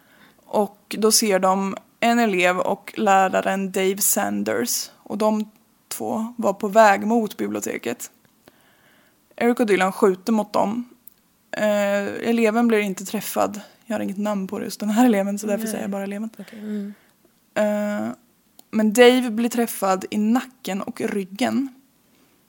Och 0.46 0.96
då 0.98 1.12
ser 1.12 1.38
de 1.38 1.76
en 2.00 2.18
elev 2.18 2.58
och 2.58 2.94
läraren 2.96 3.72
Dave 3.72 3.98
Sanders. 3.98 4.90
Och 4.96 5.18
de 5.18 5.50
två 5.88 6.34
var 6.38 6.52
på 6.52 6.68
väg 6.68 7.06
mot 7.06 7.36
biblioteket. 7.36 8.10
Eric 9.36 9.60
och 9.60 9.66
Dylan 9.66 9.92
skjuter 9.92 10.32
mot 10.32 10.52
dem. 10.52 10.88
Eh, 11.50 12.28
eleven 12.28 12.68
blir 12.68 12.78
inte 12.78 13.04
träffad. 13.04 13.60
Jag 13.86 13.94
har 13.96 14.00
inget 14.00 14.18
namn 14.18 14.48
på 14.48 14.62
just 14.62 14.80
den 14.80 14.90
här 14.90 15.06
eleven 15.06 15.38
så 15.38 15.46
därför 15.46 15.66
säger 15.66 15.82
jag 15.82 15.90
bara 15.90 16.02
eleven. 16.02 16.30
Eh, 17.54 18.08
men 18.70 18.92
Dave 18.92 19.30
blir 19.30 19.48
träffad 19.48 20.04
i 20.10 20.18
nacken 20.18 20.82
och 20.82 21.00
ryggen. 21.00 21.68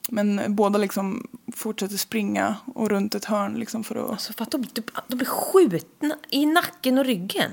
Men 0.08 0.54
båda 0.54 0.78
liksom 0.78 1.28
fortsätter 1.52 1.96
springa 1.96 2.56
och 2.74 2.90
runt 2.90 3.14
ett 3.14 3.24
hörn 3.24 3.54
liksom 3.54 3.84
för 3.84 4.04
att... 4.04 4.10
Alltså 4.10 4.32
för 4.32 4.42
att 4.42 4.50
de, 4.50 4.66
de, 4.72 4.82
de 5.08 5.16
blir 5.16 5.26
skjutna 5.26 6.16
i 6.30 6.46
nacken 6.46 6.98
och 6.98 7.04
ryggen. 7.04 7.50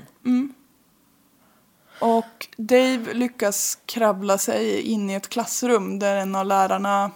Och 2.02 2.48
Dave 2.56 3.14
lyckas 3.14 3.78
kravla 3.86 4.38
sig 4.38 4.80
in 4.80 5.10
i 5.10 5.14
ett 5.14 5.28
klassrum 5.28 5.98
där 5.98 6.16
en 6.16 6.34
av 6.34 6.46
lärarna... 6.46 7.10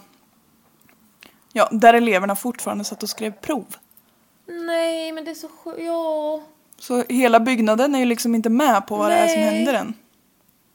Ja, 1.53 1.69
där 1.71 1.93
eleverna 1.93 2.35
fortfarande 2.35 2.83
satt 2.83 3.03
och 3.03 3.09
skrev 3.09 3.31
prov. 3.31 3.75
Nej, 4.45 5.11
men 5.11 5.25
det 5.25 5.31
är 5.31 5.35
så 5.35 5.47
sjukt. 5.47 5.79
Ja. 5.81 6.41
Så 6.77 7.03
hela 7.09 7.39
byggnaden 7.39 7.95
är 7.95 7.99
ju 7.99 8.05
liksom 8.05 8.35
inte 8.35 8.49
med 8.49 8.87
på 8.87 8.97
vad 8.97 9.11
det 9.11 9.15
är 9.15 9.27
som 9.27 9.41
Nej. 9.41 9.55
händer 9.55 9.73
än. 9.73 9.93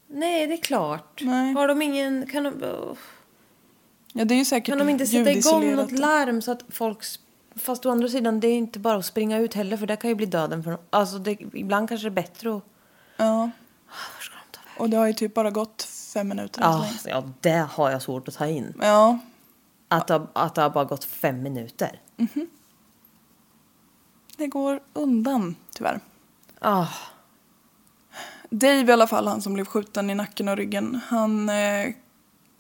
Nej, 0.07 0.47
det 0.47 0.55
är 0.55 0.63
klart. 0.63 1.21
Nej. 1.23 1.55
Har 1.55 1.69
de 1.69 1.83
ingen... 1.83 2.27
Kan 2.27 2.45
de, 2.45 2.97
Ja, 4.13 4.25
det 4.25 4.35
är 4.35 4.37
ju 4.39 4.45
säkert 4.45 4.67
kan 4.67 4.79
de 4.79 4.89
inte 4.89 5.07
sätta 5.07 5.31
igång 5.31 5.75
något 5.77 5.91
larm 5.99 6.43
så 6.43 6.53
att 6.53 6.65
folk... 6.69 7.05
Fast 7.57 7.87
å 7.87 7.91
andra 7.91 8.09
sidan, 8.09 8.41
det 8.41 8.49
är 8.49 8.55
inte 8.57 8.79
bara 8.79 8.97
att 8.97 9.07
springa 9.07 9.39
ut 9.39 9.55
heller 9.55 9.77
för 9.77 9.87
det 9.87 9.97
kan 9.97 10.11
ju 10.11 10.15
bli 10.17 10.27
döden 10.27 10.63
för 10.63 10.71
dem. 10.71 10.81
Alltså, 10.91 11.19
det, 11.19 11.31
ibland 11.53 11.89
kanske 11.89 12.05
det 12.09 12.13
är 12.13 12.23
bättre 12.23 12.57
att... 12.57 12.63
Ja, 13.17 13.51
Var 13.87 14.21
ska 14.21 14.35
de 14.35 14.41
ta 14.53 14.61
vägen? 14.61 14.81
och 14.81 14.91
det 14.91 14.97
har 14.97 15.07
ju 15.07 15.13
typ 15.13 15.35
bara 15.35 15.51
gått 15.51 15.83
fem 15.83 16.29
minuter 16.29 16.61
Ja, 16.63 16.79
länge. 16.79 16.93
ja, 17.05 17.25
det 17.41 17.67
har 17.73 17.91
jag 17.91 18.03
svårt 18.03 18.29
att 18.29 18.35
ta 18.35 18.47
in. 18.47 18.75
Ja, 18.81 19.19
Att 19.89 20.07
det, 20.07 20.27
att 20.33 20.55
det 20.55 20.63
har 20.63 20.71
bara 20.71 20.85
gått 20.85 21.05
fem 21.05 21.43
minuter. 21.43 22.01
det 24.37 24.47
går 24.47 24.81
undan 24.93 25.57
tyvärr. 25.75 26.01
Ah, 26.59 26.87
Dave 28.51 28.91
i 28.91 28.93
alla 28.93 29.07
fall, 29.07 29.27
han 29.29 29.43
som 29.43 29.55
blev 29.55 29.65
skjuten 29.65 30.11
i 30.11 30.15
nacken 30.15 30.49
och 30.49 30.57
ryggen, 30.57 31.01
han 31.09 31.49
eh, 31.49 31.89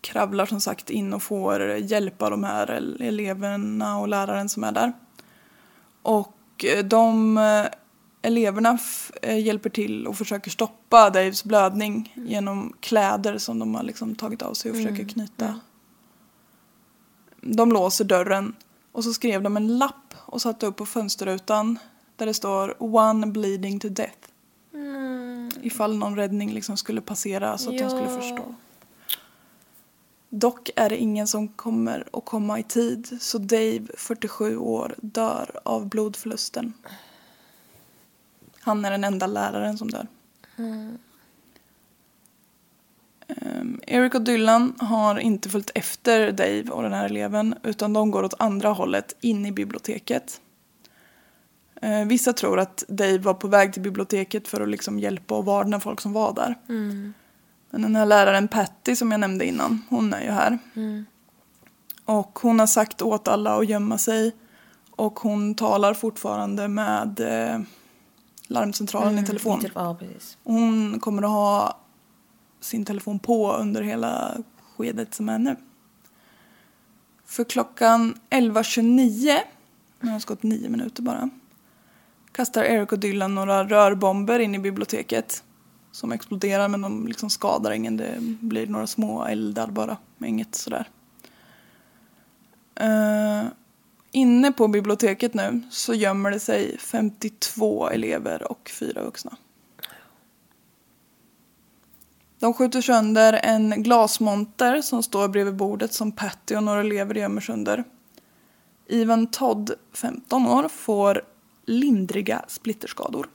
kravlar 0.02 0.46
som 0.46 0.60
sagt 0.60 0.90
in 0.90 1.14
och 1.14 1.22
får 1.22 1.62
hjälpa 1.62 2.30
de 2.30 2.44
här 2.44 2.70
el- 2.70 3.02
eleverna 3.02 3.98
och 3.98 4.08
läraren 4.08 4.48
som 4.48 4.64
är 4.64 4.72
där. 4.72 4.92
Och 6.02 6.64
eh, 6.64 6.84
de 6.84 7.36
eh, 7.38 7.66
eleverna 8.22 8.78
eh, 9.22 9.38
hjälper 9.38 9.70
till 9.70 10.06
och 10.06 10.16
försöker 10.16 10.50
stoppa 10.50 11.10
Daves 11.10 11.44
blödning 11.44 12.12
genom 12.16 12.72
kläder 12.80 13.38
som 13.38 13.58
de 13.58 13.74
har 13.74 13.82
liksom 13.82 14.14
tagit 14.14 14.42
av 14.42 14.54
sig 14.54 14.70
och 14.70 14.76
försöker 14.76 15.04
knyta. 15.08 15.60
De 17.40 17.72
låser 17.72 18.04
dörren 18.04 18.54
och 18.92 19.04
så 19.04 19.12
skrev 19.12 19.42
de 19.42 19.56
en 19.56 19.78
lapp 19.78 20.14
och 20.18 20.42
satte 20.42 20.66
upp 20.66 20.76
på 20.76 20.86
fönsterrutan 20.86 21.78
där 22.16 22.26
det 22.26 22.34
står 22.34 22.82
“One 22.82 23.26
bleeding 23.26 23.80
to 23.80 23.88
death”. 23.88 24.18
Ifall 25.62 25.96
någon 25.98 26.16
räddning 26.16 26.52
liksom 26.52 26.76
skulle 26.76 27.00
passera 27.00 27.58
så 27.58 27.70
att 27.70 27.78
de 27.78 27.90
skulle 27.90 28.10
Ja. 28.12 28.18
förstå. 28.20 28.54
Dock 30.34 30.70
är 30.76 30.88
det 30.88 30.96
ingen 30.96 31.26
som 31.26 31.48
kommer 31.48 32.04
att 32.12 32.24
komma 32.24 32.58
i 32.58 32.62
tid 32.62 33.18
så 33.20 33.38
Dave, 33.38 33.86
47 33.96 34.56
år, 34.56 34.94
dör 35.00 35.60
av 35.62 35.88
blodförlusten. 35.88 36.72
Han 38.60 38.84
är 38.84 38.90
den 38.90 39.04
enda 39.04 39.26
läraren 39.26 39.78
som 39.78 39.90
dör. 39.90 40.06
Ehm, 43.28 43.80
Eric 43.86 44.14
och 44.14 44.22
Dylan 44.22 44.74
har 44.78 45.18
inte 45.18 45.48
följt 45.48 45.70
efter 45.74 46.32
Dave 46.32 46.70
och 46.70 46.82
den 46.82 46.92
här 46.92 47.04
eleven 47.04 47.54
utan 47.62 47.92
de 47.92 48.10
går 48.10 48.22
åt 48.22 48.34
andra 48.38 48.68
hållet 48.68 49.16
in 49.20 49.46
i 49.46 49.52
biblioteket. 49.52 50.40
Uh, 51.84 52.04
vissa 52.04 52.32
tror 52.32 52.58
att 52.58 52.84
Dave 52.88 53.18
var 53.18 53.34
på 53.34 53.48
väg 53.48 53.72
till 53.72 53.82
biblioteket 53.82 54.48
för 54.48 54.60
att 54.60 54.68
liksom 54.68 54.98
hjälpa 54.98 55.34
och 55.34 55.44
varna 55.44 55.80
folk 55.80 56.00
som 56.00 56.12
var 56.12 56.34
där. 56.34 56.58
Mm. 56.68 57.14
Men 57.72 57.82
den 57.82 57.96
här 57.96 58.06
läraren 58.06 58.48
Patty 58.48 58.96
som 58.96 59.10
jag 59.10 59.20
nämnde 59.20 59.44
innan, 59.44 59.82
hon 59.88 60.14
är 60.14 60.20
ju 60.20 60.30
här. 60.30 60.58
Och 62.04 62.38
hon 62.42 62.58
har 62.58 62.66
sagt 62.66 63.02
åt 63.02 63.28
alla 63.28 63.56
att 63.56 63.68
gömma 63.68 63.98
sig. 63.98 64.32
Och 64.90 65.20
hon 65.20 65.54
talar 65.54 65.94
fortfarande 65.94 66.68
med 66.68 67.20
eh, 67.20 67.60
larmcentralen 68.46 69.18
i 69.18 69.26
telefon. 69.26 69.60
Typ, 69.60 69.72
ja, 69.74 69.96
Hon 70.44 71.00
kommer 71.00 71.22
att 71.22 71.30
ha 71.30 71.78
sin 72.60 72.84
telefon 72.84 73.18
på 73.18 73.52
under 73.52 73.82
hela 73.82 74.36
skedet 74.76 75.14
som 75.14 75.28
är 75.28 75.38
nu. 75.38 75.56
För 77.26 77.44
klockan 77.44 78.14
11.29, 78.30 79.38
nu 80.00 80.10
har 80.10 80.18
det 80.18 80.26
gått 80.26 80.42
nio 80.42 80.68
minuter 80.68 81.02
bara, 81.02 81.30
kastar 82.32 82.64
Eric 82.64 82.92
och 82.92 82.98
Dylan 82.98 83.34
några 83.34 83.64
rörbomber 83.64 84.38
in 84.38 84.54
i 84.54 84.58
biblioteket. 84.58 85.44
Som 85.92 86.12
exploderar 86.12 86.68
men 86.68 86.80
de 86.80 87.06
liksom 87.06 87.30
skadar 87.30 87.70
ingen, 87.70 87.96
det 87.96 88.16
blir 88.20 88.66
några 88.66 88.86
små 88.86 89.24
eldar 89.24 89.66
bara, 89.66 89.96
men 90.18 90.28
inget 90.28 90.54
sådär. 90.54 90.88
Uh, 92.80 93.44
inne 94.10 94.52
på 94.52 94.68
biblioteket 94.68 95.34
nu 95.34 95.60
så 95.70 95.94
gömmer 95.94 96.30
det 96.30 96.40
sig 96.40 96.78
52 96.78 97.88
elever 97.88 98.52
och 98.52 98.70
fyra 98.78 99.02
vuxna. 99.02 99.36
De 102.38 102.54
skjuter 102.54 102.80
sönder 102.80 103.32
en 103.32 103.82
glasmonter 103.82 104.82
som 104.82 105.02
står 105.02 105.28
bredvid 105.28 105.56
bordet 105.56 105.92
som 105.92 106.12
Patty 106.12 106.56
och 106.56 106.62
några 106.62 106.80
elever 106.80 107.14
gömmer 107.14 107.40
sig 107.40 107.52
under. 107.52 107.84
Ivan 108.86 109.26
Todd, 109.26 109.70
15 109.92 110.46
år, 110.46 110.68
får 110.68 111.22
lindriga 111.66 112.44
splitterskador. 112.48 113.28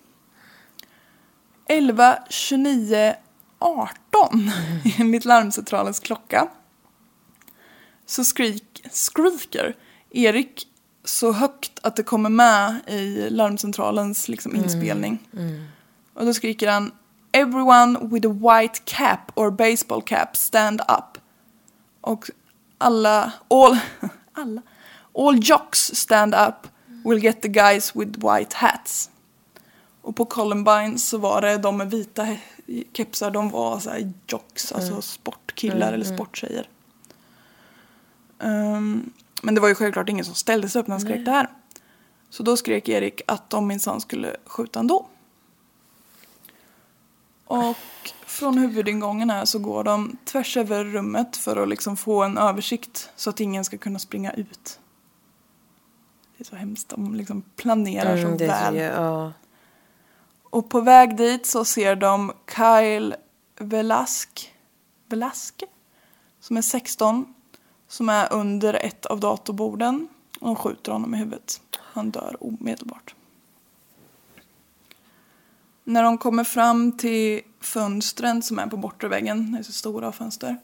11, 1.70 2.18
29, 2.30 3.16
18 3.60 4.52
enligt 5.00 5.26
larmcentralens 5.26 6.00
klocka 6.00 6.48
så 8.08 8.24
skrik, 8.24 8.86
skriker 8.92 9.76
Erik 10.12 10.68
så 11.04 11.32
högt 11.32 11.80
att 11.82 11.96
det 11.96 12.04
kommer 12.04 12.30
med 12.30 12.76
i 12.88 13.30
larmcentralens 13.30 14.28
liksom, 14.28 14.56
inspelning. 14.56 15.28
Och 16.14 16.26
då 16.26 16.34
skriker 16.34 16.72
han 16.72 16.92
Everyone 17.32 18.00
with 18.02 18.28
a 18.28 18.32
white 18.32 18.80
cap 18.86 19.32
or 19.36 19.52
baseball 19.52 20.02
cap 20.02 20.38
stand 20.38 20.82
up. 20.82 21.18
Och 22.02 22.30
alla, 22.78 23.32
all, 23.48 23.78
alla, 24.34 24.62
all 25.18 25.40
jocks 25.42 25.92
stand 25.96 26.36
up 26.36 26.68
will 27.04 27.20
get 27.20 27.42
the 27.42 27.48
guys 27.48 27.96
with 27.96 28.12
white 28.20 28.56
hats. 28.56 29.10
Och 30.08 30.16
på 30.16 30.26
Columbine 30.26 30.98
så 31.00 31.18
var 31.18 31.42
det 31.42 31.58
de 31.58 31.78
med 31.78 31.92
vita 31.92 32.28
kepsar, 32.94 33.32
de 33.32 33.50
var 33.50 33.80
så 33.80 33.90
här 33.90 34.14
jocks, 34.28 34.72
alltså 34.72 35.02
sportkillar 35.02 35.94
eller 35.94 36.06
sporttjejer. 36.06 36.70
Ehm, 38.40 39.12
men 39.42 39.56
det 39.56 39.62
var 39.62 39.68
ju 39.68 39.76
självklart 39.76 40.10
ingen 40.10 40.26
som 40.26 40.36
ställde 40.36 40.70
sig 40.70 40.82
upp 40.82 40.88
när 40.88 40.94
han 40.94 41.02
skrek 41.02 41.26
det 41.26 41.32
här. 41.32 41.50
Så 42.30 42.44
då 42.44 42.58
skrek 42.58 42.90
Erik 42.90 43.22
att 43.28 43.50
de 43.50 43.68
minsann 43.68 44.02
skulle 44.02 44.36
skjuta 44.46 44.80
ändå. 44.80 45.08
Och 47.46 47.78
från 48.26 48.58
huvudingången 48.58 49.30
här 49.30 49.46
så 49.46 49.60
går 49.60 49.84
de 49.84 50.18
tvärs 50.26 50.58
över 50.58 50.84
rummet 50.84 51.38
för 51.38 51.58
att 51.58 51.70
liksom 51.70 51.98
få 51.98 52.24
en 52.24 52.38
översikt 52.38 53.10
så 53.16 53.30
att 53.30 53.40
ingen 53.40 53.66
ska 53.66 53.78
kunna 53.78 54.00
springa 54.00 54.32
ut. 54.34 54.80
Det 56.38 56.44
är 56.44 56.46
så 56.46 56.56
hemskt, 56.56 56.90
de 56.90 57.16
liksom 57.16 57.42
planerar 57.56 58.18
så 58.18 58.28
Mm, 58.28 58.34
är 58.34 58.48
väl. 58.48 58.74
så, 58.74 58.80
ja. 58.80 59.32
Och 60.50 60.70
på 60.70 60.82
väg 60.82 61.18
dit 61.18 61.46
så 61.46 61.66
ser 61.66 61.96
de 61.96 62.32
Kyle 62.56 63.16
Velask, 63.60 64.54
Velaske 65.10 65.66
som 66.40 66.58
är 66.58 66.62
16 66.62 67.34
som 67.88 68.10
är 68.10 68.34
under 68.34 68.74
ett 68.74 69.06
av 69.06 69.20
datorborden 69.20 70.08
och 70.40 70.48
de 70.48 70.56
skjuter 70.56 70.92
honom 70.92 71.14
i 71.14 71.18
huvudet. 71.18 71.62
Han 71.80 72.12
dör 72.12 72.38
omedelbart. 72.40 73.16
När 75.84 76.04
de 76.04 76.18
kommer 76.18 76.44
fram 76.44 76.98
till 76.98 77.42
fönstren 77.60 78.42
som 78.42 78.60
är 78.60 78.68
på 78.68 78.78
bortre 78.78 79.08
väggen, 79.08 79.52
det 79.52 79.58
är 79.60 79.64
så 79.64 79.72
stora 79.72 80.12
fönster, 80.12 80.58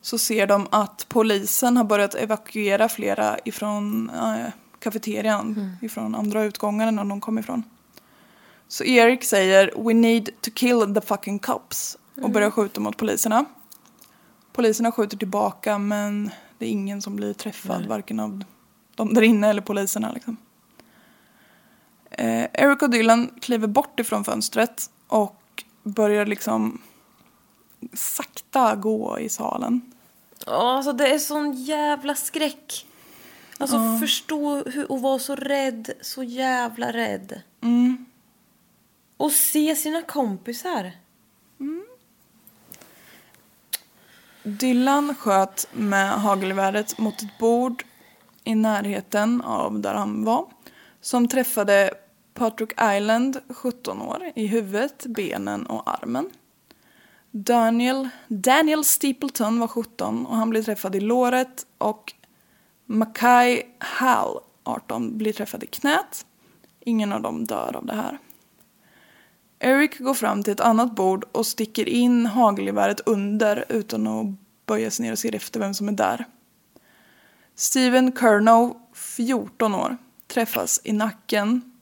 så 0.00 0.18
ser 0.18 0.46
de 0.46 0.66
att 0.70 1.06
polisen 1.08 1.76
har 1.76 1.84
börjat 1.84 2.14
evakuera 2.14 2.88
flera 2.88 3.38
ifrån 3.44 4.10
äh, 4.10 4.46
kafeterian, 4.78 5.76
ifrån 5.82 6.14
andra 6.14 6.42
utgångar 6.42 6.88
än 6.88 6.96
de 6.96 7.20
kom 7.20 7.38
ifrån. 7.38 7.62
Så 8.68 8.84
Erik 8.84 9.24
säger 9.24 9.72
We 9.76 9.94
need 9.94 10.30
to 10.40 10.50
kill 10.54 10.94
the 10.94 11.00
fucking 11.00 11.38
cops 11.38 11.98
och 12.22 12.30
börjar 12.30 12.50
skjuta 12.50 12.80
mot 12.80 12.96
poliserna. 12.96 13.44
Poliserna 14.52 14.92
skjuter 14.92 15.16
tillbaka 15.16 15.78
men 15.78 16.30
det 16.58 16.66
är 16.66 16.70
ingen 16.70 17.02
som 17.02 17.16
blir 17.16 17.32
träffad 17.32 17.86
varken 17.86 18.20
av 18.20 18.44
de 18.94 19.14
där 19.14 19.22
inne 19.22 19.48
eller 19.48 19.62
poliserna. 19.62 20.12
Liksom. 20.12 20.36
Eh, 22.10 22.44
Eric 22.52 22.82
och 22.82 22.90
Dylan 22.90 23.30
kliver 23.40 23.66
bort 23.66 24.00
ifrån 24.00 24.24
fönstret 24.24 24.90
och 25.06 25.64
börjar 25.82 26.26
liksom 26.26 26.82
sakta 27.92 28.76
gå 28.76 29.18
i 29.18 29.28
salen. 29.28 29.92
Ja, 30.46 30.76
alltså 30.76 30.92
det 30.92 31.14
är 31.14 31.18
sån 31.18 31.52
jävla 31.52 32.14
skräck. 32.14 32.86
Alltså 33.58 33.98
förstå 34.00 34.62
hur, 34.66 34.92
och 34.92 35.00
vara 35.00 35.18
så 35.18 35.34
rädd, 35.34 35.90
så 36.00 36.22
jävla 36.22 36.92
rädd. 36.92 37.40
Och 39.28 39.34
se 39.34 39.76
sina 39.76 40.02
kompisar. 40.02 40.92
Mm. 41.60 41.84
Dylan 44.42 45.14
sköt 45.14 45.68
med 45.72 46.20
hagelgeväret 46.20 46.98
mot 46.98 47.22
ett 47.22 47.38
bord 47.38 47.84
i 48.44 48.54
närheten 48.54 49.40
av 49.40 49.80
där 49.80 49.94
han 49.94 50.24
var. 50.24 50.46
Som 51.00 51.28
träffade 51.28 51.90
Patrick 52.34 52.72
Island, 52.96 53.38
17 53.48 54.02
år, 54.02 54.32
i 54.34 54.46
huvudet, 54.46 55.06
benen 55.06 55.66
och 55.66 55.90
armen. 55.90 56.30
Daniel, 57.30 58.08
Daniel 58.28 58.84
Stapleton 58.84 59.60
var 59.60 59.68
17 59.68 60.26
och 60.26 60.36
han 60.36 60.50
blev 60.50 60.62
träffad 60.62 60.96
i 60.96 61.00
låret 61.00 61.66
och 61.78 62.14
Mackay 62.86 63.62
Hall, 63.78 64.40
18, 64.62 65.18
blir 65.18 65.32
träffad 65.32 65.62
i 65.62 65.66
knät. 65.66 66.26
Ingen 66.80 67.12
av 67.12 67.22
dem 67.22 67.44
dör 67.44 67.76
av 67.76 67.86
det 67.86 67.94
här. 67.94 68.18
Eric 69.58 69.98
går 69.98 70.14
fram 70.14 70.42
till 70.42 70.52
ett 70.52 70.60
annat 70.60 70.94
bord 70.94 71.24
och 71.32 71.46
sticker 71.46 71.88
in 71.88 72.26
hagelgeväret 72.26 73.00
under 73.06 73.64
utan 73.68 74.06
att 74.06 74.26
böja 74.66 74.90
sig 74.90 75.04
ner 75.04 75.12
och 75.12 75.18
se 75.18 75.36
efter 75.36 75.60
vem 75.60 75.74
som 75.74 75.88
är 75.88 75.92
där. 75.92 76.24
Steven 77.54 78.16
Kernow, 78.16 78.80
14 78.92 79.74
år, 79.74 79.96
träffas 80.26 80.80
i 80.84 80.92
nacken 80.92 81.72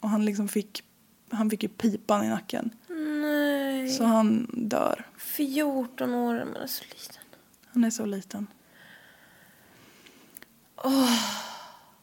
och 0.00 0.08
han 0.08 0.24
liksom 0.24 0.48
fick, 0.48 0.82
han 1.30 1.50
fick 1.50 1.62
ju 1.62 1.68
pipan 1.68 2.24
i 2.24 2.28
nacken. 2.28 2.70
Nej. 2.88 3.88
Så 3.88 4.04
han 4.04 4.46
dör. 4.52 5.06
14 5.16 6.14
år, 6.14 6.34
men 6.34 6.56
är 6.62 6.66
så 6.66 6.84
liten. 6.84 7.22
Han 7.66 7.84
är 7.84 7.90
så 7.90 8.06
liten. 8.06 8.46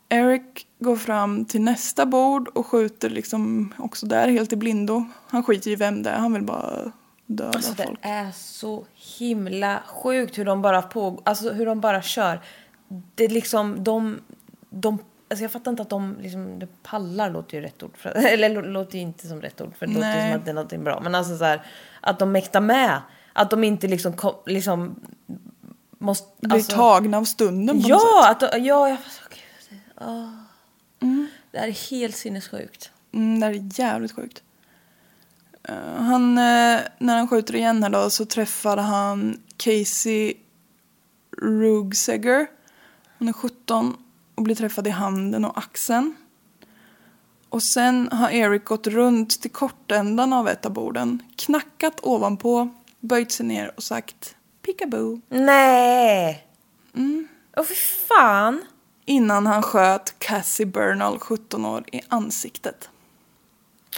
Eric 0.10 0.68
går 0.80 0.96
fram 0.96 1.46
till 1.46 1.62
nästa 1.62 2.06
bord 2.06 2.48
och 2.48 2.66
skjuter 2.68 3.10
liksom 3.10 3.74
också 3.78 4.06
där 4.06 4.28
helt 4.28 4.54
i 4.54 4.56
blindo. 4.56 5.06
Han 5.28 5.44
skiter 5.44 5.72
i 5.72 5.76
vem 5.76 6.04
det 6.04 6.10
är, 6.10 6.18
han 6.18 6.34
vill 6.34 6.44
bara 6.44 6.92
döda 7.26 7.52
Alltså 7.58 7.74
det 7.74 7.84
folk. 7.84 8.00
är 8.02 8.32
så 8.32 8.86
himla 9.20 9.80
sjukt 9.88 10.38
hur 10.38 10.46
de 10.46 10.62
bara 10.62 10.82
på, 10.82 11.22
alltså 11.26 11.50
hur 11.52 11.66
de 11.66 11.82
bara 11.82 12.02
kör. 12.02 12.42
Det 13.16 13.24
är 13.24 13.30
liksom, 13.30 13.84
de, 13.84 14.20
de 14.70 15.00
Alltså 15.32 15.44
jag 15.44 15.52
fattar 15.52 15.72
inte 15.72 15.82
att 15.84 15.90
de 15.90 16.18
liksom, 16.22 16.60
det 16.60 16.68
pallar 16.84 17.30
låter 17.30 17.58
ju 17.58 17.64
rätt 17.64 17.84
ord. 17.84 17.98
För, 17.98 18.10
eller 18.28 18.50
lå- 18.50 18.68
låter 18.68 18.96
ju 18.98 19.02
inte 19.02 19.28
som 19.28 19.42
rätt 19.42 19.62
ord 19.62 19.76
för 19.80 19.88
det 19.88 19.94
låter 19.94 20.08
ju 20.10 20.14
Nej. 20.16 20.32
som 20.32 20.40
att 20.40 20.46
det 20.46 20.52
är 20.52 20.56
någonting 20.56 20.84
bra. 20.84 21.00
Men 21.04 21.16
alltså 21.16 21.38
så 21.38 21.44
här, 21.44 21.66
att 22.02 22.20
de 22.20 22.32
mäktar 22.32 22.62
med. 22.62 23.02
Att 23.34 23.50
de 23.50 23.64
inte 23.64 23.88
liksom, 23.88 24.14
kom, 24.14 24.34
liksom 24.46 25.00
måste... 25.98 26.28
Blir 26.42 26.54
alltså, 26.54 26.76
tagna 26.76 27.18
av 27.18 27.24
stunden 27.24 27.82
på 27.82 27.88
något 27.88 28.02
Ja, 28.04 28.36
sätt. 28.40 28.44
att 28.54 28.58
ja, 28.66 28.90
jag, 28.90 28.98
gud, 30.00 30.08
ah. 30.08 30.50
Det 31.52 31.60
här 31.60 31.68
är 31.68 31.90
helt 31.92 32.16
sinnessjukt. 32.16 32.92
Mm, 33.12 33.40
det 33.40 33.46
här 33.46 33.54
är 33.54 33.80
jävligt 33.80 34.12
sjukt. 34.12 34.44
Eh, 35.64 35.96
han, 35.98 36.38
eh, 36.38 36.80
när 36.98 37.18
han 37.18 37.28
skjuter 37.28 37.56
igen 37.56 37.84
här 37.84 37.90
då 37.90 38.10
så 38.10 38.26
träffar 38.26 38.78
han 38.78 39.42
Casey 39.58 40.34
Rugseger. 41.38 42.48
Hon 43.18 43.28
är 43.28 43.34
17 43.34 43.98
och 44.36 44.44
blir 44.44 44.56
träffad 44.56 44.88
i 44.88 44.90
handen 44.90 45.46
och 45.46 45.58
axeln. 45.58 46.16
Och 47.50 47.64
sen 47.64 48.10
har 48.12 48.30
Eric 48.30 48.66
gått 48.66 48.88
runt 48.88 49.42
till 49.42 49.52
kortändan 49.52 50.34
av 50.34 50.48
ett 50.48 50.66
av 50.66 50.74
borden, 50.74 51.24
knackat 51.36 52.00
ovanpå, 52.04 52.70
böjt 53.00 53.32
sig 53.32 53.46
ner 53.46 53.72
och 53.78 53.84
sagt 53.84 54.36
peekaboo 54.62 55.22
Nej! 55.30 56.48
Mm. 56.96 57.28
Åh 57.58 57.64
fy 57.64 57.76
fan! 57.76 58.62
Innan 59.10 59.48
han 59.48 59.62
sköt 59.62 60.20
Cassie 60.20 60.66
Bernal, 60.66 61.20
17 61.20 61.66
år, 61.66 61.84
i 61.92 62.02
ansiktet. 62.08 62.90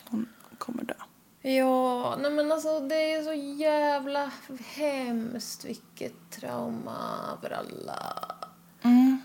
Hon 0.09 0.28
kommer 0.57 0.84
dö. 0.84 0.93
Ja, 1.41 2.16
nej 2.22 2.32
men 2.32 2.51
alltså 2.51 2.80
det 2.80 3.14
är 3.14 3.24
så 3.24 3.34
jävla 3.34 4.32
hemskt. 4.76 5.66
Vilket 5.66 6.14
trauma 6.30 7.38
för 7.41 7.49
alla. 7.49 8.26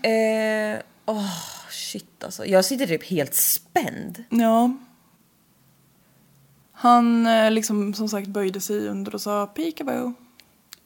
Eh, 0.09 0.81
åh, 1.05 1.69
shit 1.69 2.23
alltså. 2.23 2.45
Jag 2.45 2.65
sitter 2.65 2.87
typ 2.87 3.03
helt 3.03 3.33
spänd. 3.33 4.23
Ja. 4.29 4.77
Han 6.71 7.27
eh, 7.27 7.51
liksom 7.51 7.93
som 7.93 8.09
sagt 8.09 8.27
böjde 8.27 8.61
sig 8.61 8.87
under 8.87 9.15
och 9.15 9.21
sa 9.21 9.47
peekaboo. 9.47 10.13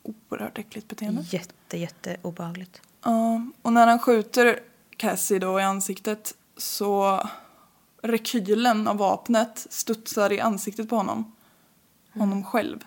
Oerhört 0.04 0.58
äckligt 0.58 0.88
beteende. 0.88 1.22
Jätte, 1.30 1.78
jätte 1.78 2.18
obehagligt. 2.22 2.82
Ja, 3.04 3.46
och 3.62 3.74
när 3.74 3.88
han 3.88 4.00
skjuter 4.00 4.60
Cassie 5.02 5.40
då 5.40 5.60
i 5.60 5.64
ansiktet 5.64 6.36
så 6.58 7.22
rekylen 8.02 8.88
av 8.88 8.98
vapnet 8.98 9.68
studsar 9.70 10.32
i 10.32 10.40
ansiktet 10.40 10.90
på 10.90 10.96
honom. 10.96 11.36
Honom 12.14 12.44
själv. 12.44 12.80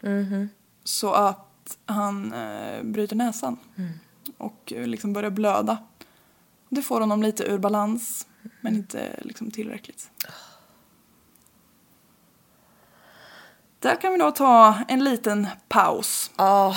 Så 0.84 1.12
att 1.12 1.78
han 1.86 2.32
eh, 2.32 2.82
bryter 2.82 3.16
näsan. 3.16 3.56
Och 4.38 4.72
eh, 4.76 4.86
liksom 4.86 5.12
börjar 5.12 5.30
blöda. 5.30 5.78
Det 6.68 6.82
får 6.82 7.00
honom 7.00 7.22
lite 7.22 7.44
ur 7.44 7.58
balans. 7.58 8.26
Men 8.60 8.74
inte 8.74 9.20
liksom 9.22 9.50
tillräckligt. 9.50 10.10
Där 13.78 14.00
kan 14.00 14.12
vi 14.12 14.18
då 14.18 14.30
ta 14.30 14.74
en 14.88 15.04
liten 15.04 15.46
paus. 15.68 16.30
Ja, 16.36 16.76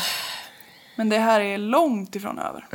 Men 0.95 1.09
det 1.09 1.19
här 1.19 1.39
är 1.39 1.57
långt 1.57 2.15
ifrån 2.15 2.39
över. 2.39 2.67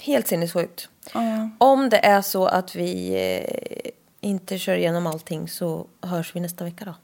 helt 0.00 0.26
sinnessjukt. 0.28 0.88
Ja. 1.12 1.50
Om 1.58 1.88
det 1.88 2.06
är 2.06 2.22
så 2.22 2.46
att 2.46 2.74
vi 2.74 3.08
eh, 3.08 3.90
inte 4.20 4.58
kör 4.58 4.76
igenom 4.76 5.06
allting 5.06 5.48
så 5.48 5.86
hörs 6.00 6.36
vi 6.36 6.40
nästa 6.40 6.64
vecka 6.64 6.84
då. 6.84 6.94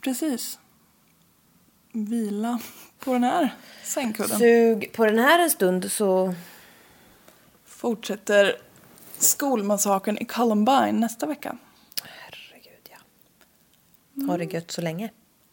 Precis. 0.00 0.58
Vila 1.92 2.60
på 2.98 3.12
den 3.12 3.24
här 3.24 3.54
sängkudden. 3.84 4.38
Sug 4.38 4.92
på 4.92 5.04
den 5.06 5.18
här 5.18 5.38
en 5.38 5.50
stund 5.50 5.92
så... 5.92 6.34
Fortsätter 7.64 8.56
skolmassakern 9.18 10.18
i 10.18 10.24
Columbine 10.24 10.92
nästa 10.92 11.26
vecka. 11.26 11.56
Herregud 12.02 12.90
ja. 12.90 14.26
Ha 14.26 14.36
det 14.36 14.44
gött 14.44 14.70
så 14.70 14.80
länge. 14.80 15.10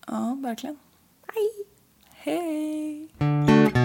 Ja, 0.08 0.38
verkligen. 0.41 0.78
Hej! 1.34 1.66
Hej! 2.14 3.84